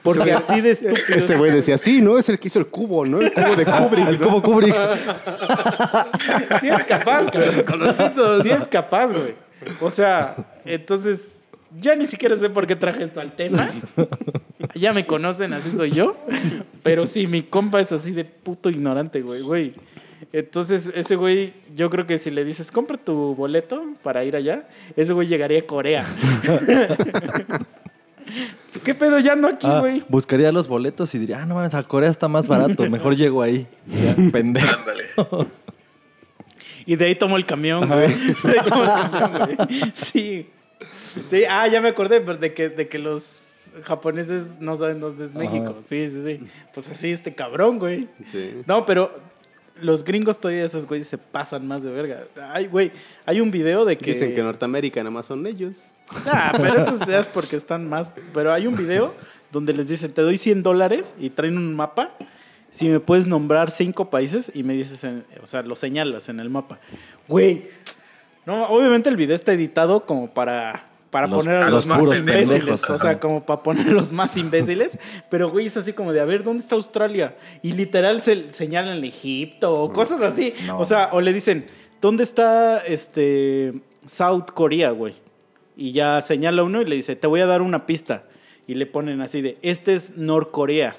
[0.03, 1.19] Porque así de estúpido.
[1.19, 2.19] Este güey decía, sí, ¿no?
[2.19, 3.21] Es el que hizo el cubo, ¿no?
[3.21, 4.09] El cubo de Kubrick.
[4.09, 4.75] El cubo Kubrick.
[6.61, 8.43] Sí es capaz, güey.
[8.43, 9.52] Sí es capaz, güey.
[9.81, 11.45] O sea, entonces,
[11.81, 13.69] ya ni siquiera sé por qué traje esto al tema.
[14.75, 16.17] Ya me conocen, así soy yo.
[16.83, 19.75] Pero sí, mi compa es así de puto ignorante, güey, güey.
[20.33, 24.67] Entonces, ese güey, yo creo que si le dices, compra tu boleto para ir allá,
[24.97, 26.05] ese güey llegaría a Corea.
[28.85, 29.19] ¿Qué pedo?
[29.19, 30.03] Ya ando aquí, Ah, güey.
[30.09, 33.43] buscaría los boletos y diría, ah, no mames, a Corea está más barato, mejor llego
[33.43, 33.67] ahí.
[33.87, 35.47] Ya, pendejo.
[36.87, 38.09] Y de ahí tomo el camión, güey.
[38.45, 39.93] De ahí tomo el camión, güey.
[39.95, 40.49] Sí.
[41.29, 43.53] Sí, ah, ya me acordé pero de que, de que los,
[43.83, 45.39] japoneses no saben dónde es Ajá.
[45.39, 45.77] México.
[45.85, 46.41] Sí, sí, sí.
[46.75, 48.09] Pues así este cabrón, güey.
[48.31, 48.63] Sí.
[48.67, 49.13] No, pero
[49.81, 52.25] los gringos todavía esos güeyes se pasan más de verga.
[52.53, 52.93] Ay, güey,
[53.25, 54.13] hay un video de que...
[54.13, 55.83] Dicen que Norteamérica nada más son ellos.
[56.27, 58.15] Ah, pero eso es porque están más.
[58.35, 59.15] Pero hay un video
[59.51, 62.15] donde les dicen, te doy 100 dólares y traen un mapa.
[62.73, 66.41] Si me puedes nombrar cinco países y me dices, en- o sea, lo señalas en
[66.41, 66.79] el mapa.
[67.29, 67.69] Güey,
[68.47, 72.17] no, obviamente el video está editado como para, para Los- poner a los los, más
[72.19, 72.89] imbéciles.
[72.89, 74.99] O sea, como para poner a los más imbéciles.
[75.31, 77.37] Pero, güey, es así como de, a ver, ¿dónde está Australia?
[77.63, 80.51] Y literal se señalan Egipto o cosas así.
[80.67, 80.79] No.
[80.79, 81.67] O sea, o le dicen,
[82.01, 83.75] ¿dónde está este
[84.07, 85.15] South Korea, güey?
[85.77, 88.25] Y ya señala uno y le dice, te voy a dar una pista.
[88.67, 90.95] Y le ponen así de, este es Norcorea.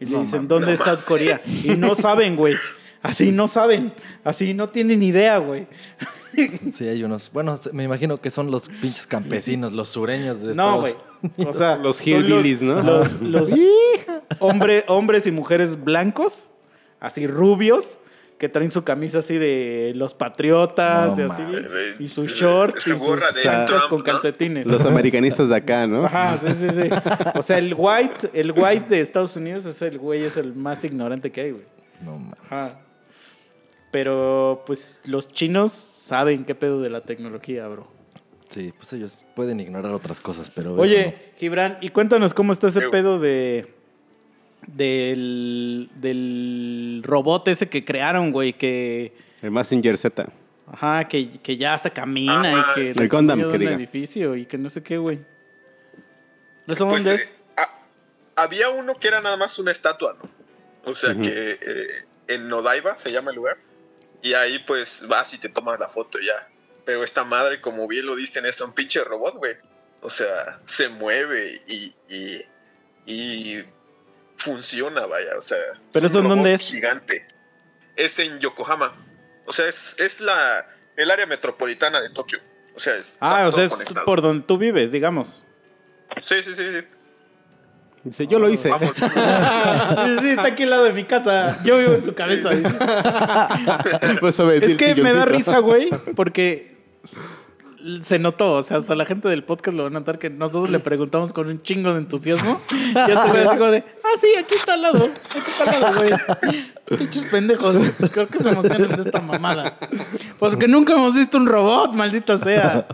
[0.00, 1.40] Y le dicen, ¿dónde es South Korea?
[1.62, 2.56] Y no saben, güey.
[3.02, 3.92] Así no saben.
[4.24, 5.66] Así no tienen idea, güey.
[6.72, 7.30] Sí, hay unos.
[7.32, 10.94] Bueno, me imagino que son los pinches campesinos, los sureños de No, güey.
[11.46, 12.82] O sea, Los hillbillies, ¿no?
[12.82, 13.50] Los, los
[14.40, 16.48] hombre- hombres y mujeres blancos,
[16.98, 18.00] así rubios,
[18.38, 21.42] que traen su camisa así de los patriotas No y así.
[21.98, 24.04] Y sus shorts y sus Trump, con ¿no?
[24.04, 24.66] calcetines.
[24.66, 26.04] Los americanistas de acá, ¿no?
[26.06, 26.88] Ajá, sí, sí, sí.
[27.34, 30.84] O sea, el white, el white de Estados Unidos es el güey, es el más
[30.84, 31.64] ignorante que hay, güey.
[32.02, 32.38] No mames.
[32.50, 32.80] Ajá.
[33.90, 37.86] Pero, pues, los chinos saben qué pedo de la tecnología, bro.
[38.48, 40.74] Sí, pues ellos pueden ignorar otras cosas, pero.
[40.74, 43.73] Oye, eso Gibran, y cuéntanos cómo está ese pedo de.
[44.66, 49.12] Del, del robot ese que crearon, güey, que.
[49.42, 50.26] El Messenger Z.
[50.66, 52.72] Ajá, que, que ya hasta camina Ajá.
[52.72, 52.90] y que.
[52.90, 53.08] El de
[53.52, 53.72] que diga.
[53.72, 55.20] edificio y que no sé qué, güey.
[56.66, 57.32] ¿Eso Pues, dónde eh, es?
[57.56, 60.30] a- había uno que era nada más una estatua, ¿no?
[60.90, 63.56] O sea que eh, en Odaiba se llama el lugar.
[64.22, 66.48] Y ahí pues vas y te tomas la foto ya.
[66.86, 69.54] Pero esta madre, como bien lo dicen, es un pinche robot, güey.
[70.00, 72.40] O sea, se mueve y, y,
[73.06, 73.64] y
[74.36, 75.36] funciona, vaya.
[75.36, 75.58] O sea,
[75.92, 76.70] ¿Pero un eso en dónde es?
[76.70, 77.26] Gigante.
[77.96, 78.94] Es en Yokohama.
[79.46, 80.66] O sea, es, es la,
[80.96, 82.38] el área metropolitana de Tokio.
[82.74, 84.04] O sea, está Ah, o sea, es conectado.
[84.04, 85.44] por donde tú vives, digamos.
[86.20, 86.86] Sí, sí, sí, sí.
[88.04, 88.68] Dice, yo lo hice.
[88.68, 88.92] Vamos.
[90.20, 91.62] sí, está aquí al lado de mi casa.
[91.64, 92.50] Yo vivo en su cabeza.
[94.20, 96.74] Pues, Es que me da risa, güey, porque
[98.02, 100.70] se notó, o sea, hasta la gente del podcast lo va a notar que nosotros
[100.70, 102.60] le preguntamos con un chingo de entusiasmo.
[102.70, 103.84] Y ya te así como de,
[104.20, 106.98] sí, aquí está al lado, aquí está al lado, güey.
[106.98, 107.76] Pinches pendejos,
[108.12, 109.78] creo que se emocionan de esta mamada.
[110.38, 112.86] Porque nunca hemos visto un robot, maldita sea.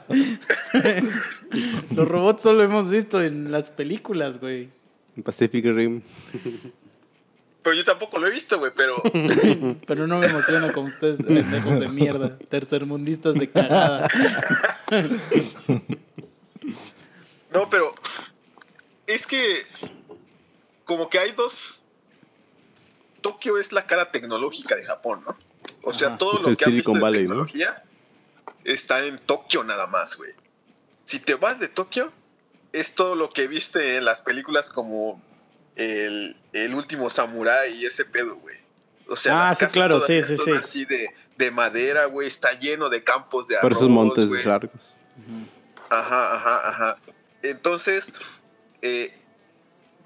[1.95, 4.71] Los robots solo hemos visto en las películas, güey.
[5.25, 6.03] Pacific Rim.
[7.63, 9.03] Pero yo tampoco lo he visto, güey, pero
[9.87, 14.09] Pero no me emociona como ustedes, pendejos de mierda, tercermundistas de cagada.
[17.53, 17.93] No, pero
[19.07, 19.65] es que
[20.91, 21.83] como que hay dos.
[23.21, 25.39] Tokio es la cara tecnológica de Japón, ¿no?
[25.85, 26.19] O sea, Ajá.
[26.19, 27.47] todo lo que han visto de Valley, ¿no?
[27.47, 27.85] tecnología
[28.65, 30.33] está en Tokio nada más, güey.
[31.05, 32.13] Si te vas de Tokio,
[32.73, 35.23] es todo lo que viste en las películas como
[35.77, 38.57] el, el último samurái y ese pedo, güey.
[39.09, 40.51] O sea, Ah, las sí, casas claro, sí, sí, sí.
[40.51, 41.09] así de,
[41.39, 42.27] de madera, güey.
[42.27, 44.97] Está lleno de campos de Por esos arroz, montes largos.
[45.89, 46.99] Ajá, ajá, ajá.
[47.43, 48.13] Entonces,
[48.83, 49.17] eh,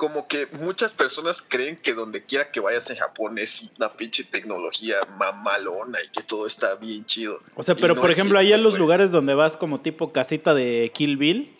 [0.04, 4.22] como que muchas personas creen que donde quiera que vayas en Japón es una pinche
[4.22, 7.40] tecnología mamalona y que todo está bien chido.
[7.54, 10.52] O sea, pero no por ejemplo, ahí en los lugares donde vas como tipo casita
[10.52, 11.56] de Kill Bill,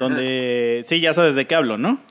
[0.00, 0.84] donde...
[0.84, 2.02] Sí, ya sabes de qué hablo, ¿no?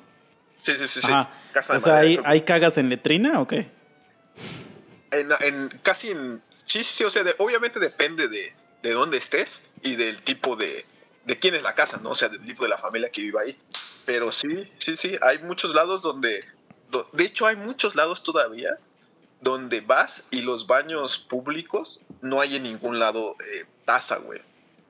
[0.61, 1.07] Sí, sí, sí, sí.
[1.07, 1.29] Ajá.
[1.51, 2.17] Casa de O sea, ¿hay.
[2.23, 3.67] ¿hay cagas en letrina o qué?
[5.11, 6.41] En, en- casi en.
[6.63, 10.55] Sí, sí, sí, o sea, de- obviamente depende de, de dónde estés y del tipo
[10.55, 10.85] de.
[11.25, 12.11] de quién es la casa, ¿no?
[12.11, 13.57] O sea, del tipo de la familia que vive ahí.
[14.05, 16.43] Pero sí, sí, sí, hay muchos lados donde.
[16.89, 18.77] do- de hecho, hay muchos lados todavía
[19.41, 24.39] donde vas y los baños públicos no hay en ningún lado eh, taza, güey.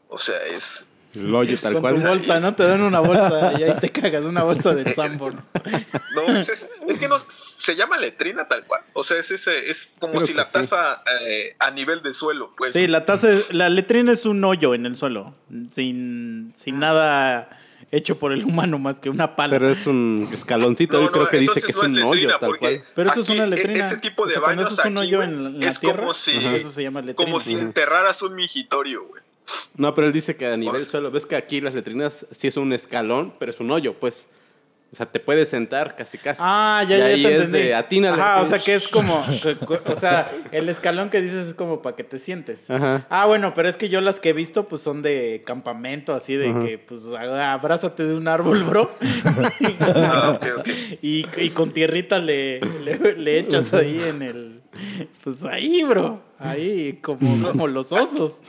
[0.09, 0.87] O sea, es.
[1.13, 1.95] Es tal Con cual.
[2.01, 2.55] tu bolsa, ¿no?
[2.55, 5.41] Te dan una bolsa y ahí te cagas, una bolsa del Sanborn.
[6.15, 8.81] No, es, es- es que no se llama letrina tal cual.
[8.93, 10.53] O sea, es ese, es como Creo si la sí.
[10.53, 12.71] taza eh, a nivel de suelo, pues.
[12.73, 15.35] Sí, la taza, la letrina es un hoyo en el suelo,
[15.71, 17.60] sin, sin nada
[17.91, 19.53] hecho por el humano más que una pala.
[19.53, 20.97] Pero es un escaloncito.
[20.97, 22.83] No, Él creo que dice que es no es un letrina, hoyo tal cual.
[22.95, 23.87] Pero eso es aquí, una e- letrina.
[23.87, 25.69] Ese tipo de O sea, cuando baños eso es un aquí, hoyo güey, en la
[25.69, 27.15] es tierra, como si, ajá, eso se llama letrina.
[27.15, 29.21] como si enterraras un migitorio, güey.
[29.75, 31.11] No, pero él dice que a nivel suelo.
[31.11, 34.27] Ves que aquí las letrinas sí es un escalón, pero es un hoyo, pues.
[34.91, 36.41] O sea, te puedes sentar casi casi.
[36.43, 37.67] Ah, ya, Y ya ahí te es entendí.
[37.67, 38.21] de atínale.
[38.21, 39.25] Ajá, o sea que es como,
[39.85, 42.69] o sea, el escalón que dices es como para que te sientes.
[42.69, 43.05] Ajá.
[43.09, 46.35] Ah, bueno, pero es que yo las que he visto pues son de campamento, así
[46.35, 48.91] de que pues abrázate de un árbol, bro.
[49.79, 50.67] Ah, ok, ok.
[51.01, 54.61] y, y con tierrita le, le, le echas ahí en el,
[55.23, 56.21] pues ahí, bro.
[56.37, 58.41] Ahí, como, como los osos.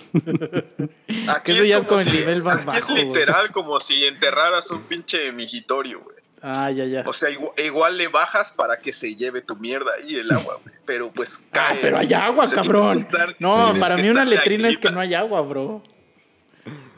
[1.28, 3.04] Aquí eso ya es como con el nivel más aquí bajo, es güey.
[3.06, 6.16] literal como si enterraras un pinche mijitorio, güey.
[6.42, 7.04] Ah, ya, ya.
[7.06, 10.58] O sea, igual, igual le bajas para que se lleve tu mierda ahí el agua,
[10.62, 10.74] güey.
[10.84, 11.78] Pero pues Ah, cae.
[11.80, 12.98] pero hay agua, O sea, cabrón.
[12.98, 15.82] estar- No, para mí una letrina es que no hay agua, bro.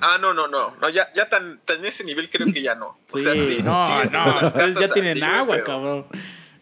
[0.01, 0.75] Ah, no, no, no.
[0.81, 2.99] no ya ya tan, tan ese nivel creo que ya no.
[3.11, 6.07] O Sí, sea, sí, no, sí, no, ustedes ya tienen así, agua, pero- cabrón.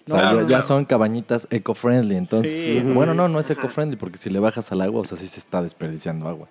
[0.04, 0.62] O sea, No, ya, no, ya claro.
[0.64, 2.16] son cabañitas eco-friendly.
[2.16, 2.80] Entonces, Sí.
[2.80, 5.38] bueno, no, no es eco-friendly porque si le bajas al agua, o sea, sí se
[5.38, 6.48] está desperdiciando agua.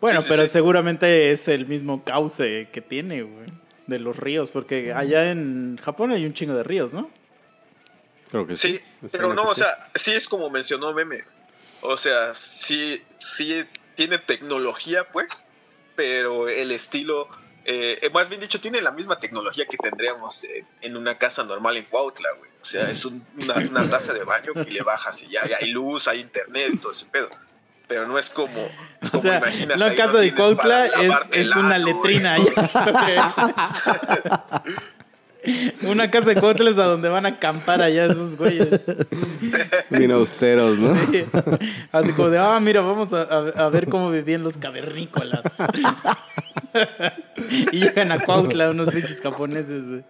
[0.00, 0.48] Bueno, Sí, sí, pero sí.
[0.48, 3.46] seguramente es el mismo cauce que tiene, güey,
[3.92, 7.10] de los ríos, porque allá en Japón hay un chingo de ríos, ¿no?
[8.30, 8.76] Creo que sí.
[9.02, 11.22] Sí, pero no, o sea, sí es como mencionó Meme.
[11.82, 13.64] O sea, sí, sí
[13.94, 15.46] tiene tecnología, pues,
[15.96, 17.28] pero el estilo,
[17.64, 21.44] eh, eh, más bien dicho, tiene la misma tecnología que tendríamos eh, en una casa
[21.44, 22.50] normal en Cuautla, güey.
[22.60, 25.56] O sea, es un- una, una taza de baño que le bajas y ya, ya
[25.60, 27.28] hay luz, hay internet, todo ese pedo.
[27.92, 28.54] Pero no es como,
[29.00, 29.78] como O sea, imaginas.
[29.78, 29.84] no
[30.18, 32.36] de para es, una letrina.
[35.82, 38.68] una casa de Cuautla es a donde van a acampar allá esos güeyes.
[39.90, 40.94] Bien austeros, ¿no?
[41.92, 45.42] Así como de, ah, mira, vamos a, a- a ver cómo vivían los cavernícolas.
[47.72, 50.04] y llegan a Cuautla unos pinches japoneses, güey.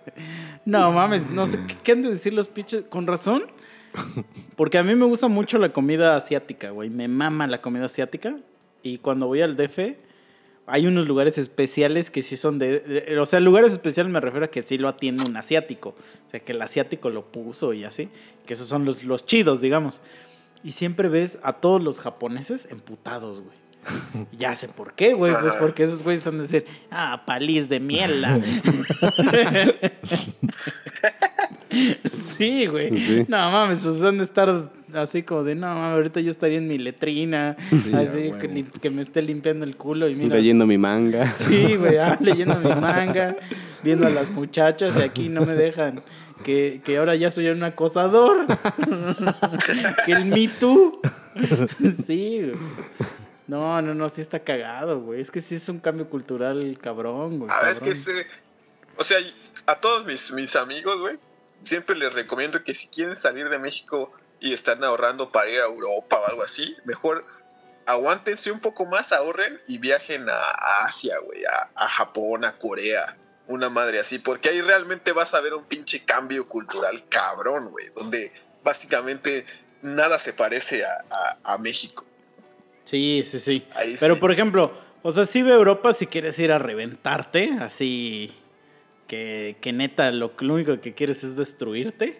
[0.67, 2.85] No mames, no sé, ¿qué, qué han de decir los pinches?
[2.89, 3.45] ¿Con razón?
[4.57, 6.91] Porque a mí me gusta mucho la comida asiática, güey.
[6.91, 8.37] Me mama la comida asiática.
[8.83, 9.97] Y cuando voy al DF,
[10.67, 14.47] hay unos lugares especiales que sí son de, de- O sea, lugares especiales me refiero
[14.47, 15.91] a que sí lo atiende un asiático.
[16.27, 18.09] O sea, que el asiático lo puso y así.
[18.47, 20.01] Que esos son los, los chidos, digamos.
[20.65, 23.63] Y siempre ves a todos los japoneses emputados, güey.
[24.39, 25.35] Ya sé por qué, güey.
[25.41, 28.41] Pues porque esos güeyes son de decir, ah, paliz de miela.
[32.13, 32.97] sí, güey.
[32.97, 33.25] Sí.
[33.29, 36.69] No mames, pues han de estar así como de, no mames, ahorita yo estaría en
[36.69, 37.57] mi letrina.
[37.95, 38.33] así
[38.81, 40.37] que, me esté limpiando el culo y mira.
[40.37, 41.33] Leyendo mi manga.
[41.37, 43.37] Sí, güey, ah, leyendo mi manga,
[43.83, 46.03] viendo a las muchachas y aquí no me dejan.
[46.45, 48.47] Que, que ahora ya soy un acosador.
[50.07, 51.01] que el Me Too.
[52.05, 52.57] sí, güey.
[53.47, 55.21] No, no, no, sí está cagado, güey.
[55.21, 57.51] Es que sí es un cambio cultural cabrón, güey.
[57.53, 57.97] Ah, es que cabrón.
[57.97, 58.27] se,
[58.97, 59.19] o sea,
[59.67, 61.19] a todos mis, mis amigos, güey,
[61.65, 65.65] siempre les recomiendo que si quieren salir de México y están ahorrando para ir a
[65.67, 67.25] Europa o algo así, mejor
[67.87, 70.41] aguántense un poco más, ahorren y viajen a,
[70.87, 73.17] Asia, güey, a, a Japón, a Corea,
[73.49, 77.87] una madre así, porque ahí realmente vas a ver un pinche cambio cultural cabrón, güey,
[77.95, 78.33] donde
[78.63, 79.47] básicamente
[79.83, 82.07] nada se parece a, a- a México.
[82.85, 83.67] Sí, sí, sí.
[83.75, 84.21] Ahí Pero sí.
[84.21, 84.73] por ejemplo,
[85.03, 88.33] o sea, sí ve Europa si quieres ir a reventarte, así
[89.13, 92.19] que, que neta lo, lo único que quieres es destruirte.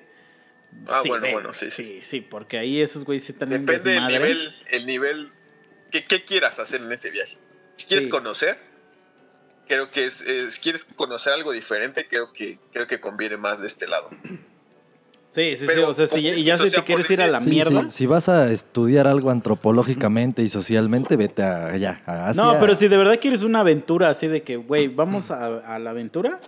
[0.87, 1.85] Ah, Sí, bueno, ve, bueno, sí, sí.
[1.85, 5.29] Sí, sí, porque ahí esos güeyes sí están en Depende del nivel, el nivel
[5.91, 7.39] que, que quieras hacer en ese viaje.
[7.77, 8.11] Si quieres Sí.
[8.11, 8.59] conocer,
[9.67, 13.69] creo que es, es- quieres conocer algo diferente, creo que creo que conviene más de
[13.69, 14.11] este lado.
[15.31, 15.79] Sí, sí, sí.
[15.79, 17.85] O sea, si ya, y ya si te quieres ir a la Sí, mierda.
[17.85, 22.43] sí, si vas a estudiar algo antropológicamente y socialmente, vete a- allá, a Asia.
[22.43, 25.79] No, pero si de verdad quieres una aventura así de que, güey, vamos a, a
[25.79, 26.39] la aventura.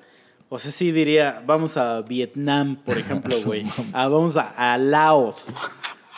[0.54, 3.64] O sea, sí diría, vamos a Vietnam, por ejemplo, güey.
[3.92, 5.52] Ah, vamos a, a Laos.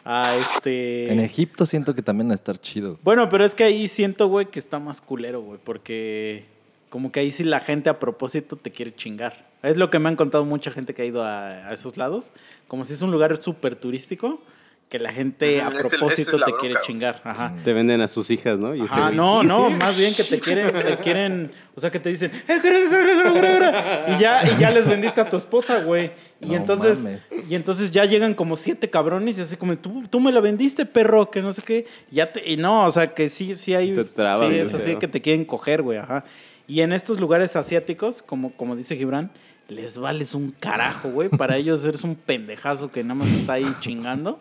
[0.05, 1.11] A este.
[1.11, 2.99] En Egipto siento que también va a estar chido.
[3.03, 6.45] Bueno, pero es que ahí siento, güey, que está más culero, güey, porque
[6.91, 9.47] como que ahí sí la gente a propósito te quiere chingar.
[9.63, 12.35] Es lo que me han contado mucha gente que ha ido a, a esos lados.
[12.69, 14.43] Como si es un lugar súper turístico,
[14.89, 17.21] que la gente a el- propósito te quiere chingar.
[17.25, 17.53] Ajá.
[17.65, 18.73] Te venden a sus hijas, ¿no?
[18.75, 19.75] Y Ajá, no, sí, no, sí.
[19.75, 23.03] más bien que te quieren, te quieren, o sea, que te dicen, "Eh, gra, gra,
[23.03, 26.13] gra, gra, gra", y ya, y ya les vendiste a tu esposa, güey.
[26.41, 27.27] Y No entonces, mames.
[27.49, 30.87] y entonces ya llegan como siete cabrones y así como, tú, tú me la vendiste,
[30.87, 31.87] perro, que no sé qué.
[32.13, 34.85] Ya te, y no, o sea, que sí, sí hay, Te traban, sí, es así
[34.85, 34.99] creo.
[35.01, 36.25] que te quieren coger, güey, ajá.
[36.69, 39.31] Y en estos lugares asiáticos, como, como dice Gibran,
[39.69, 41.29] les vales un carajo, güey.
[41.29, 44.39] Para ellos eres un pendejazo que nada más está ahí chingando.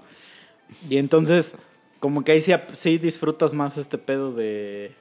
[0.89, 1.56] Y entonces,
[1.99, 4.91] como que ahí sí, sí disfrutas más este pedo de.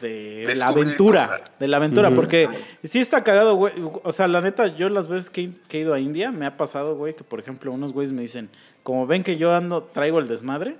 [0.00, 1.22] De la aventura.
[1.26, 1.52] cosas.
[1.58, 2.10] De la aventura.
[2.10, 2.46] Porque
[2.84, 3.72] sí está cagado, güey.
[4.02, 6.44] O sea, la neta, yo las veces que, he- que he ido a India, me
[6.44, 8.50] ha pasado, güey, que por ejemplo, unos güeyes me dicen,
[8.82, 10.76] como ven que yo ando, traigo el desmadre,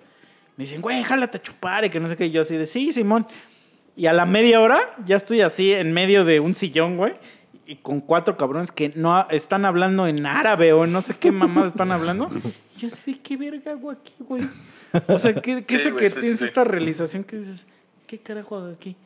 [0.58, 2.26] me dicen, güey, jálate a chupar y que no sé qué.
[2.26, 3.26] Y yo así de, sí, Simón.
[3.96, 7.14] Y a la media hora ya estoy así en medio de un sillón, güey.
[7.66, 11.68] y con cuatro cabrones que no están hablando en árabe o no sé qué mamás
[11.68, 12.30] están hablando.
[12.78, 14.43] Yo sé de qué verga hago aquí, güey.
[15.09, 16.44] O sea, ¿qué, qué Sí, es que sí, tienes sí.
[16.44, 17.66] esta realización que dices,
[18.07, 18.97] ¿qué carajo hago aquí?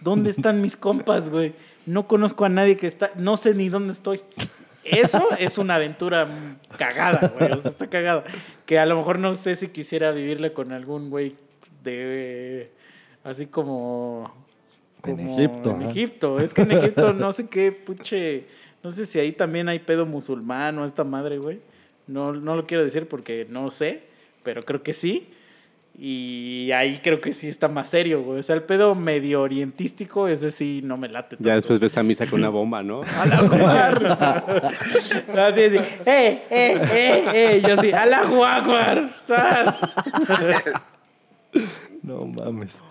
[0.00, 1.54] ¿Dónde están mis compas, güey?
[1.86, 4.20] No conozco a nadie que está, no sé ni dónde estoy.
[4.84, 6.26] Eso es una aventura
[6.78, 7.52] cagada, güey.
[7.52, 8.24] O sea, está cagada.
[8.66, 11.36] Que a lo mejor no sé si quisiera vivirle con algún güey
[11.82, 12.70] de.
[13.24, 14.32] Así como.
[15.04, 15.82] En como Egipto, En.
[15.82, 16.40] Egipto.
[16.40, 18.46] Es que en Egipto no sé qué, puche.
[18.82, 21.60] No sé si ahí también hay pedo musulmán o esta madre, güey.
[22.10, 24.02] No, no lo quiero decir porque no sé,
[24.42, 25.28] pero creo que sí.
[25.98, 28.38] Y ahí creo que sí está más serio, güey.
[28.38, 31.36] O sea, el pedo medio orientístico, ese sí no me late.
[31.40, 33.02] Ya después ves a misa con una bomba, ¿no?
[33.16, 34.30] A la.
[35.46, 35.76] Así, así.
[35.76, 37.62] ¡Eh, eh, eh, eh!
[37.66, 38.22] Yo así, ¡A la!
[39.26, 40.64] ¿Sabes?
[42.02, 42.82] No mames.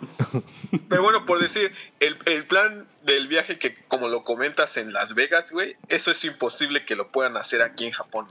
[0.88, 5.16] Pero bueno, por decir, el, el plan del viaje que como lo comentas en Las
[5.16, 8.28] Vegas, güey, eso es imposible que lo puedan hacer aquí en Japón.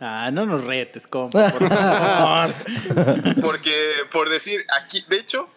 [0.00, 2.54] Ah, no nos retes, compa, por favor.
[3.40, 3.72] Porque,
[4.12, 5.48] por decir, aquí, de hecho,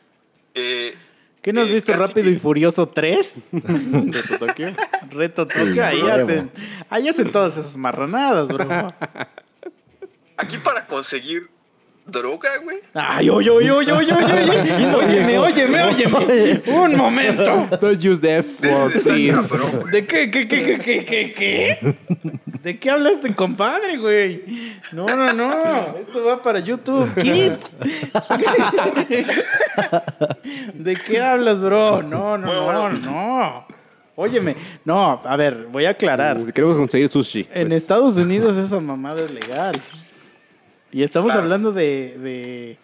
[0.54, 0.96] eh,
[1.42, 3.44] ¿Qué no has Eh, visto Rápido y Furioso 3?
[3.52, 4.76] De Tokio.
[5.10, 6.52] Reto Tokio, ahí hacen,
[6.90, 8.68] ahí hacen todas esas marranadas, bro.
[10.38, 11.50] aquí para conseguir
[12.10, 16.62] droga, güey, Ay, oye, oye, oye, oye, oye, óyeme, óyeme, óyeme.
[16.68, 17.68] Un momento.
[17.80, 18.62] Don't use the F
[19.04, 19.48] please.
[19.92, 21.96] ¿De qué, qué, qué, qué, qué, qué, qué?
[22.64, 24.44] ¿De qué habla este compadre, güey?
[24.92, 25.98] No, no, no.
[26.00, 27.76] Esto va para YouTube Kids.
[30.74, 32.02] ¿De qué hablas, bro?
[32.02, 33.66] No, no, no, no.
[34.22, 36.52] Óyeme, no, a ver, voy a aclarar.
[36.52, 37.48] Queremos conseguir sushi.
[37.54, 37.82] En pues.
[37.82, 39.82] Estados Unidos esa mamada es legal.
[40.92, 41.44] Y estamos Claro.
[41.44, 42.78] hablando de, de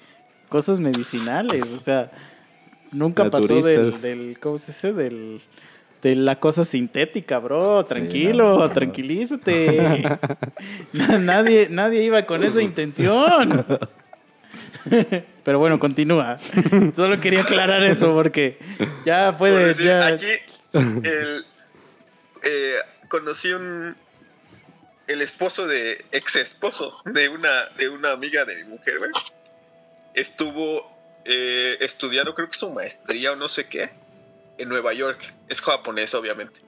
[0.49, 1.63] cosas medicinales.
[1.73, 2.11] O sea,
[2.91, 4.37] nunca pasó del, del.
[4.39, 4.93] ¿Cómo se dice?
[4.93, 5.41] Del.
[6.01, 7.83] De la cosa sintética, bro.
[7.83, 8.69] Tranquilo, no, no.
[8.69, 10.03] tranquilízate.
[10.93, 13.65] Na- nadie, nadie iba con esa intención.
[15.43, 16.37] Pero bueno, continúa.
[16.95, 18.59] Solo quería aclarar eso porque
[19.03, 19.65] ya Por puede.
[19.67, 20.05] decir, Ya...
[20.07, 20.25] aquí
[20.73, 21.45] el,
[22.43, 22.75] eh,
[23.07, 23.95] conocí un
[25.07, 29.11] el esposo de ex esposo de una de una amiga de mi mujer, güey.
[30.13, 30.95] Estuvo
[31.25, 33.91] eh, estudiando, creo que su maestría o no sé qué,
[34.57, 35.33] en Nueva York.
[35.49, 36.61] Es japonés, obviamente.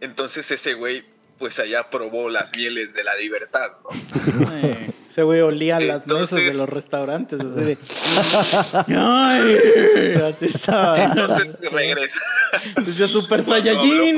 [0.00, 1.04] Entonces ese güey,
[1.38, 3.90] pues allá probó las mieles de la libertad, ¿no?
[5.08, 7.78] Ese güey olía las mesas de los restaurantes, así de.
[8.96, 10.14] ¡Ay!
[10.24, 10.46] Así.
[10.46, 12.18] Entonces regresa.
[12.84, 14.16] Desde Super Cuando Saiyajin.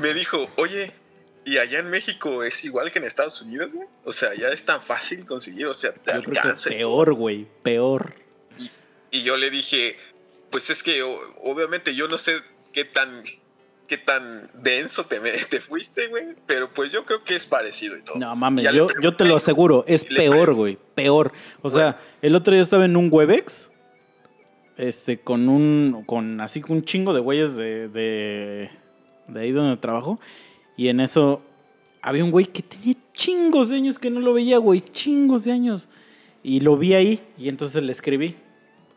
[0.00, 0.92] Me dijo, oye,
[1.44, 3.88] ¿y allá en México es igual que en Estados Unidos, güey?
[4.04, 7.46] O sea, ya es tan fácil conseguir, o sea, te Yo creo que peor, güey.
[7.62, 8.14] Peor.
[9.10, 9.96] Y yo le dije,
[10.50, 12.36] pues es que o- obviamente yo no sé
[12.72, 13.24] qué tan
[13.88, 17.96] qué tan denso te, me- te fuiste, güey, pero pues yo creo que es parecido
[17.98, 18.18] y todo.
[18.20, 20.78] No mames, yo, yo te lo aseguro, es peor, güey.
[20.94, 21.32] Peor.
[21.60, 23.68] O sea, el otro día estaba en un Webex.
[24.76, 26.04] Este, con un.
[26.06, 28.70] Con así un chingo de güeyes de, de.
[29.32, 30.20] De ahí donde trabajo.
[30.76, 31.42] Y en eso
[32.02, 34.80] había un güey que tenía chingos de años que no lo veía, güey.
[34.80, 35.88] Chingos de años.
[36.42, 37.20] Y lo vi ahí.
[37.38, 38.36] Y entonces le escribí.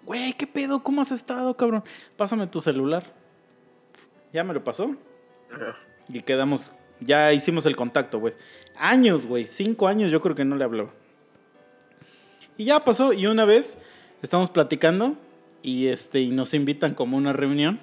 [0.06, 0.84] Güey, ¿qué pedo?
[0.84, 1.84] ¿Cómo has estado, cabrón?
[2.18, 3.04] Pásame tu celular.
[4.34, 4.96] Ya me lo pasó.
[6.10, 8.34] Y quedamos, ya hicimos el contacto, güey.
[8.78, 10.90] Años, güey, cinco años yo creo que no le hablaba.
[12.58, 13.78] Y ya pasó, y una vez
[14.22, 15.16] estamos platicando
[15.62, 17.80] y, este, y nos invitan como a una reunión.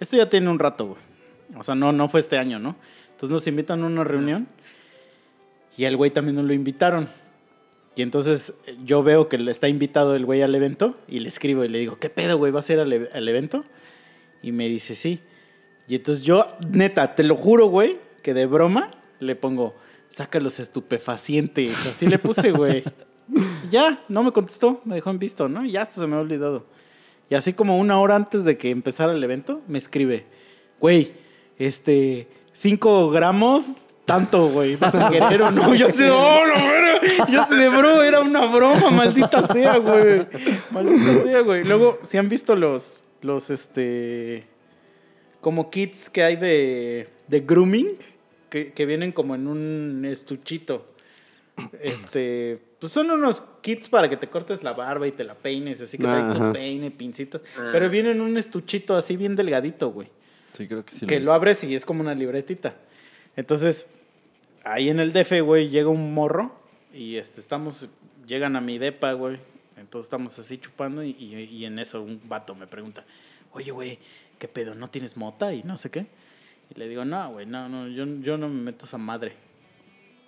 [0.00, 1.13] Esto ya tiene un rato, güey.
[1.56, 2.76] O sea, no, no fue este año, ¿no?
[3.12, 4.48] Entonces nos invitan a una reunión
[5.76, 7.08] y al güey también nos lo invitaron.
[7.96, 11.64] Y entonces eh, yo veo que está invitado el güey al evento y le escribo
[11.64, 12.52] y le digo, ¿qué pedo, güey?
[12.52, 13.64] ¿Vas a ir al, e- al evento?
[14.42, 15.20] Y me dice, sí.
[15.88, 18.90] Y entonces yo, neta, te lo juro, güey, que de broma
[19.20, 19.74] le pongo,
[20.08, 21.86] saca los estupefacientes.
[21.86, 22.82] Así le puse, güey.
[23.70, 25.64] Ya, no me contestó, me dejó en visto, ¿no?
[25.64, 26.66] Y ya hasta se me ha olvidado.
[27.30, 30.26] Y así como una hora antes de que empezara el evento, me escribe,
[30.78, 31.12] güey,
[31.58, 33.64] este, 5 gramos,
[34.04, 35.74] tanto, güey, ¿vas a querer o no?
[35.74, 40.26] Yo así, oh, no, pero, yo así de, bro, era una broma, maldita sea, güey.
[40.70, 41.64] Maldita sea, güey.
[41.64, 44.44] Luego, si han visto los, los, este,
[45.40, 47.98] como kits que hay de, de grooming,
[48.48, 50.86] que, que vienen como en un estuchito.
[51.82, 55.80] Este, pues son unos kits para que te cortes la barba y te la peines,
[55.80, 57.42] así que trae tu peine, pincitas.
[57.72, 60.08] Pero viene en un estuchito así bien delgadito, güey.
[60.54, 61.06] Sí, creo que sí.
[61.06, 62.74] que lo abres y es como una libretita.
[63.36, 63.88] Entonces,
[64.64, 66.54] ahí en el DF, güey, llega un morro
[66.92, 67.88] y este, estamos,
[68.26, 69.38] llegan a mi depa, güey.
[69.76, 73.04] Entonces estamos así chupando y, y- y en eso un vato me pregunta,
[73.52, 73.98] oye, güey,
[74.38, 74.74] ¿qué pedo?
[74.74, 75.52] ¿No tienes mota?
[75.52, 76.06] Y no sé qué.
[76.74, 79.34] Y le digo, no, güey, no, no, yo, yo no me meto esa madre.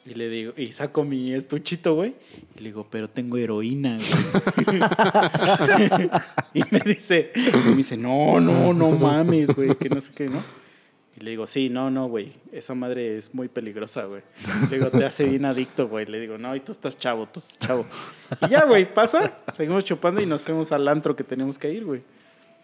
[0.06, 2.14] Y le digo, y saco mi estuchito, güey.
[2.54, 4.80] Y le digo, pero tengo heroína, güey.
[6.54, 10.28] y me dice, y me dice, no, no, no mames, güey, que no sé qué,
[10.28, 10.44] ¿no?
[11.18, 14.22] Y le digo, sí, no, no, güey, esa madre es muy peligrosa, güey.
[14.70, 16.06] Le digo, te hace bien adicto, güey.
[16.06, 17.84] Le digo, no, y tú estás chavo, tú estás chavo.
[18.42, 21.84] Y ya, güey, pasa, seguimos chupando y nos fuimos al antro que teníamos que ir,
[21.84, 22.02] güey.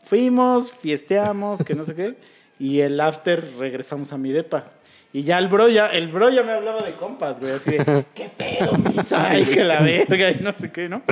[0.04, 2.16] Fuimos, fiesteamos, que no sé qué.
[2.58, 4.70] Y el after regresamos a mi depa.
[5.14, 8.04] Y ya el bro ya, el bro ya me hablaba de compas, güey, así de,
[8.14, 9.38] ¿qué pedo, misa?
[9.38, 11.02] Y que la verga, y no sé qué, ¿no?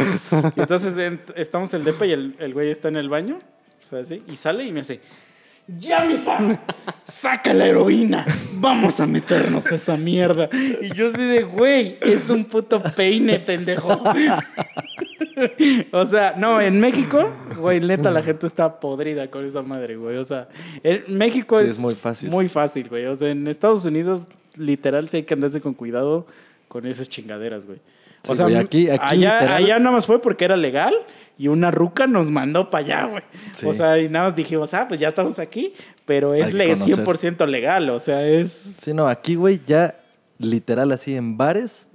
[0.56, 3.36] Y entonces en- estamos en el depa y el, el güey está en el baño,
[3.80, 5.00] o sea, así, y sale y me hace,
[5.78, 6.38] ¡Ya, misa!
[7.04, 8.24] ¡Saca la heroína!
[8.54, 10.48] ¡Vamos a meternos a esa mierda!
[10.80, 14.02] Y yo así de, güey, es un puto peine, pendejo.
[15.92, 20.16] O sea, no, en México, güey, neta, la gente está podrida con esa madre, güey.
[20.16, 20.48] O sea,
[20.82, 22.30] en México Sí, es, es muy fácil.
[22.30, 23.06] Muy fácil, güey.
[23.06, 24.26] O sea, en Estados Unidos,
[24.56, 26.26] literal, sí hay que andarse con cuidado
[26.68, 27.78] con esas chingaderas, güey.
[28.28, 30.94] O sea, güey, aquí- aquí allá, literal- allá nada más fue porque era legal
[31.38, 33.22] y una ruca nos mandó para allá, güey.
[33.52, 33.66] Sí.
[33.66, 35.72] O sea, y nada más dijimos, ah, pues ya estamos aquí,
[36.04, 36.96] pero es Hay que le- conocer.
[36.96, 38.52] 100% legal, o sea, es...
[38.52, 39.96] Sí, no, aquí, güey, ya
[40.38, 41.88] literal así en bares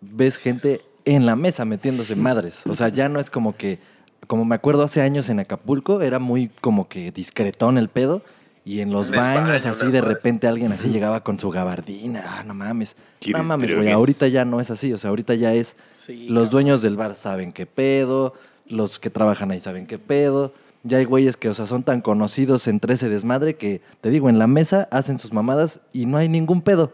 [0.00, 2.62] ves gente en la mesa metiéndose madres.
[2.66, 3.78] O sea, ya no es como que,
[4.26, 8.22] como me acuerdo hace años en Acapulco, era muy como que discretón el pedo.
[8.64, 10.16] Y en los En baños, baño, así de madres.
[10.16, 12.24] repente alguien así llegaba con su gabardina.
[12.24, 12.94] Ah, no mames.
[13.18, 13.90] ¿Quieres No mames, güey.
[13.90, 14.92] Ahorita ya no es así.
[14.92, 15.76] O sea, ahorita ya es.
[15.94, 16.50] Sí, los cabrón.
[16.50, 18.34] dueños del bar saben qué pedo.
[18.68, 20.54] Los que trabajan ahí saben qué pedo.
[20.84, 24.28] Ya hay güeyes que, o sea, son tan conocidos entre ese desmadre que, te digo,
[24.28, 26.92] en la mesa hacen sus mamadas y no hay ningún pedo.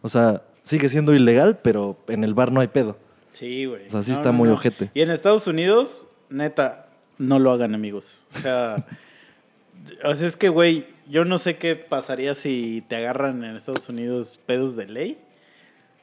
[0.00, 2.96] O sea, sigue siendo ilegal, pero en el bar no hay pedo.
[3.40, 3.86] Sí, güey.
[3.86, 4.90] O sea, sí está muy ojete.
[4.92, 8.26] Y en Estados Unidos, neta, no lo hagan, amigos.
[8.34, 8.84] O sea,
[10.04, 13.88] o sea es que, güey, yo no sé qué pasaría si te agarran en Estados
[13.88, 15.18] Unidos pedos de ley.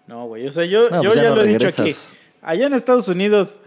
[0.07, 0.47] No, güey.
[0.47, 1.93] O sea, yo, No, yo pues ya lo he dicho aquí.
[2.41, 3.61] Allá en Estados Unidos,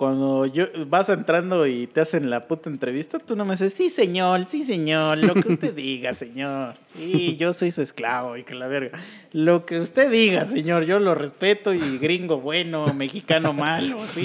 [0.00, 3.90] cuando yo vas entrando y te hacen la puta entrevista, tú no me dices, sí,
[3.90, 6.76] señor, sí, señor, lo que usted diga, señor.
[6.94, 8.98] Sí, yo soy su esclavo y que la verga.
[9.32, 14.24] Lo que usted diga, señor, yo lo respeto y gringo bueno, mexicano malo, sí.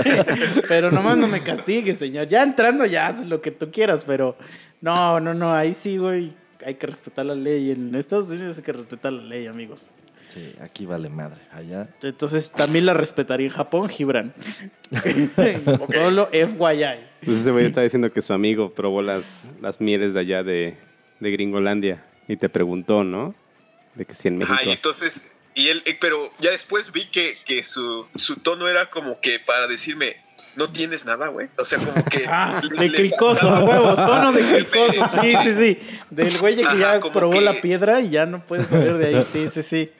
[0.66, 2.28] pero nomás no me castigue, señor.
[2.28, 4.34] Ya entrando ya haces lo que tú quieras, pero
[4.80, 6.32] no, no, no, ahí sí, güey.
[6.64, 7.70] Hay que respetar la ley.
[7.70, 9.92] En Estados Unidos hay que respetar la ley, amigos.
[10.36, 11.40] Sí, aquí vale madre.
[11.50, 11.88] Allá.
[12.02, 14.34] Entonces también la respetaría en Japón, Gibran.
[15.92, 17.00] Solo FYI.
[17.24, 20.76] Pues ese güey estaba diciendo que su amigo probó las, las mieles de allá de,
[21.20, 23.34] de Gringolandia y te preguntó, ¿no?
[23.94, 24.54] De que si en México.
[24.54, 28.68] Ajá, y entonces, y él, eh, pero ya después vi que, que su, su tono
[28.68, 30.16] era como que para decirme,
[30.56, 31.48] no tienes nada, güey.
[31.58, 32.24] O sea, como que.
[32.28, 35.08] Ah, le- de cricoso, a huevo, tono de cricoso.
[35.22, 35.78] Sí, sí, sí.
[36.10, 39.06] Del güey que Ajá, ya probó que- la piedra y ya no puede salir de
[39.06, 39.24] ahí.
[39.24, 39.90] Sí, sí, sí.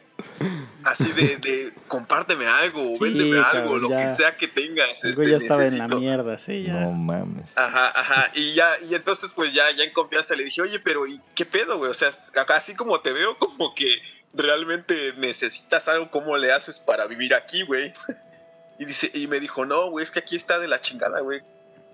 [0.85, 3.97] Así de, de compárteme algo, o Sí, véndeme algo, cabrón, lo ya.
[3.97, 5.05] que sea que tengas.
[5.05, 5.99] Este, güey ya estaba en la necesito.
[6.01, 6.75] mierda, sí, ya.
[6.75, 7.57] No mames.
[7.59, 8.31] Ajá, ajá.
[8.35, 11.45] Y ya, y entonces, pues ya, ya en confianza le dije, oye, pero ¿y qué
[11.45, 11.91] pedo, güey?
[11.91, 13.97] O sea, acá así como te veo, como que
[14.33, 17.93] realmente necesitas algo, ¿cómo le haces para vivir aquí, güey?
[18.79, 21.41] Y dice, y me dijo, no, güey, es que aquí está de la chingada, güey.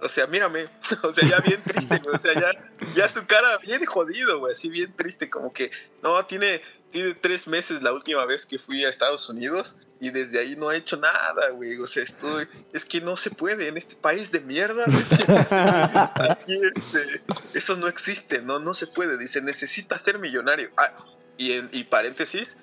[0.01, 0.67] O sea, mírame.
[1.05, 2.17] O sea, ya bien triste, güey.
[2.17, 2.51] O sea, ya,
[2.97, 4.53] ya su cara bien jodido, güey.
[4.53, 5.71] Así bien triste, como que,
[6.03, 6.61] no, tiene,
[6.93, 10.69] tiene tres meses la última vez que fui a Estados Unidos y desde ahí no
[10.69, 11.79] ha hecho nada, güey.
[11.81, 14.85] O sea, estoy, es que no se puede en este país de mierda.
[16.31, 17.23] aquí, este,
[17.55, 19.19] eso no existe, no, no se puede.
[19.19, 20.71] Dice, necesita ser millonario.
[20.77, 20.93] Ah,
[21.37, 22.59] y, en, y paréntesis,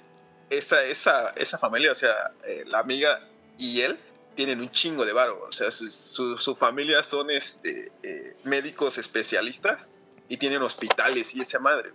[0.50, 2.14] esa, esa, esa familia, o sea,
[2.46, 3.28] eh, la amiga
[3.58, 3.98] y él
[4.36, 5.42] tienen un chingo de varo.
[5.42, 9.90] O sea, su, su, su familia son este, eh, médicos especialistas
[10.30, 11.92] y tienen hospitales y esa madre.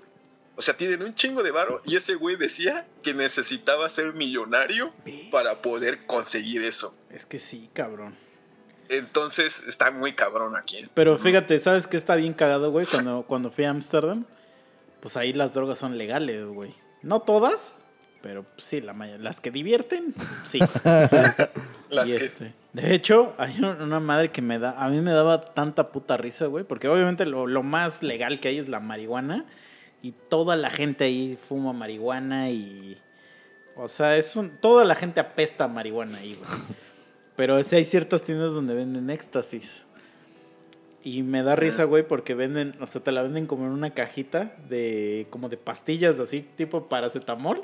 [0.57, 4.93] O sea, tienen un chingo de varo y ese güey decía que necesitaba ser millonario
[5.33, 6.95] para poder conseguir eso.
[7.11, 8.15] Es que sí, cabrón.
[8.89, 10.87] Entonces está muy cabrón aquí.
[10.95, 12.87] Pero fíjate, ¿sabes qué está bien cagado, güey?
[12.87, 14.25] Cuando, cuando fui a Ámsterdam,
[15.01, 16.75] pues ahí las drogas son legales, güey.
[17.03, 17.77] No todas,
[18.23, 20.15] pero sí, la las que divierten,
[20.45, 20.59] sí.
[21.91, 25.01] Las Y que- este, de hecho, hay un- una madre que me da, a mí
[25.01, 28.69] me daba tanta puta risa, güey, porque obviamente lo, lo más legal que hay es
[28.69, 29.45] la marihuana
[30.05, 32.99] y toda la gente ahí fuma marihuana y,
[33.75, 36.51] o sea, es un, toda la gente apesta a marihuana ahí, güey.
[37.37, 39.87] Pero sí hay ciertas tiendas donde venden éxtasis.
[41.03, 43.95] Y me da risa, güey, porque venden, o sea, te la venden como en una
[43.95, 47.63] cajita de, como de pastillas así, tipo paracetamol.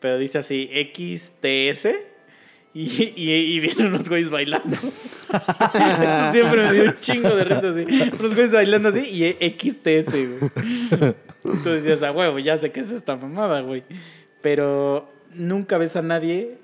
[0.00, 1.88] Pero dice así, XTS.
[2.80, 4.76] Y, y, y vienen unos güeyes bailando.
[4.76, 7.84] Eso siempre me dio un chingo de risa así.
[8.16, 11.14] Unos güeyes bailando así y XTS, güey.
[11.64, 13.82] Tú decías, a huevo, ya sé qué es esta mamada, güey.
[14.42, 16.58] Pero nunca ves a nadie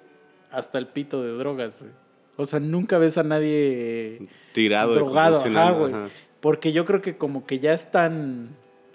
[0.53, 1.91] hasta el pito de drogas, güey.
[2.37, 4.95] O sea, nunca ves a nadie Tirado.
[4.95, 5.93] drogado, ajá, güey.
[5.93, 6.09] ajá.
[6.39, 8.51] Porque yo creo que como que ya es tan,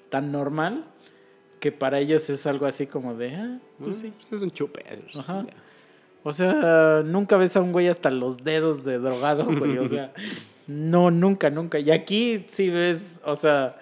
[0.09, 0.85] tan normal
[1.59, 4.13] que para ellos es algo así como de, ah, pues sí.
[4.31, 4.85] Es un chupe.
[5.15, 5.45] Ajá.
[6.23, 9.77] O sea, nunca ves a un güey hasta los dedos de drogado, güey.
[9.77, 10.13] O sea,
[10.67, 11.79] no, nunca, nunca.
[11.79, 13.79] Y aquí sí ves, o sea,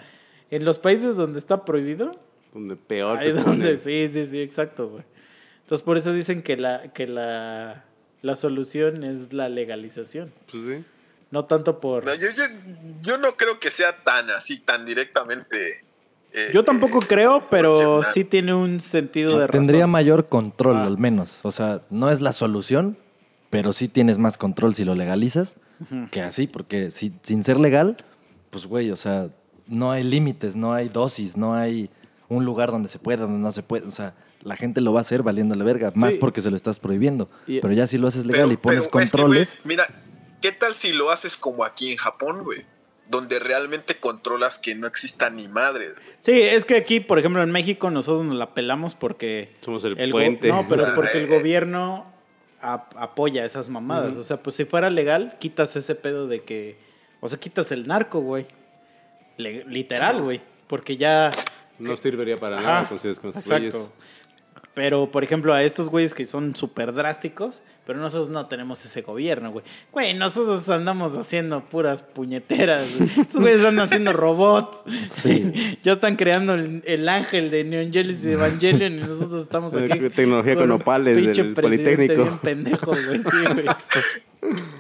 [0.52, 2.12] en los países donde está prohibido,
[2.54, 3.78] Donde peor te donde, pone.
[3.78, 5.04] sí, sí, sí, exacto, güey.
[5.64, 7.84] Entonces por eso dicen que la, que la,
[8.22, 10.32] la solución es la legalización.
[10.50, 10.86] Pues sí.
[11.30, 12.06] No tanto por...
[12.06, 12.44] No, yo, yo,
[13.02, 15.84] yo no creo que sea tan así, tan directamente.
[16.34, 19.92] Eh, Yo tampoco eh, creo, pero sí tiene un sentido de Tendría razón.
[19.92, 20.84] mayor control, Ah.
[20.86, 21.40] al menos.
[21.44, 22.98] O sea, no es la solución,
[23.50, 25.56] pero sí tienes más control si lo legalizas
[26.12, 27.98] que así, porque si, sin ser legal,
[28.50, 29.30] pues güey, o sea,
[29.68, 31.90] no hay límites, no hay dosis, no hay
[32.30, 33.86] un lugar donde se pueda, donde no se puede.
[33.88, 36.18] O sea, la gente lo va a hacer valiéndole verga, más Sí.
[36.20, 37.30] porque se lo estás prohibiendo.
[37.46, 39.86] Y- pero ya si lo haces legal Pero- y pones pero es que, controles, mira,
[40.42, 42.66] ¿qué tal si lo haces como aquí en Japón, güey?
[43.10, 46.02] Donde realmente controlas que no existan ni madres.
[46.20, 49.54] Sí, es que aquí, por ejemplo, en México nosotros nos la pelamos porque...
[49.62, 50.50] Somos el, el puente.
[50.50, 51.38] No, pero porque el eh.
[51.38, 52.12] gobierno
[52.62, 54.18] ap- apoya esas mamadas.
[54.18, 56.78] O sea, pues si fuera legal, quitas ese pedo de que...
[57.22, 58.46] O sea, quitas el narco, güey.
[59.38, 60.42] Le- literal, güey.
[60.68, 61.32] Porque ya...
[61.80, 63.42] No serviría para Ajá, nada con Exacto.
[63.46, 63.76] güeyes.
[64.78, 69.02] Pero, por ejemplo, a estos güeyes que son súper drásticos, pero nosotros no tenemos ese
[69.02, 69.66] gobierno, güey.
[69.92, 73.10] Güey, nosotros andamos haciendo puras puñeteras, güey.
[73.22, 74.84] Estos güeyes andan haciendo robots.
[75.10, 75.80] Sí.
[75.84, 79.98] ya están creando el, el ángel de Neon Genesis Evangelion y nosotros estamos aquí.
[80.12, 82.14] Tecnología con nopales pinche del Politécnico.
[82.22, 83.18] bien pendejo, güey.
[83.18, 83.66] Sí, güey.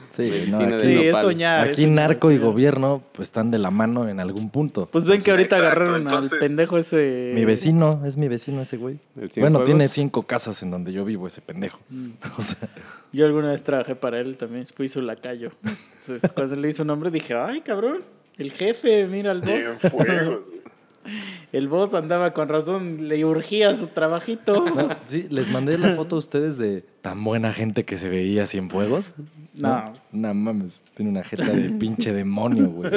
[0.10, 1.68] sí, no, aquí, Sí, es soñar.
[1.68, 4.88] es aquí soñar, narco y gobierno pues están de la mano en algún punto.
[4.92, 7.32] Pues ven que ahorita Exacto, agarraron entonces- al pendejo ese.
[7.36, 9.00] Mi vecino, es mi vecino ese güey.
[9.38, 11.80] Bueno, tiene cinco casas en donde yo vivo ese pendejo.
[11.90, 12.08] Mm.
[12.38, 12.70] O sea,
[13.12, 15.52] Yo alguna vez trabajé para él también, fui su lacayo.
[16.02, 18.00] Entonces, cuando le hizo nombre dije, ay, cabrón,
[18.38, 19.50] el jefe, mira al boss.
[19.50, 20.62] Bien fuegos, güey.
[21.52, 24.66] El boss andaba con razón, le urgía su trabajito.
[24.76, 28.48] no, sí, les mandé la foto a ustedes de tan buena gente que se veía
[28.48, 29.16] Cienfuegos.
[29.56, 29.94] No.
[30.12, 32.92] No mames, tiene una jeta de pinche demonio, güey.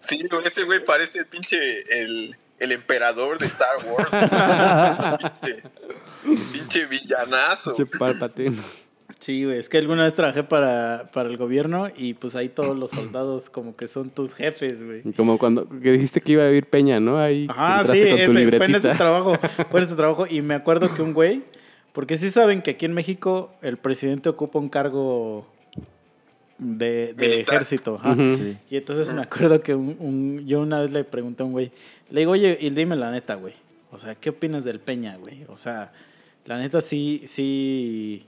[0.00, 1.58] Sí, güey, ese güey parece el pinche
[2.00, 4.10] el, el emperador de Star Wars.
[5.42, 5.62] pinche,
[6.52, 7.74] pinche villanazo.
[7.74, 8.85] Che, Palpatine.
[9.18, 12.76] Sí, güey, es que alguna vez trabajé para, para el gobierno y pues ahí todos
[12.76, 15.02] los soldados como que son tus jefes, güey.
[15.14, 17.18] Como cuando que dijiste que iba a vivir Peña, ¿no?
[17.18, 19.34] Ahí Ajá, sí, con tu ese, fue en ese trabajo,
[19.70, 21.42] fue en ese trabajo y me acuerdo que un güey,
[21.92, 25.46] porque sí saben que aquí en México el presidente ocupa un cargo
[26.58, 28.14] de, ejército, ajá.
[28.36, 28.56] Sí.
[28.70, 31.70] Y entonces me acuerdo que un, un- yo una vez le pregunté a un güey,
[32.10, 33.54] le digo, oye, y dime la neta, güey.
[33.90, 35.44] O sea, ¿qué opinas del Peña, güey?
[35.48, 35.92] O sea,
[36.44, 38.24] la neta sí, sí,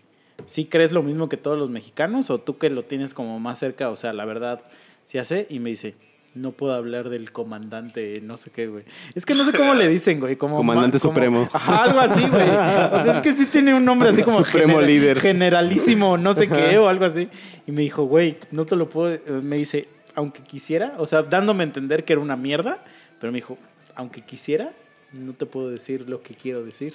[0.47, 3.59] sí crees lo mismo que todos los mexicanos o tú que lo tienes como más
[3.59, 4.61] cerca, o sea, la verdad,
[5.07, 5.47] sí hace.
[5.51, 5.95] Y me dice,
[6.35, 8.85] no puedo hablar del comandante, no sé qué, güey.
[9.15, 10.37] Es que no sé cómo le dicen, güey.
[10.37, 11.49] Como Comandante como- supremo.
[11.53, 12.49] Ajá, algo así, güey.
[12.49, 15.21] O sea, es que sí tiene un nombre así como Supremo líder.
[15.21, 17.29] generalísimo, no sé qué, o algo así.
[17.67, 19.19] Y me dijo, güey, no te lo puedo.
[19.43, 22.85] Me dice, aunque quisiera, o sea, dándome a entender que era una mierda,
[23.21, 23.59] pero me dijo,
[23.95, 24.73] aunque quisiera,
[25.13, 26.95] no te puedo decir lo que quiero decir.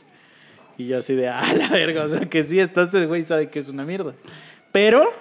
[0.78, 3.50] Y yo así de, ah, la verga, o sea, que sí, está este güey sabe
[3.50, 4.14] que es una mierda.
[4.72, 5.12] Pero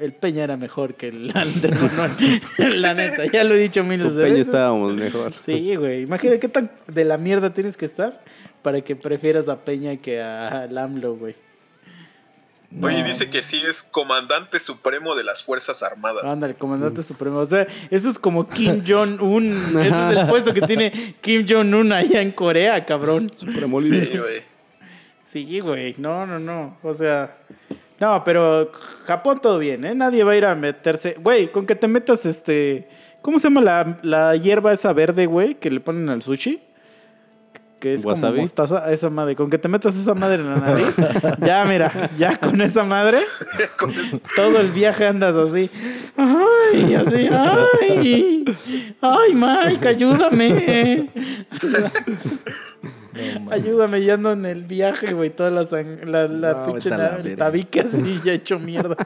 [0.00, 2.42] el Peña era mejor que el Andrés Manuel.
[2.80, 4.48] la neta, ya lo he dicho miles Con de Peña veces.
[4.48, 5.32] estábamos mejor.
[5.40, 6.02] Sí, güey.
[6.02, 8.22] Imagínate qué tan de la mierda tienes que estar
[8.62, 11.34] para que prefieras a Peña que a AMLO, güey.
[12.82, 16.22] Oye, dice que sí es comandante supremo de las Fuerzas Armadas.
[16.24, 17.38] Ándale, comandante supremo.
[17.38, 19.52] O sea, eso es como Kim Jong-un.
[19.80, 23.30] Ese es el puesto que tiene Kim Jong-un allá en Corea, cabrón.
[23.34, 24.20] Supremo Sí, líder.
[24.20, 24.42] güey.
[25.22, 25.94] Sí, güey.
[25.98, 26.76] No, no, no.
[26.82, 27.38] O sea.
[28.00, 28.70] No, pero
[29.06, 29.94] Japón todo bien, ¿eh?
[29.94, 31.16] Nadie va a ir a meterse.
[31.18, 32.88] Güey, con que te metas este.
[33.22, 35.54] ¿Cómo se llama la, la hierba esa verde, güey?
[35.56, 36.60] Que le ponen al sushi.
[37.80, 38.32] Que es ¿Wasabi?
[38.32, 39.36] como mostaza, esa madre.
[39.36, 40.96] Con que te metas esa madre en la nariz.
[41.40, 43.18] ya, mira, ya con esa madre.
[44.36, 45.70] Todo el viaje andas así.
[46.16, 48.44] Ay, así, ay.
[49.00, 51.08] Ay, Mike, ayúdame.
[51.62, 53.50] No.
[53.50, 55.30] Ayúdame, ya ando en el viaje, güey.
[55.30, 58.96] Toda la, sang- la, la No, pinche el tabique así, ya hecho mierda.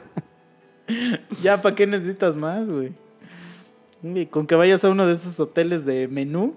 [1.41, 2.91] ya, ¿para qué necesitas más, güey?
[4.29, 6.55] Con que vayas a uno de esos hoteles de menú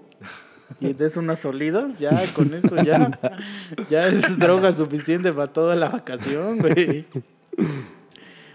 [0.79, 3.17] y des unas olidas, ya con eso ya,
[3.89, 7.05] ya es droga suficiente para toda la vacación, güey.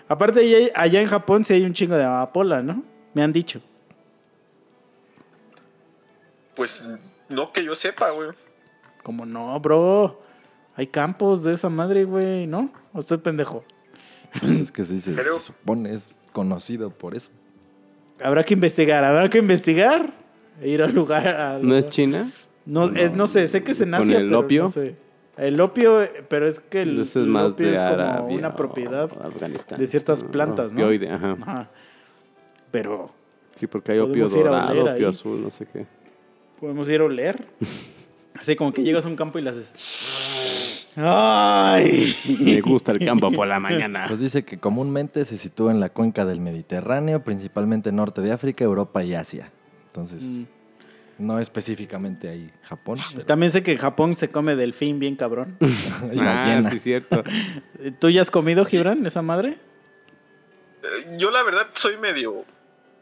[0.08, 2.82] Aparte, allá, allá en Japón sí hay un chingo de amapola, ¿no?
[3.14, 3.60] Me han dicho.
[6.54, 6.84] Pues
[7.28, 8.30] no que yo sepa, güey.
[9.02, 10.20] Como no, bro.
[10.76, 12.70] Hay campos de esa madre, güey, ¿no?
[12.92, 13.64] ¿O estoy pendejo?
[14.40, 17.28] Pues es que sí se, Pero- se supone, es conocido por eso.
[18.22, 20.14] Habrá que investigar, habrá que investigar.
[20.62, 21.26] E ir al lugar.
[21.26, 22.30] al- ¿No es China?
[22.64, 24.16] No, es, no sé, sé que se nace.
[24.16, 24.62] el opio?
[24.62, 24.94] No sé.
[25.36, 28.54] El opio, pero es que el, es el más opio de es como Arabia una
[28.54, 29.10] propiedad
[29.78, 30.82] de ciertas Ah, plantas, ¿no?
[30.84, 31.36] opioide, ajá.
[31.40, 31.70] Ajá.
[32.70, 33.10] Pero
[33.54, 35.04] Sí, porque hay opio a dorado, opio ahí.
[35.04, 35.86] azul, no sé qué.
[36.60, 37.46] podemos ir a oler.
[38.40, 39.74] Así como que llegas a un campo y le haces.
[40.96, 42.14] ¡Ay!
[42.40, 44.04] Me gusta el campo por la mañana.
[44.08, 48.64] Pues dice que comúnmente se sitúa en la cuenca del Mediterráneo, principalmente norte de África,
[48.64, 49.50] Europa y Asia.
[49.94, 50.44] Entonces, Mm.
[51.18, 55.58] no específicamente ahí Japón, pero También sé que en Japón se come delfín bien cabrón.
[56.18, 57.22] ah, sí, cierto.
[58.00, 59.58] ¿Tú ya has comido, Gibran, esa madre?
[60.82, 62.44] Eh, Yo la verdad soy medio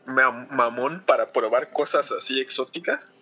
[0.07, 3.15] ma- mamón para probar cosas así exóticas.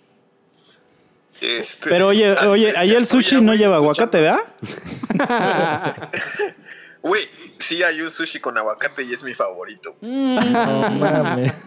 [1.43, 6.11] Este, Pero oye, oye, ahí el sushi no lleva escuchando- aguacate, ¿verdad?
[7.03, 7.29] Güey,
[7.59, 9.95] sí hay un sushi con aguacate y es mi favorito.
[10.01, 11.65] No mames.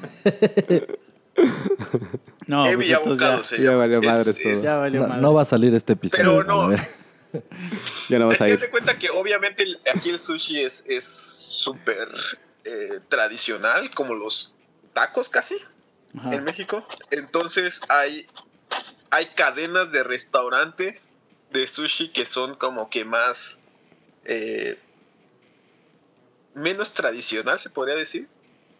[2.47, 2.99] No, pues ya-
[3.75, 4.51] valió madre Es- todo.
[4.51, 5.21] es- Ya valió No, madre.
[5.21, 6.23] no va a salir este episodio.
[6.23, 6.69] Pero no.
[8.09, 8.59] Ya no Es vas a que ir.
[8.59, 12.09] te cuenta que obviamente el- aquí el sushi es es súper
[12.65, 14.53] eh, tradicional, como los
[14.93, 15.55] tacos casi
[16.19, 16.29] Ajá.
[16.35, 16.85] en México.
[17.09, 18.27] Entonces hay,
[19.11, 21.09] hay cadenas de restaurantes
[21.51, 23.61] de sushi que son como que más...
[24.25, 24.77] eh,
[26.53, 28.27] menos tradicional, se podría decir.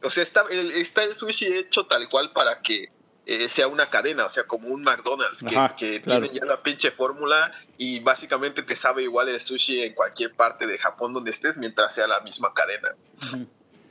[0.04, 2.92] O sea, está el, está el sushi hecho tal cual para que
[3.26, 6.22] eh, sea una cadena, o sea, como un McDonald's, que, Ajá, que claro.
[6.22, 10.66] tiene ya la pinche fórmula y básicamente te sabe igual el sushi en cualquier parte
[10.66, 12.90] de Japón donde estés mientras sea la misma cadena.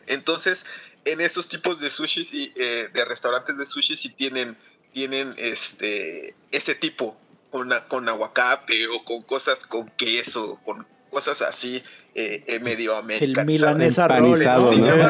[0.07, 0.67] Entonces,
[1.05, 4.59] en estos tipos de sushi, sí, eh, de restaurantes de sushi, sí tienen,
[4.93, 7.17] tienen este, ese tipo,
[7.51, 11.83] con, con aguacate o con cosas con queso, con cosas así,
[12.15, 13.77] eh, eh, medio El americanizadas.
[13.77, 14.39] milanesa roll.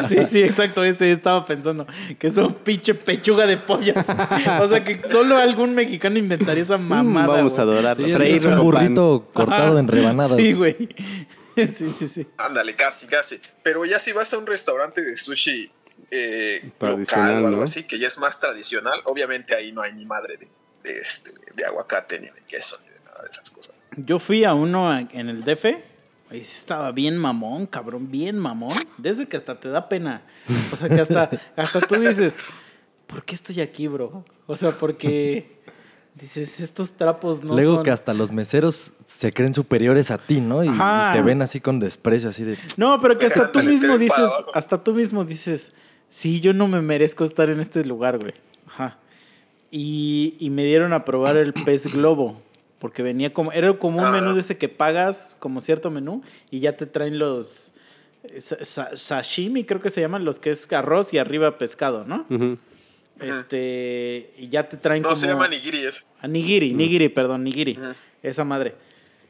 [0.07, 0.83] Sí, sí, exacto.
[0.83, 1.87] Ese estaba pensando.
[2.19, 4.05] Que es un pinche pechuga de pollas.
[4.59, 7.27] O sea, que solo algún mexicano inventaría esa mamada.
[7.27, 7.59] Mm, Vamos güey.
[7.59, 7.97] a adorar.
[7.97, 8.61] Sí, freír un pan.
[8.61, 9.79] burrito cortado Ajá.
[9.79, 10.35] en rebanadas.
[10.37, 10.89] Sí, güey.
[11.55, 12.27] Sí, sí, sí.
[12.37, 13.39] Ándale, casi, casi.
[13.61, 15.69] Pero ya si vas a un restaurante de sushi
[16.09, 17.63] eh, Tradicional, local o algo ¿no?
[17.65, 20.47] así, que ya es más tradicional, obviamente ahí no hay ni madre de,
[20.81, 23.75] de este, de aguacate, ni de queso, ni de nada de esas cosas.
[23.97, 25.65] Yo fui a uno en el DF.
[26.31, 28.77] Sí estaba bien mamón, cabrón, bien mamón.
[28.97, 30.23] Desde que hasta te da pena.
[30.71, 32.41] O sea, que hasta, hasta tú dices,
[33.05, 34.23] ¿por qué estoy aquí, bro?
[34.47, 35.59] O sea, porque
[36.15, 37.83] dices, estos trapos no Luego son...
[37.83, 40.63] que hasta los meseros se creen superiores a ti, ¿no?
[40.63, 42.57] Y, y te ven así con desprecio, así de...
[42.77, 45.73] No, pero que hasta tú mismo dices, hasta tú mismo dices,
[46.09, 48.33] sí, yo no me merezco estar en este lugar, güey.
[48.67, 48.97] Ajá.
[49.69, 52.41] Y, y me dieron a probar el pez globo,
[52.81, 54.11] porque venía como, era como un Ah.
[54.11, 57.73] menú de ese que pagas, como cierto menú, y ya te traen los
[58.39, 62.25] sa- sa- sashimi, creo que se llaman, los que es arroz y arriba pescado, ¿no?
[63.19, 65.21] Este, y ya te traen No, como...
[65.21, 66.01] se llama nigiri eso.
[66.21, 67.77] Ah, nigiri, nigiri, perdón, nigiri.
[68.23, 68.73] Esa madre.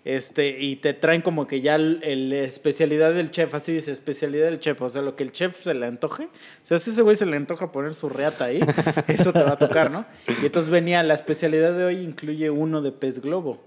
[0.04, 4.46] Este, y te traen como que ya el, el especialidad del chef, así dice, especialidad
[4.46, 6.24] del chef, o sea, lo que el chef se le antoje.
[6.24, 6.30] O
[6.66, 8.62] sea, si ese güey se le antoja poner su reata ahí,
[9.08, 10.06] eso te va a tocar, ¿no?
[10.42, 13.62] Y entonces venía, la especialidad de hoy incluye uno de pez globo.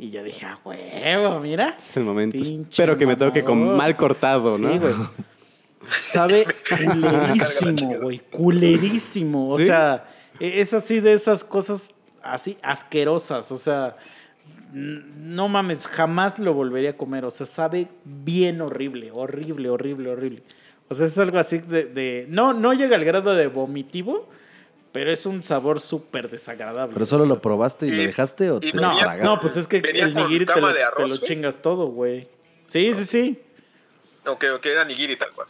[0.00, 1.76] Y yo dije, ah, huevo, mira.
[1.78, 2.38] Es el momento.
[2.38, 4.72] Espero que me toque con mal cortado, ¿no?
[4.72, 4.94] Sí, güey.
[5.90, 8.18] Sabe culerísimo, güey.
[8.30, 9.48] Culerísimo.
[9.48, 9.66] O ¿Sí?
[9.66, 10.06] sea,
[10.38, 11.92] e- es así de esas cosas
[12.22, 13.50] así asquerosas.
[13.50, 13.96] O sea,
[14.72, 17.24] no mames, jamás lo volvería a comer.
[17.24, 20.42] O sea, sabe bien horrible, horrible, horrible, horrible.
[20.88, 21.84] O sea, es algo así de.
[21.84, 24.28] de- no, no llega al grado de vomitivo,
[24.92, 26.94] pero es un sabor súper desagradable.
[26.94, 29.24] ¿Pero solo lo probaste y, Y- lo dejaste o te no, lo tragaste?
[29.24, 32.28] no, pues es que el nigiri te lo, te chingas todo, güey.
[32.64, 33.40] Sí, sí, sí.
[34.26, 35.48] Ok, ok, era nigiri tal cual.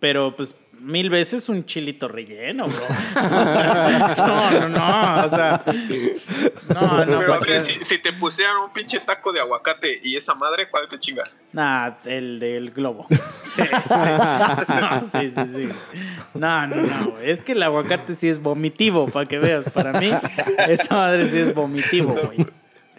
[0.00, 0.54] Pero pues
[0.86, 2.86] mil veces un chilito relleno, bro.
[2.86, 5.24] O sea, no, no, no.
[5.24, 5.62] O sea,
[6.72, 7.40] no, no.
[7.40, 10.98] Pero si, si te pusieran un pinche taco de aguacate y esa madre, ¿cuál te
[10.98, 11.40] chingas?
[11.52, 13.06] Nah, el del globo.
[13.56, 13.94] Sí, sí.
[14.68, 16.00] No, sí, sí, sí.
[16.34, 17.18] No, no, no.
[17.20, 19.70] Es que el aguacate sí es vomitivo, para que veas.
[19.70, 20.10] Para mí,
[20.68, 22.46] esa madre sí es vomitivo, güey.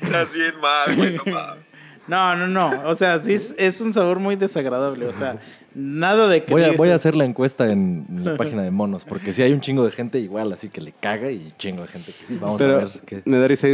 [0.01, 1.66] Estás bien mal, güey, no mames.
[2.08, 2.72] No, no, no.
[2.86, 5.06] O sea, sí es, es un sabor muy desagradable.
[5.08, 5.40] O sea,
[5.76, 6.54] nada de que.
[6.54, 9.62] Voy a, voy hacer la encuesta en, la página de monos, porque si hay un
[9.62, 12.38] chingo de gente igual, así que le caga y chingo de gente que sí.
[12.40, 13.22] Vamos Pero a ver qué.
[13.26, 13.68] me da risa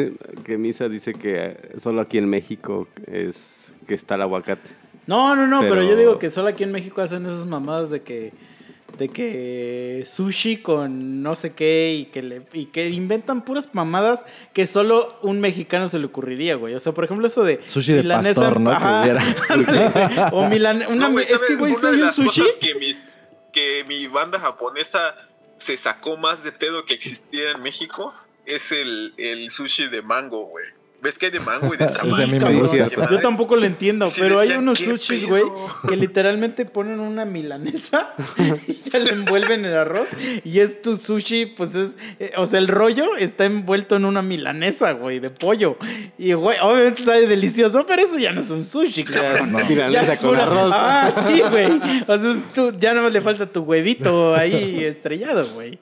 [0.44, 4.70] que Misa dice que solo aquí en México es que está el aguacate.
[5.06, 5.76] No, no, no, pero...
[5.76, 8.32] Pero- yo digo que solo aquí en México hacen esas mamadas de que
[8.98, 14.26] de que sushi con no sé qué y que le y que inventan puras mamadas
[14.53, 16.76] que solo un mexicano se le ocurriría, güey.
[16.76, 18.72] O sea, por ejemplo, eso de Sushi de milanesa- pastor, ¿no?
[18.72, 22.41] Ajá, o milan una No, güey, es que güey, Una de soy un las sushi.
[22.41, 23.18] cosas que, mis,
[23.52, 25.15] que mi banda japonesa
[25.57, 28.14] se sacó más de pedo que existiera en México
[28.45, 30.65] es el, el sushi de mango, güey.
[31.04, 31.86] ¿Ves que hay de mango y de
[32.56, 32.90] gusta.
[32.90, 35.44] ¿Qué Yo tampoco lo entiendo, Sí, pero hay unos ¿qué sushis, güey,
[35.88, 38.14] que literalmente ponen una milanesa
[38.68, 40.08] y ya le envuelven el arroz
[40.46, 44.22] y es tu sushi, pues es, eh, o sea, el rollo está envuelto en una
[44.22, 45.78] milanesa, güey, de pollo.
[46.18, 49.52] Y, güey, obviamente sabe delicioso, pero eso ya no es un sushi, cabrón.
[49.52, 49.66] No.
[49.66, 50.72] Milanesa con arroz.
[50.74, 51.82] Ah, sí, güey.
[52.08, 55.80] O sea, es tu- ya nada más le falta tu huevito ahí estrellado, güey.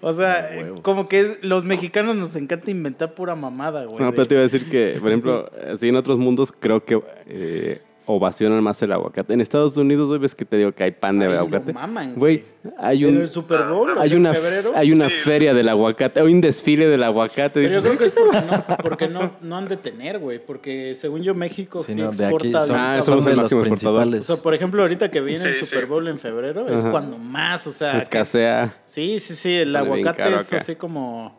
[0.00, 4.02] O sea, Ah, como que es- los mexicanos nos encanta inventar pura mamada, güey.
[4.04, 7.00] No, pero te iba a decir que, por ejemplo, así en otros mundos creo que
[7.26, 9.32] eh, ovacionan más el aguacate.
[9.34, 11.72] En Estados Unidos, güey, ves que te digo que hay pan de Ay, lo aguacate.
[11.72, 12.42] maman, Güey,
[12.76, 13.22] hay En un...
[13.22, 14.72] el Super Bowl, Hay en una, febrero.
[14.74, 15.14] hay una Sí.
[15.22, 17.60] feria del aguacate, hay un desfile del aguacate.
[17.62, 20.44] Pero yo creo que es porque no, porque no, no han de tener, güey.
[20.44, 22.66] Porque según yo, México sí, Sí, no, exporta.
[22.66, 24.14] son, Ah, somos el de los máximo exportador.
[24.18, 25.86] O sea, por ejemplo, ahorita que viene el Super sí.
[25.86, 27.98] Bowl en febrero, es cuando más, o sea.
[27.98, 28.74] es- Escasea.
[28.86, 29.52] Sí, sí, sí.
[29.54, 30.56] El aguacate es acá.
[30.56, 31.38] así como.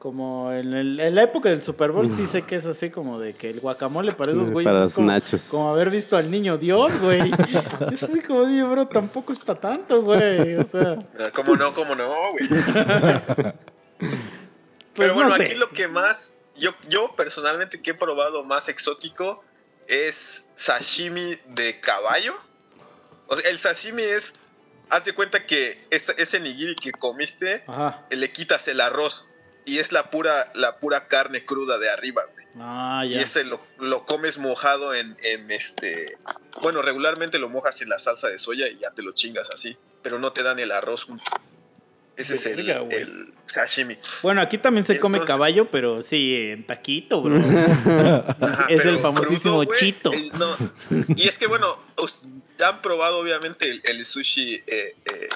[0.00, 3.20] Como en, el- en la época del Super Bowl, sí sé que es así como
[3.20, 5.42] de que el guacamole para esos güeyes para es como, nachos.
[5.50, 7.30] como haber visto al niño Dios, güey.
[7.92, 10.54] es así como, digo, bro, tampoco es para tanto, güey.
[10.56, 11.74] O sea, Ah, ¿Cómo no?
[11.74, 12.48] ¿Cómo no, güey?
[13.98, 14.14] pues
[14.94, 15.44] Pero bueno, no sé.
[15.44, 19.42] aquí lo que más, yo, yo personalmente que he probado más exótico
[19.86, 22.34] es sashimi de caballo.
[23.26, 24.40] O sea, el sashimi es,
[24.88, 28.04] haz de cuenta que ese, ese nigiri que comiste, Ajá.
[28.10, 29.30] le quitas el arroz
[29.64, 32.46] y es la pura, la pura carne cruda de arriba, güey.
[32.58, 33.22] Ah, Y ya.
[33.22, 36.12] ese lo, lo comes mojado en, en este,
[36.62, 39.76] bueno, regularmente lo mojas en la salsa de soya y ya te lo chingas así,
[40.02, 41.24] pero no te dan el arroz junto.
[42.16, 42.96] Ese es el, Verga, güey.
[43.02, 43.96] el sashimi.
[44.22, 47.36] Bueno, aquí también se come caballo, pero sí, en taquito, bro.
[48.40, 50.12] Ajá, es el famosísimo crudo, chito.
[50.12, 50.54] eh, no.
[51.16, 51.78] Y es que, bueno,
[52.58, 55.28] ya han probado obviamente el, el sushi, eh, eh,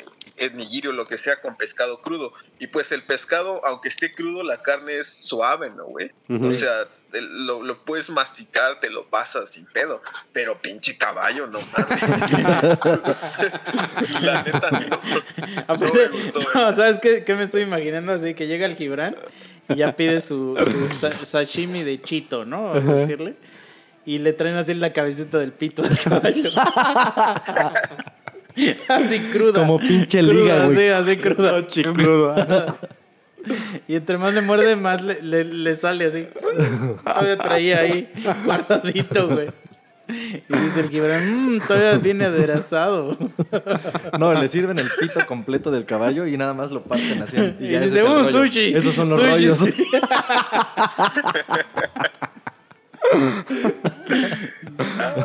[0.45, 2.33] el nigiri o lo que sea con pescado crudo.
[2.59, 6.11] Y pues el pescado, aunque esté crudo, la carne es suave, ¿no, güey?
[6.29, 6.49] Ujú.
[6.49, 10.03] O sea, el- lo, lo puedes masticar, te lo pasas sin pedo.
[10.33, 12.03] Pero pinche caballo, no mames.
[14.23, 16.41] la neta, no, no me gustó.
[16.55, 18.12] no, ¿sabes qué, qué me estoy imaginando?
[18.12, 19.16] Así que llega el Gibran
[19.69, 22.75] y ya pide su, su sa- sashimi de chito, ¿no?
[22.75, 23.37] Vamos a decirle.
[24.07, 26.51] Y le traen así la cabecita del pito del caballo.
[28.89, 29.60] así cruda.
[29.60, 30.90] Como pinche Cruda, liga, güey.
[30.90, 32.66] Así, así cruda.
[33.86, 36.26] Y entre más le muerde, más le, le- le sale así.
[37.05, 38.09] Todavía traía ahí
[38.47, 39.48] guardadito, güey.
[40.09, 43.16] Y dice el Gibran, mmm, todavía viene aderezado.
[44.18, 47.36] No, le sirven el pito completo del caballo y nada más lo parten así.
[47.60, 48.24] Y, dice, rollo".
[48.24, 48.74] sushi.
[48.74, 49.59] Esos son los Sushi, rollos.
[49.59, 49.72] sí.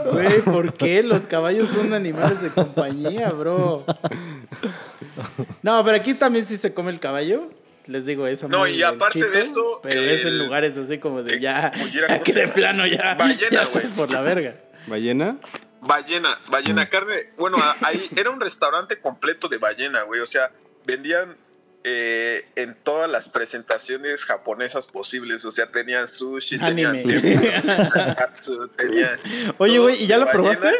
[0.13, 1.03] Güey, ¿por qué?
[1.03, 3.85] Los caballos son animales de compañía, bro.
[5.61, 7.49] No, pero aquí también sí se come el caballo.
[7.85, 8.47] Les digo eso.
[8.47, 11.71] No, y aparte de eso, Pero es en lugares así como de ya.
[12.07, 13.15] ¿cómo que de plano ya.
[13.15, 13.87] Ballena, güey.
[13.87, 14.55] por la verga.
[14.85, 15.37] ¿Ballena?
[15.81, 17.15] Ballena, ballena carne.
[17.37, 20.21] Bueno, ahí era un restaurante completo de ballena, güey.
[20.21, 20.51] O sea,
[20.85, 21.35] vendían
[21.83, 25.45] eh, en todas las presentaciones japonesas posibles.
[25.45, 27.03] O sea, tenían sushi, Anime.
[27.21, 29.19] tenían katsu, tenían.
[29.57, 30.43] Oye, güey, ¿y ya la ballena.
[30.43, 30.79] probaste?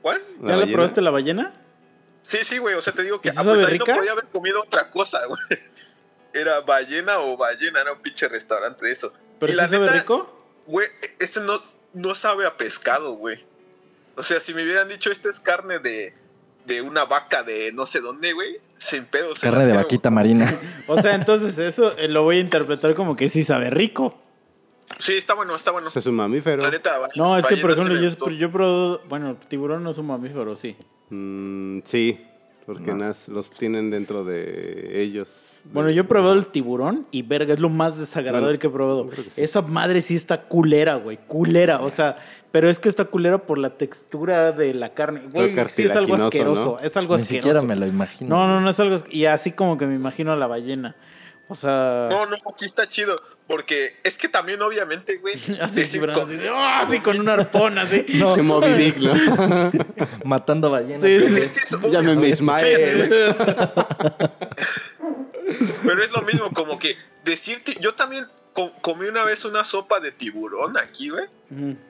[0.00, 0.22] ¿Cuál?
[0.40, 1.52] ¿La ¿Ya la probaste la ballena?
[2.22, 2.74] Sí, sí, güey.
[2.74, 4.90] O sea, te digo que ¿Y sí ah, pues ahí no podía haber comido otra
[4.90, 5.40] cosa, güey.
[6.32, 9.12] Era ballena o ballena, era un pinche restaurante de eso.
[9.38, 10.46] ¿Pero Y sí la sabe neta, rico?
[10.66, 10.88] Güey,
[11.18, 11.62] este no,
[11.92, 13.44] no sabe a pescado, güey.
[14.14, 16.14] O sea, si me hubieran dicho, esta es carne de,
[16.66, 19.34] de una vaca de no sé dónde, güey, sin pedo.
[19.34, 19.82] se Carne de creo.
[19.82, 20.46] vaquita marina.
[20.88, 24.18] O sea, entonces eso eh, lo voy a interpretar como que sí sabe rico.
[24.98, 25.88] Sí, está bueno, está bueno.
[25.94, 26.62] Es un mamífero.
[26.62, 30.54] La neta, No, es que por ejemplo, yo, yo bueno, tiburón no es un mamífero,
[30.54, 30.76] sí.
[31.10, 32.20] Mm, sí,
[32.66, 35.30] porque nas- los tienen dentro de ellos.
[35.64, 38.70] Bueno, yo he probado el tiburón y verga, es lo más desagradable Bueno, que he
[38.70, 39.08] probado.
[39.08, 39.40] creo que sí.
[39.40, 41.80] Esa madre sí está culera, güey, culera.
[41.80, 42.16] O sea,
[42.50, 45.22] pero es que está culera por la textura de la carne.
[45.32, 46.86] Güey, sí es algo asqueroso, ¿no?
[46.86, 47.48] es algo Ni asqueroso.
[47.48, 48.36] siquiera me lo imagino.
[48.36, 50.96] No, no, no es algo Y así como que me imagino a la ballena.
[51.48, 53.16] O sea, No, no, aquí está chido.
[53.46, 55.34] Porque es que también, obviamente, güey.
[55.60, 56.56] así, decir tiburón, con- así, de, ¡oh!
[56.56, 58.06] así con un arpón, así.
[58.14, 58.34] No.
[58.34, 59.12] Se Dick, ¿no?
[60.24, 61.02] Matando ballenas.
[61.02, 61.08] Sí.
[61.16, 62.28] Es que es Llámeme obvio.
[62.28, 63.34] Ismael.
[65.84, 70.00] Pero es lo mismo, como que decirte, yo también co- comí una vez una sopa
[70.00, 71.26] de tiburón aquí, güey.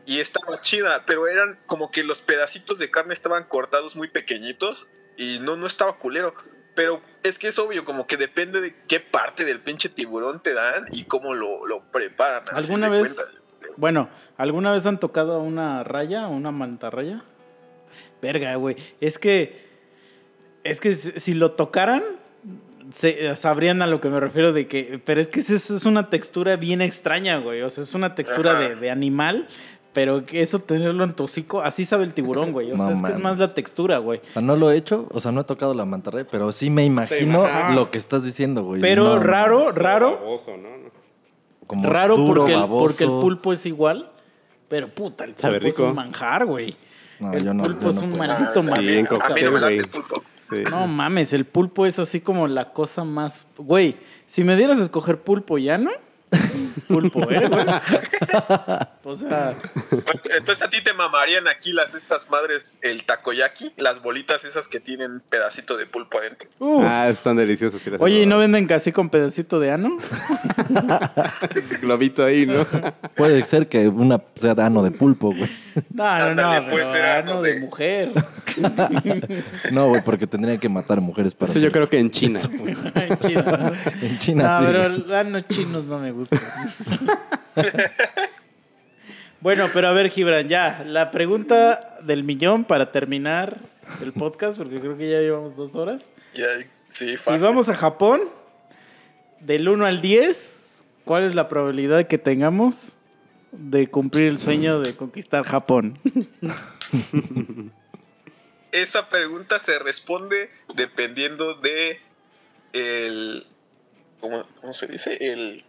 [0.06, 4.92] Y estaba chida, pero eran como que los pedacitos de carne estaban cortados muy pequeñitos
[5.16, 6.34] y no, no estaba culero.
[6.74, 10.54] Pero es que es obvio, como que depende de qué parte del pinche tiburón te
[10.54, 12.44] dan y cómo lo, lo preparan.
[12.56, 13.34] ¿Alguna vez,
[13.76, 14.08] bueno,
[14.38, 17.22] alguna vez han tocado a una raya, a una mantarraya?
[18.22, 18.76] Verga, güey.
[19.00, 19.68] Es que,
[20.64, 22.02] es que si lo tocaran,
[22.92, 26.10] se- sabrían a lo que me refiero de que, pero es que es, es una
[26.10, 27.62] textura bien extraña, güey.
[27.62, 29.48] O sea, es una textura de, de animal,
[29.92, 32.72] pero que eso tenerlo en tu hocico, así sabe el tiburón, güey.
[32.72, 34.20] O sea, No es que es más la textura, güey.
[34.20, 36.70] O sea, no lo he hecho, o sea, no he tocado la mantarraya, pero sí
[36.70, 38.80] me imagino lo que estás diciendo, güey.
[38.80, 40.52] Pero No, raro, raro, Baboso,
[41.66, 44.10] como raro duro, porque, el, porque el pulpo es igual.
[44.68, 46.74] Pero puta, el pulpo es un manjar, güey.
[47.20, 48.26] No, el yo no- pulpo yo es un puedo.
[48.26, 49.78] maldito Ah, mal- a mí- en a mí no me late güey.
[49.78, 50.22] el pulpo.
[50.54, 50.64] Sí.
[50.70, 53.46] No mames, el pulpo es así como la cosa más.
[53.56, 53.96] Güey,
[54.26, 55.90] si me dieras a escoger pulpo y ano,
[56.88, 57.66] pulpo, ¿eh, güey?
[59.04, 59.56] O sea,
[60.36, 64.78] Entonces a ti te mamarían aquí las estas madres, el takoyaki, las bolitas esas que
[64.78, 66.48] tienen pedacito de pulpo adentro.
[66.60, 66.84] uf.
[66.86, 67.82] Ah, están deliciosos.
[67.82, 69.98] sí Oye, ¿y no venden casi con pedacito de ano?
[71.80, 72.64] Globito ahí, ¿no?
[73.16, 75.50] Puede ser que una sea ano de pulpo, güey.
[75.92, 78.12] No, no, Ándale, no, puede ser ano de de- mujer.
[79.72, 82.38] No, güey, porque tendrían que matar mujeres para Eso yo hacer- creo que en China.
[82.94, 83.72] En China, ¿no?
[84.06, 84.72] En China No, sí.
[84.72, 86.40] pero los chinos no me gustan.
[89.40, 93.58] bueno, pero a ver, Gibran, ya, la pregunta del millón para terminar
[94.02, 96.10] el podcast, porque creo que ya llevamos dos horas.
[96.90, 98.20] Sí, Si vamos a Japón,
[99.40, 102.96] del 1 al 10, ¿cuál es la probabilidad que tengamos
[103.50, 105.94] de cumplir el sueño de conquistar Japón?
[108.72, 112.00] Esa pregunta se responde dependiendo de
[112.72, 113.46] el
[114.20, 115.18] ¿cómo, cómo se dice?
[115.20, 115.64] El,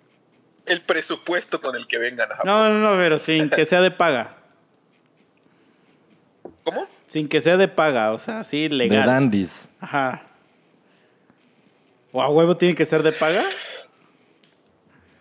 [0.65, 2.52] el presupuesto con el que vengan a Japón.
[2.52, 4.38] No, no, no, pero sin que sea de paga.
[6.64, 6.88] ¿Cómo?
[7.07, 9.06] Sin que sea de paga, o sea, así De legal.
[9.06, 9.69] dandies.
[9.80, 10.23] Ajá.
[12.11, 13.44] ¿O a huevo tiene que ser de paga?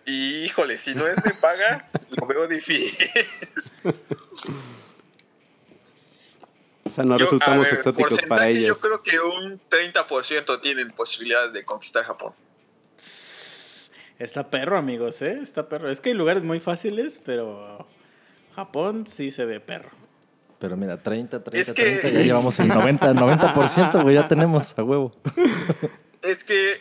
[0.05, 3.09] Y híjole, si no es de paga, lo veo difícil.
[6.85, 8.67] O sea, no Yo, resultamos ver, exóticos para ellos.
[8.67, 12.35] Yo creo que un 30% tienen posibilidades de conquistar Japón.
[14.23, 15.39] Está perro, amigos, ¿eh?
[15.43, 15.91] Está perro.
[15.91, 17.85] Es que hay lugares muy fáciles, pero
[18.55, 19.91] Japón sí se ve perro.
[20.61, 24.79] Pero mira, 30, 30, Es que- 30, ya llevamos el 90, 90%, güey, ya tenemos
[24.79, 25.11] a huevo.
[26.23, 26.75] Es que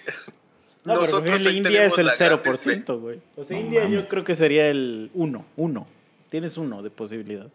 [0.86, 3.20] No, pero nosotros ahí India es el la gran 0%, güey.
[3.36, 5.88] O sea, No India yo creo que sería el 1, 1.
[6.30, 7.48] Tienes uno de posibilidad.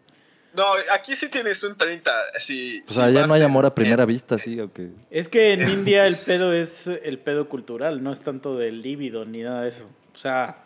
[0.55, 2.11] No, aquí sí tienes un 30.
[2.39, 4.89] Si, O sea, ya no hay amor a primera vista, sí, o qué?
[5.11, 9.25] Es que en India el pedo es el pedo cultural, no es tanto del líbido
[9.25, 9.85] ni nada de eso.
[10.15, 10.57] O sea,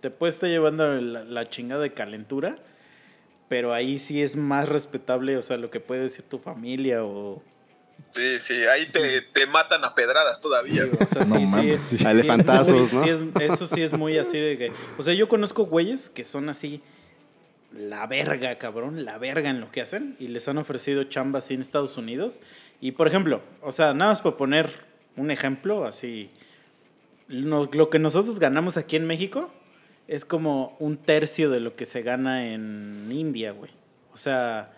[0.00, 2.56] te puede estar llevando la, la chingada de calentura,
[3.48, 7.42] pero ahí sí es más respetable, o sea, lo que puede decir tu familia o...
[8.14, 10.84] Sí, sí, ahí te, te matan a pedradas todavía.
[11.00, 11.98] O sea, sí, No sí, mames, es- sí.
[11.98, 13.04] sí A es elefantazos, muy- ¿no?
[13.04, 14.72] sí es- eso sí es muy así de que...
[14.96, 16.80] O sea, yo conozco güeyes que son así
[17.72, 21.54] la verga, cabrón, la verga en lo que hacen y les han ofrecido chamba así
[21.54, 22.40] en Estados Unidos.
[22.80, 24.70] Y, por ejemplo, o sea, nada más para poner
[25.16, 26.30] un ejemplo, así...
[27.28, 29.50] Lo, lo que nosotros ganamos aquí en México
[30.06, 33.70] es como un tercio de lo que se gana en India, güey.
[34.14, 34.72] O sea,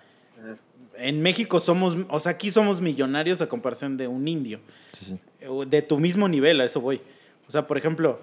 [0.96, 4.60] en México somos, o sea, aquí somos millonarios a comparación de un indio
[4.92, 5.18] Sí, sí.
[5.68, 7.00] de tu mismo nivel, a eso voy.
[7.46, 8.20] O sea, por ejemplo,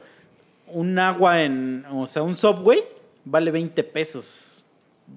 [0.67, 2.83] un agua en, o sea, un Subway
[3.23, 4.56] vale 20 pesos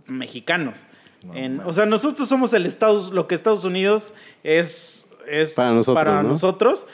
[0.07, 0.87] mexicanos.
[1.23, 1.71] No En- mames.
[1.71, 6.23] o sea, nosotros somos el Estados, lo que Estados Unidos es, es Para nosotros, para
[6.23, 6.31] ¿no?
[6.31, 6.87] nosotros,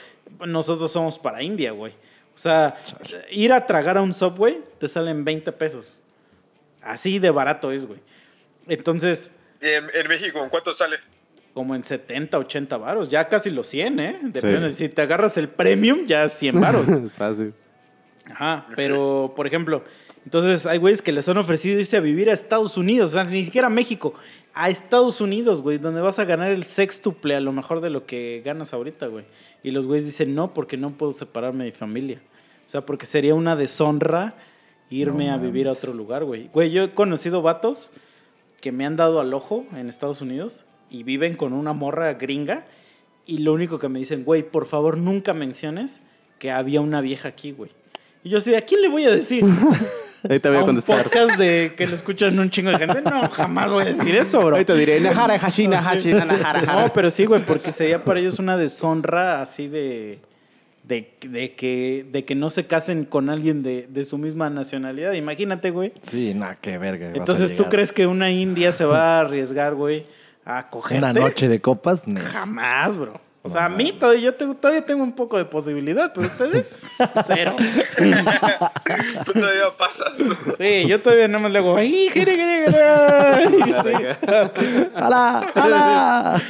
[0.45, 1.93] nosotros somos para India, güey.
[2.35, 2.77] O sea,
[3.31, 6.03] ir a tragar a un Subway te salen 20 pesos.
[6.81, 7.99] Así de barato es, güey.
[8.67, 10.97] Entonces, En, en México, ¿en cuánto sale?
[11.53, 14.19] como en 70, 80 varos, ya casi los 100, ¿eh?
[14.21, 16.87] Depende, si te agarras el premium, ya es 100 varos.
[16.87, 17.51] Es fácil.
[18.29, 19.83] Ajá, pero por ejemplo,
[20.27, 23.23] entonces hay güeyes que les han ofrecido irse a vivir a Estados Unidos, o sea,
[23.23, 24.13] ni siquiera a México,
[24.53, 28.05] a Estados Unidos, güey, donde vas a ganar el sextuple a lo mejor de lo
[28.05, 29.23] que ganas ahorita, güey.
[29.63, 32.21] Y los güeyes dicen, no, porque no puedo separarme de mi familia.
[32.65, 34.35] O sea, porque sería una deshonra
[34.89, 36.49] irme No a vivir a otro lugar, güey.
[36.51, 37.93] Güey, yo he conocido vatos
[38.59, 42.67] que me han dado al ojo en Estados Unidos y viven con una morra gringa
[43.25, 46.01] y lo único que me dicen, güey, por favor nunca menciones
[46.37, 47.71] que había una vieja aquí, güey.
[48.25, 49.45] Y yo así, ¿a quién le voy a decir?
[50.29, 51.03] Ahí te voy a un contestar.
[51.03, 53.01] podcast de que lo escuchan un chingo de gente.
[53.01, 54.55] No, jamás voy a decir eso, bro.
[54.55, 58.39] Ahí te diré, Nahara, Hashina, Hashina, Nahara, No, pero sí, güey, porque sería para ellos
[58.39, 60.19] una deshonra así de,
[60.83, 65.13] de, de que, de que no se casen con alguien de, de su misma nacionalidad.
[65.13, 65.93] Imagínate, güey.
[66.01, 67.11] Sí, nada, qué verga.
[67.13, 70.05] Entonces, ¿tú crees que una india se va a arriesgar, güey,
[70.45, 70.97] a cogerte?
[71.03, 72.03] Una noche de copas.
[72.31, 73.26] Jamás, bro.
[73.47, 76.79] O sea, a mí todavía, yo tengo, todavía tengo un poco de posibilidad, pero ustedes,
[77.27, 77.55] cero.
[79.25, 80.11] Tú todavía pasas.
[80.57, 84.17] Sí, yo todavía no me le hago, ¡ay, jere, jere, jere!
[84.95, 85.51] ¡Hala!
[85.55, 86.41] ¡Hala!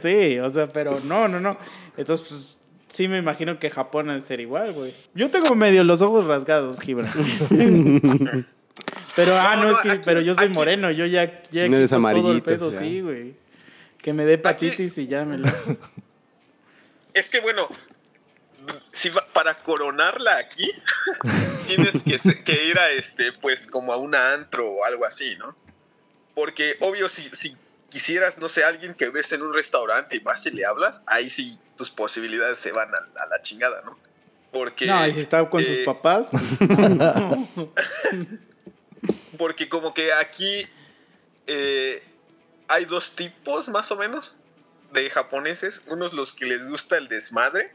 [0.00, 0.38] Sí.
[0.38, 1.56] O sea, pero no, no, no.
[1.96, 2.56] Entonces, pues,
[2.88, 4.92] sí me imagino que Japón ha de ser igual, güey.
[5.14, 7.10] Yo tengo medio los ojos rasgados, Gibran.
[9.16, 11.76] Pero, ah, No, es que, aquí- pero yo soy aquí- moreno, yo ya, ya No
[11.76, 12.78] eres todo el pedo, ya.
[12.78, 13.34] sí, güey.
[13.98, 15.52] Que me dé hepatitis y ya me la...
[17.14, 17.68] Es que bueno,
[18.92, 20.70] si va- para coronarla aquí,
[21.66, 22.02] tienes
[22.44, 25.54] que, ir a este, pues como a un antro o algo así, ¿no?
[26.34, 27.56] Porque obvio, si, si
[27.88, 31.30] quisieras, no sé, alguien que ves en un restaurante y vas y le hablas, ahí
[31.30, 33.98] sí tus posibilidades se van a, a la chingada, ¿no?
[34.52, 34.86] Porque...
[34.86, 36.42] No, y si está con sus eh, papás, pues,
[39.38, 40.66] Porque como que aquí
[41.46, 42.02] eh,
[42.68, 44.36] hay dos tipos más o menos
[44.94, 45.82] de japoneses.
[45.88, 47.74] Unos los que les gusta el desmadre,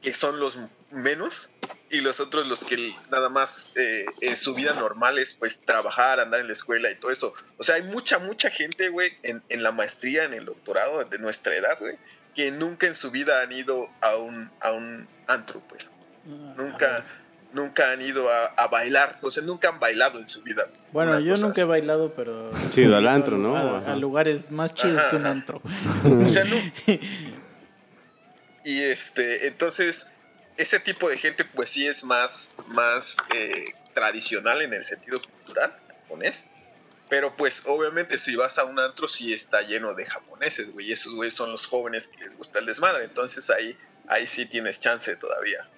[0.00, 0.56] que son los
[0.90, 1.50] menos,
[1.90, 6.20] y los otros los que nada más eh, en su vida normal es pues trabajar,
[6.20, 7.34] andar en la escuela y todo eso.
[7.58, 11.18] O sea, hay mucha, mucha gente, güey, en, en la maestría, en el doctorado de
[11.18, 11.98] nuestra edad, güey,
[12.34, 15.90] que nunca en su vida han ido a un, a un antro, pues.
[16.24, 17.04] Nunca,
[17.52, 20.68] nunca han ido a, a bailar, o sea, nunca han bailado en su vida.
[20.92, 22.50] Bueno, yo nunca he bailado, pero...
[22.72, 23.56] Sí, al antro, ¿no?
[23.56, 25.62] A, lugares más chidos Ajá, que un antro.
[26.24, 26.56] O sea, no.
[28.62, 30.06] Y este, entonces,
[30.56, 33.64] ese tipo de gente, pues sí es más, más eh,
[33.94, 36.46] tradicional en el sentido cultural japonés.
[37.08, 40.92] Pero pues obviamente si vas a un antro sí está lleno de japoneses, güey.
[40.92, 43.04] Esos güeyes son los jóvenes que les gusta el desmadre.
[43.04, 45.68] Entonces ahí, ahí sí tienes chance todavía.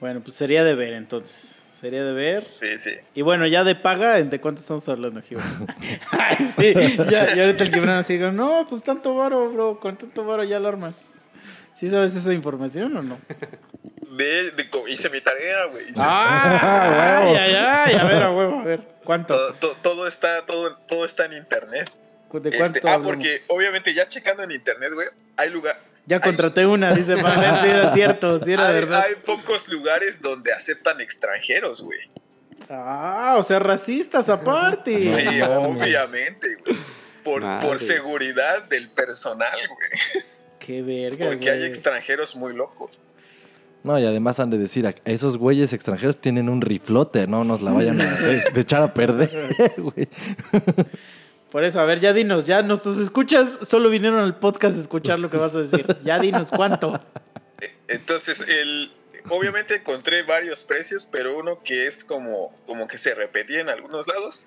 [0.00, 1.62] Bueno, pues sería de ver entonces.
[1.80, 2.44] Sería de ver.
[2.54, 2.92] Sí, sí.
[3.14, 5.66] Y bueno, ya de paga, ¿de cuánto estamos hablando, Gibran?
[6.10, 6.74] Ay, sí.
[7.10, 9.80] Ya, ya ahorita el Gibran así digo, no, pues tanto varo, bro.
[9.80, 11.06] Con tanto varo ya lo armas.
[11.74, 13.18] ¿Sí sabes esa información o no?
[14.10, 15.86] De, de hice mi tarea, güey.
[15.96, 17.94] Ah, ay, ay, ay.
[17.94, 18.80] A ver, a huevo, a ver.
[19.04, 19.34] ¿Cuánto?
[19.34, 21.90] todo, to- todo está, todo, todo está en internet.
[22.30, 23.06] ¿De Este, cuánto ah, hablamos?
[23.16, 25.78] porque obviamente ya checando en internet, güey, hay lugar.
[26.06, 29.04] Ya hay- contraté una, dice, para ver si era cierto, si era hay, verdad.
[29.06, 32.00] hay pocos lugares donde aceptan extranjeros, güey.
[32.68, 35.00] Ah, o sea, racistas aparte.
[35.02, 36.78] Sí, obviamente, güey.
[37.24, 40.24] Por, por seguridad del personal, güey.
[40.58, 42.98] Qué verga, Porque hay extranjeros muy locos.
[43.82, 47.62] No, y además han de decir, a- esos güeyes extranjeros tienen un riflote, no nos
[47.62, 48.04] la vayan a
[48.54, 49.30] echar a perder,
[49.78, 50.08] güey.
[51.50, 55.18] Por eso, a ver, ya dinos, ya nuestros escuchas solo vinieron al podcast a escuchar
[55.18, 55.84] lo que vas a decir.
[56.04, 57.00] Ya dinos cuánto.
[57.88, 58.92] Entonces, el,
[59.28, 64.06] obviamente encontré varios precios, pero uno que es como, como que se repetía en algunos
[64.06, 64.46] lados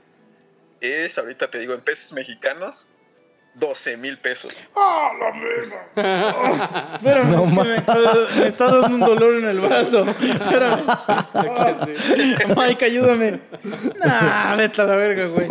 [0.80, 2.92] es, ahorita te digo, en pesos mexicanos,
[3.56, 4.52] 12 mil pesos.
[5.96, 10.06] Espérame, No que me, me está dando un dolor en el brazo.
[10.10, 10.84] Espérame.
[12.58, 13.42] Mike, ayúdame.
[14.04, 15.50] Nah, vete a la verga, güey.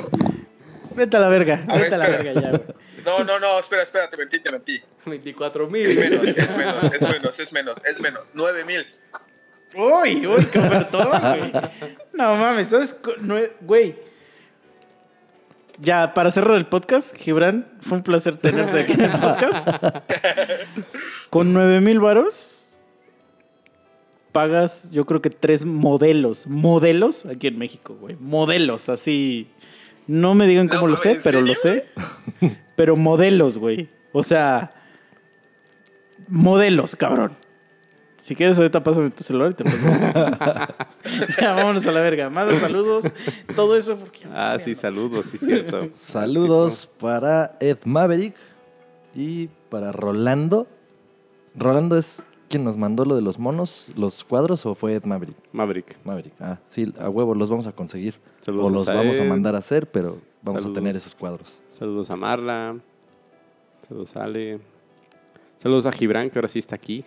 [0.94, 1.64] Vete a la verga.
[1.68, 2.62] A ver, Vete a la verga ya, güey.
[3.04, 4.80] No, no, no, espera, espera, te mentí, te mentí.
[5.06, 5.98] 24 Es mil.
[5.98, 8.22] menos, es menos, es menos, es menos, es menos.
[8.34, 8.86] 9 mil.
[9.74, 11.52] Uy, uy, qué ofertón, güey.
[12.12, 12.94] No mames, ¿sabes?
[13.20, 13.96] nue- Güey.
[15.78, 19.68] Ya, para cerrar el podcast, Gibran, fue un placer tenerte aquí en el podcast.
[21.30, 22.76] Con 9 mil varos,
[24.30, 26.46] pagas, yo creo que tres modelos.
[26.46, 28.16] Modelos aquí en México, güey.
[28.20, 29.50] Modelos, así.
[30.06, 31.86] No me digan No cómo lo sé, mames, ¿en pero lo sé.
[32.76, 33.88] Pero modelos, güey.
[34.12, 34.74] O sea,
[36.28, 37.32] modelos, cabrón.
[38.22, 39.78] Si quieres, ahorita pásame tu celular y te paso.
[41.40, 42.30] ya, vámonos a la verga.
[42.30, 43.06] Manda saludos,
[43.56, 44.20] todo eso porque...
[44.32, 45.88] Ah, sí, saludos, sí, cierto.
[45.92, 48.36] Saludos para Ed Maverick
[49.12, 50.68] y para Rolando.
[51.56, 55.34] Rolando es quien nos mandó lo de los monos, los cuadros, o fue Ed Maverick?
[55.52, 55.96] Maverick.
[56.04, 58.16] Maverick, ah, sí, a huevo los vamos a conseguir.
[58.40, 60.10] Saludos o los a vamos a mandar a hacer, pero
[60.42, 60.66] vamos Saludos.
[60.66, 61.62] a tener esos cuadros.
[61.72, 62.76] Saludos a Marla.
[63.88, 64.60] Saludos a Ale.
[65.56, 67.04] Saludos a Gibran, que ahora sí está aquí.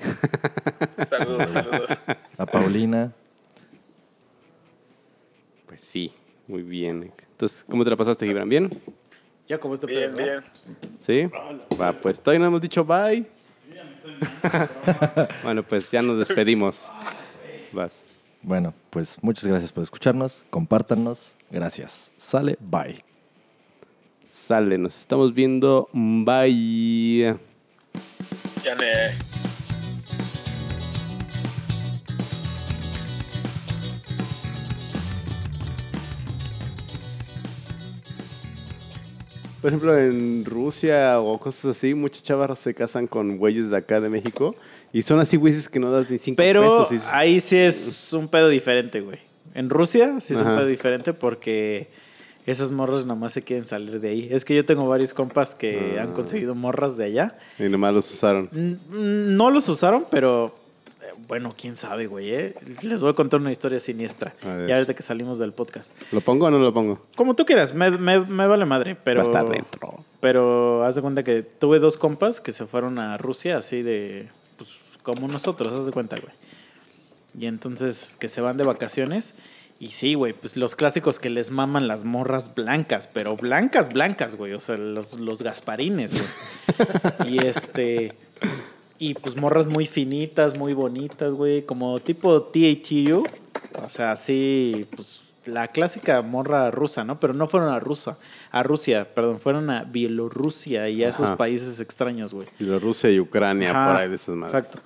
[1.07, 1.91] Saludos, saludos.
[2.39, 3.13] A Paulina.
[5.67, 6.11] Pues sí,
[6.47, 7.11] muy bien.
[7.31, 8.49] Entonces, ¿cómo te la pasaste, Gibran?
[8.49, 8.69] ¿Bien?
[9.47, 10.41] Ya como este Bien, pedo, ¿no?
[10.41, 10.43] bien.
[10.97, 11.30] ¿Sí?
[11.80, 13.27] Va, pues todavía no hemos dicho bye.
[15.44, 16.91] bueno, pues ya nos despedimos.
[17.72, 18.03] Vas.
[18.41, 20.45] Bueno, pues muchas gracias por escucharnos.
[20.49, 21.36] Compártanos.
[21.49, 22.11] Gracias.
[22.18, 23.03] Sale, bye.
[24.22, 25.90] Sale, nos estamos viendo.
[25.94, 27.38] Bye.
[28.64, 29.15] Ya
[39.65, 43.99] Por ejemplo, en Rusia o cosas así, muchas chavas se casan con güeyes de acá
[43.99, 44.53] de México
[44.93, 46.89] y son así güeyes que no das ni cinco Pero pesos.
[46.91, 49.17] dices, ahí sí es un pedo diferente, güey.
[49.55, 51.87] En Rusia sí es un pedo diferente porque
[52.45, 54.27] esas morras nomás se quieren salir de ahí.
[54.31, 56.03] Es que yo tengo varios compas que Ah.
[56.03, 57.35] han conseguido morras de allá.
[57.57, 58.47] Y nomás los usaron.
[58.87, 60.55] No los usaron, pero
[61.27, 62.34] bueno, quién sabe, güey.
[62.34, 62.53] ¿eh?
[62.82, 64.34] Les voy a contar una historia siniestra.
[64.68, 65.91] Ya ahorita que salimos del podcast.
[66.11, 67.06] ¿Lo pongo o no lo pongo?
[67.15, 69.19] Como tú quieras, me, me- me vale madre, pero...
[69.22, 70.03] Va a estar dentro.
[70.19, 74.27] Pero haz de cuenta que tuve dos compas que se fueron a Rusia así de...
[74.57, 74.69] Pues
[75.03, 76.34] como nosotros, haz de cuenta, güey.
[77.40, 79.34] Y entonces que se van de vacaciones.
[79.77, 84.36] Y sí, güey, pues los clásicos que les maman las morras blancas, pero blancas, blancas,
[84.36, 84.53] güey.
[84.53, 87.34] O sea, los, los gasparines, güey.
[87.34, 88.14] y este...
[88.97, 91.63] Y pues morras muy finitas, muy bonitas, güey.
[91.63, 93.23] Como tipo TATU.
[93.84, 97.19] O sea, así, pues la clásica morra rusa, ¿no?
[97.19, 98.17] Pero no fueron a Rusia,
[98.51, 102.47] a Rusia, perdón, fueron a Bielorrusia y a esos países extraños, güey.
[102.59, 104.53] Bielorrusia y Ucrania, Ajá, por ahí de esas madres.
[104.53, 104.80] Exacto.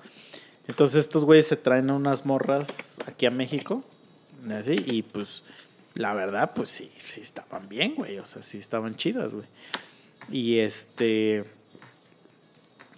[0.68, 3.82] Entonces estos güeyes se traen a unas morras aquí a México,
[4.50, 5.42] así, y pues
[5.94, 9.46] la verdad, pues sí, sí estaban bien, güey, o sea, sí estaban chidas, güey.
[10.30, 11.44] Y este...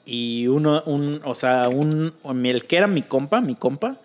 [0.05, 2.13] Y uno, un, o sea, un,
[2.45, 3.99] el que era mi compa, mi compa,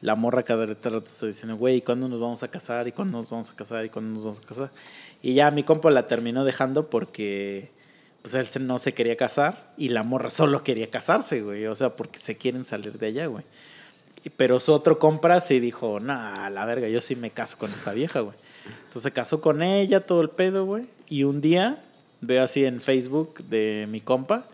[0.00, 2.88] la morra cada rato está diciendo, güey, ¿cuándo nos vamos a casar?
[2.88, 3.84] ¿Y cuándo nos vamos a casar?
[3.84, 4.70] ¿Y cuándo nos vamos a casar?
[5.22, 7.70] Y ya mi compa la terminó dejando porque
[8.20, 11.66] pues él no se quería casar y la morra solo quería casarse, güey.
[11.66, 13.44] O sea, porque se quieren salir de allá, güey.
[14.36, 17.92] Pero su otro compra sí dijo, nah, la verga, yo sí me caso con esta
[17.92, 18.36] vieja, güey.
[18.78, 20.86] Entonces se casó con ella, todo el pedo, güey.
[21.08, 21.82] Y un día
[22.22, 24.46] veo así en Facebook de mi compa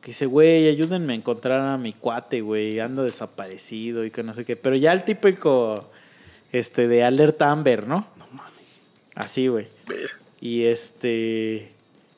[0.00, 4.32] que dice, güey, ayúdenme a encontrar a mi cuate, güey, ando desaparecido y que no
[4.32, 4.56] sé qué.
[4.56, 5.90] Pero ya el típico,
[6.52, 8.06] este, de alerta Amber, ¿no?
[8.18, 8.80] No mames.
[9.14, 9.66] Así, güey.
[10.40, 11.70] Y este,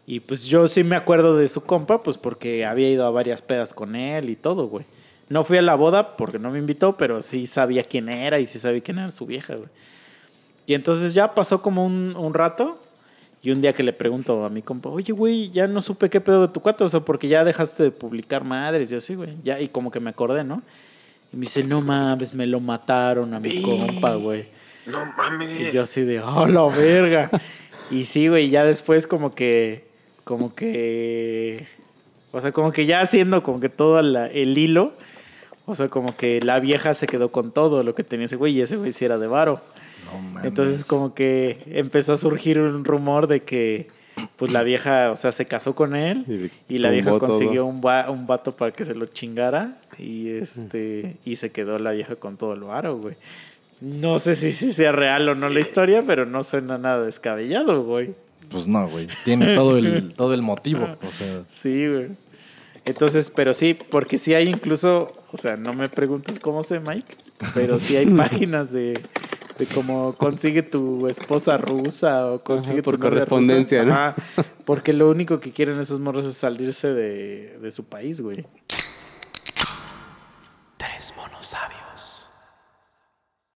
[0.07, 3.43] y pues yo sí me acuerdo de su compa, pues porque había ido a varias
[3.43, 4.85] pedas con él y todo, güey.
[5.29, 8.47] No fui a la boda porque no me invitó, pero sí sabía quién era y
[8.47, 9.69] sí sabía quién era su vieja, güey.
[10.67, 12.79] Y entonces ya pasó como un, un rato
[13.43, 16.21] y un día que le pregunto a mi compa, oye, güey, ya no supe qué
[16.21, 19.31] pedo de tu cuate, o sea, porque ya dejaste de publicar madres y así, güey.
[19.43, 20.63] Ya, y como que me acordé, ¿no?
[21.33, 24.45] Y me dice, no mames, me lo mataron a mi compa, güey.
[24.87, 25.71] No mames.
[25.71, 27.31] Y yo así de, oh, la verga.
[27.91, 29.87] y sí, güey, ya después como que,
[30.25, 31.67] como que,
[32.31, 34.93] o sea, como que ya haciendo como que todo la- el hilo,
[35.67, 38.55] o sea, como que la vieja se quedó con todo lo que tenía ese güey
[38.57, 39.61] y ese güey sí era de varo.
[40.45, 43.89] Entonces como que empezó a surgir un rumor de que
[44.37, 47.67] pues la vieja, o sea, se casó con él Y y la vieja consiguió todo.
[47.67, 51.93] un, va- un vato para que se lo chingara y este y se quedó la
[51.93, 53.15] vieja con todo el varo, güey.
[53.81, 57.83] No sé si, si sea real o no la historia, pero no suena nada descabellado,
[57.83, 58.11] güey.
[58.51, 59.09] Pues no, güey.
[59.25, 60.87] Tiene todo el, todo el motivo.
[61.09, 62.09] O sea, Sí, güey.
[62.85, 67.15] Entonces, pero sí, porque sí hay incluso, o sea, no me preguntes cómo sé, Mike,
[67.55, 68.93] pero sí hay páginas de,
[69.65, 73.95] de cómo consigue tu esposa rusa o consigue Ajá, por tu correspondencia, rusa.
[73.95, 74.01] ¿no?
[74.01, 74.15] Ajá,
[74.65, 78.45] porque lo único que quieren esos morros es salirse de, de su país, güey.
[80.77, 82.12] Tres monos sabios.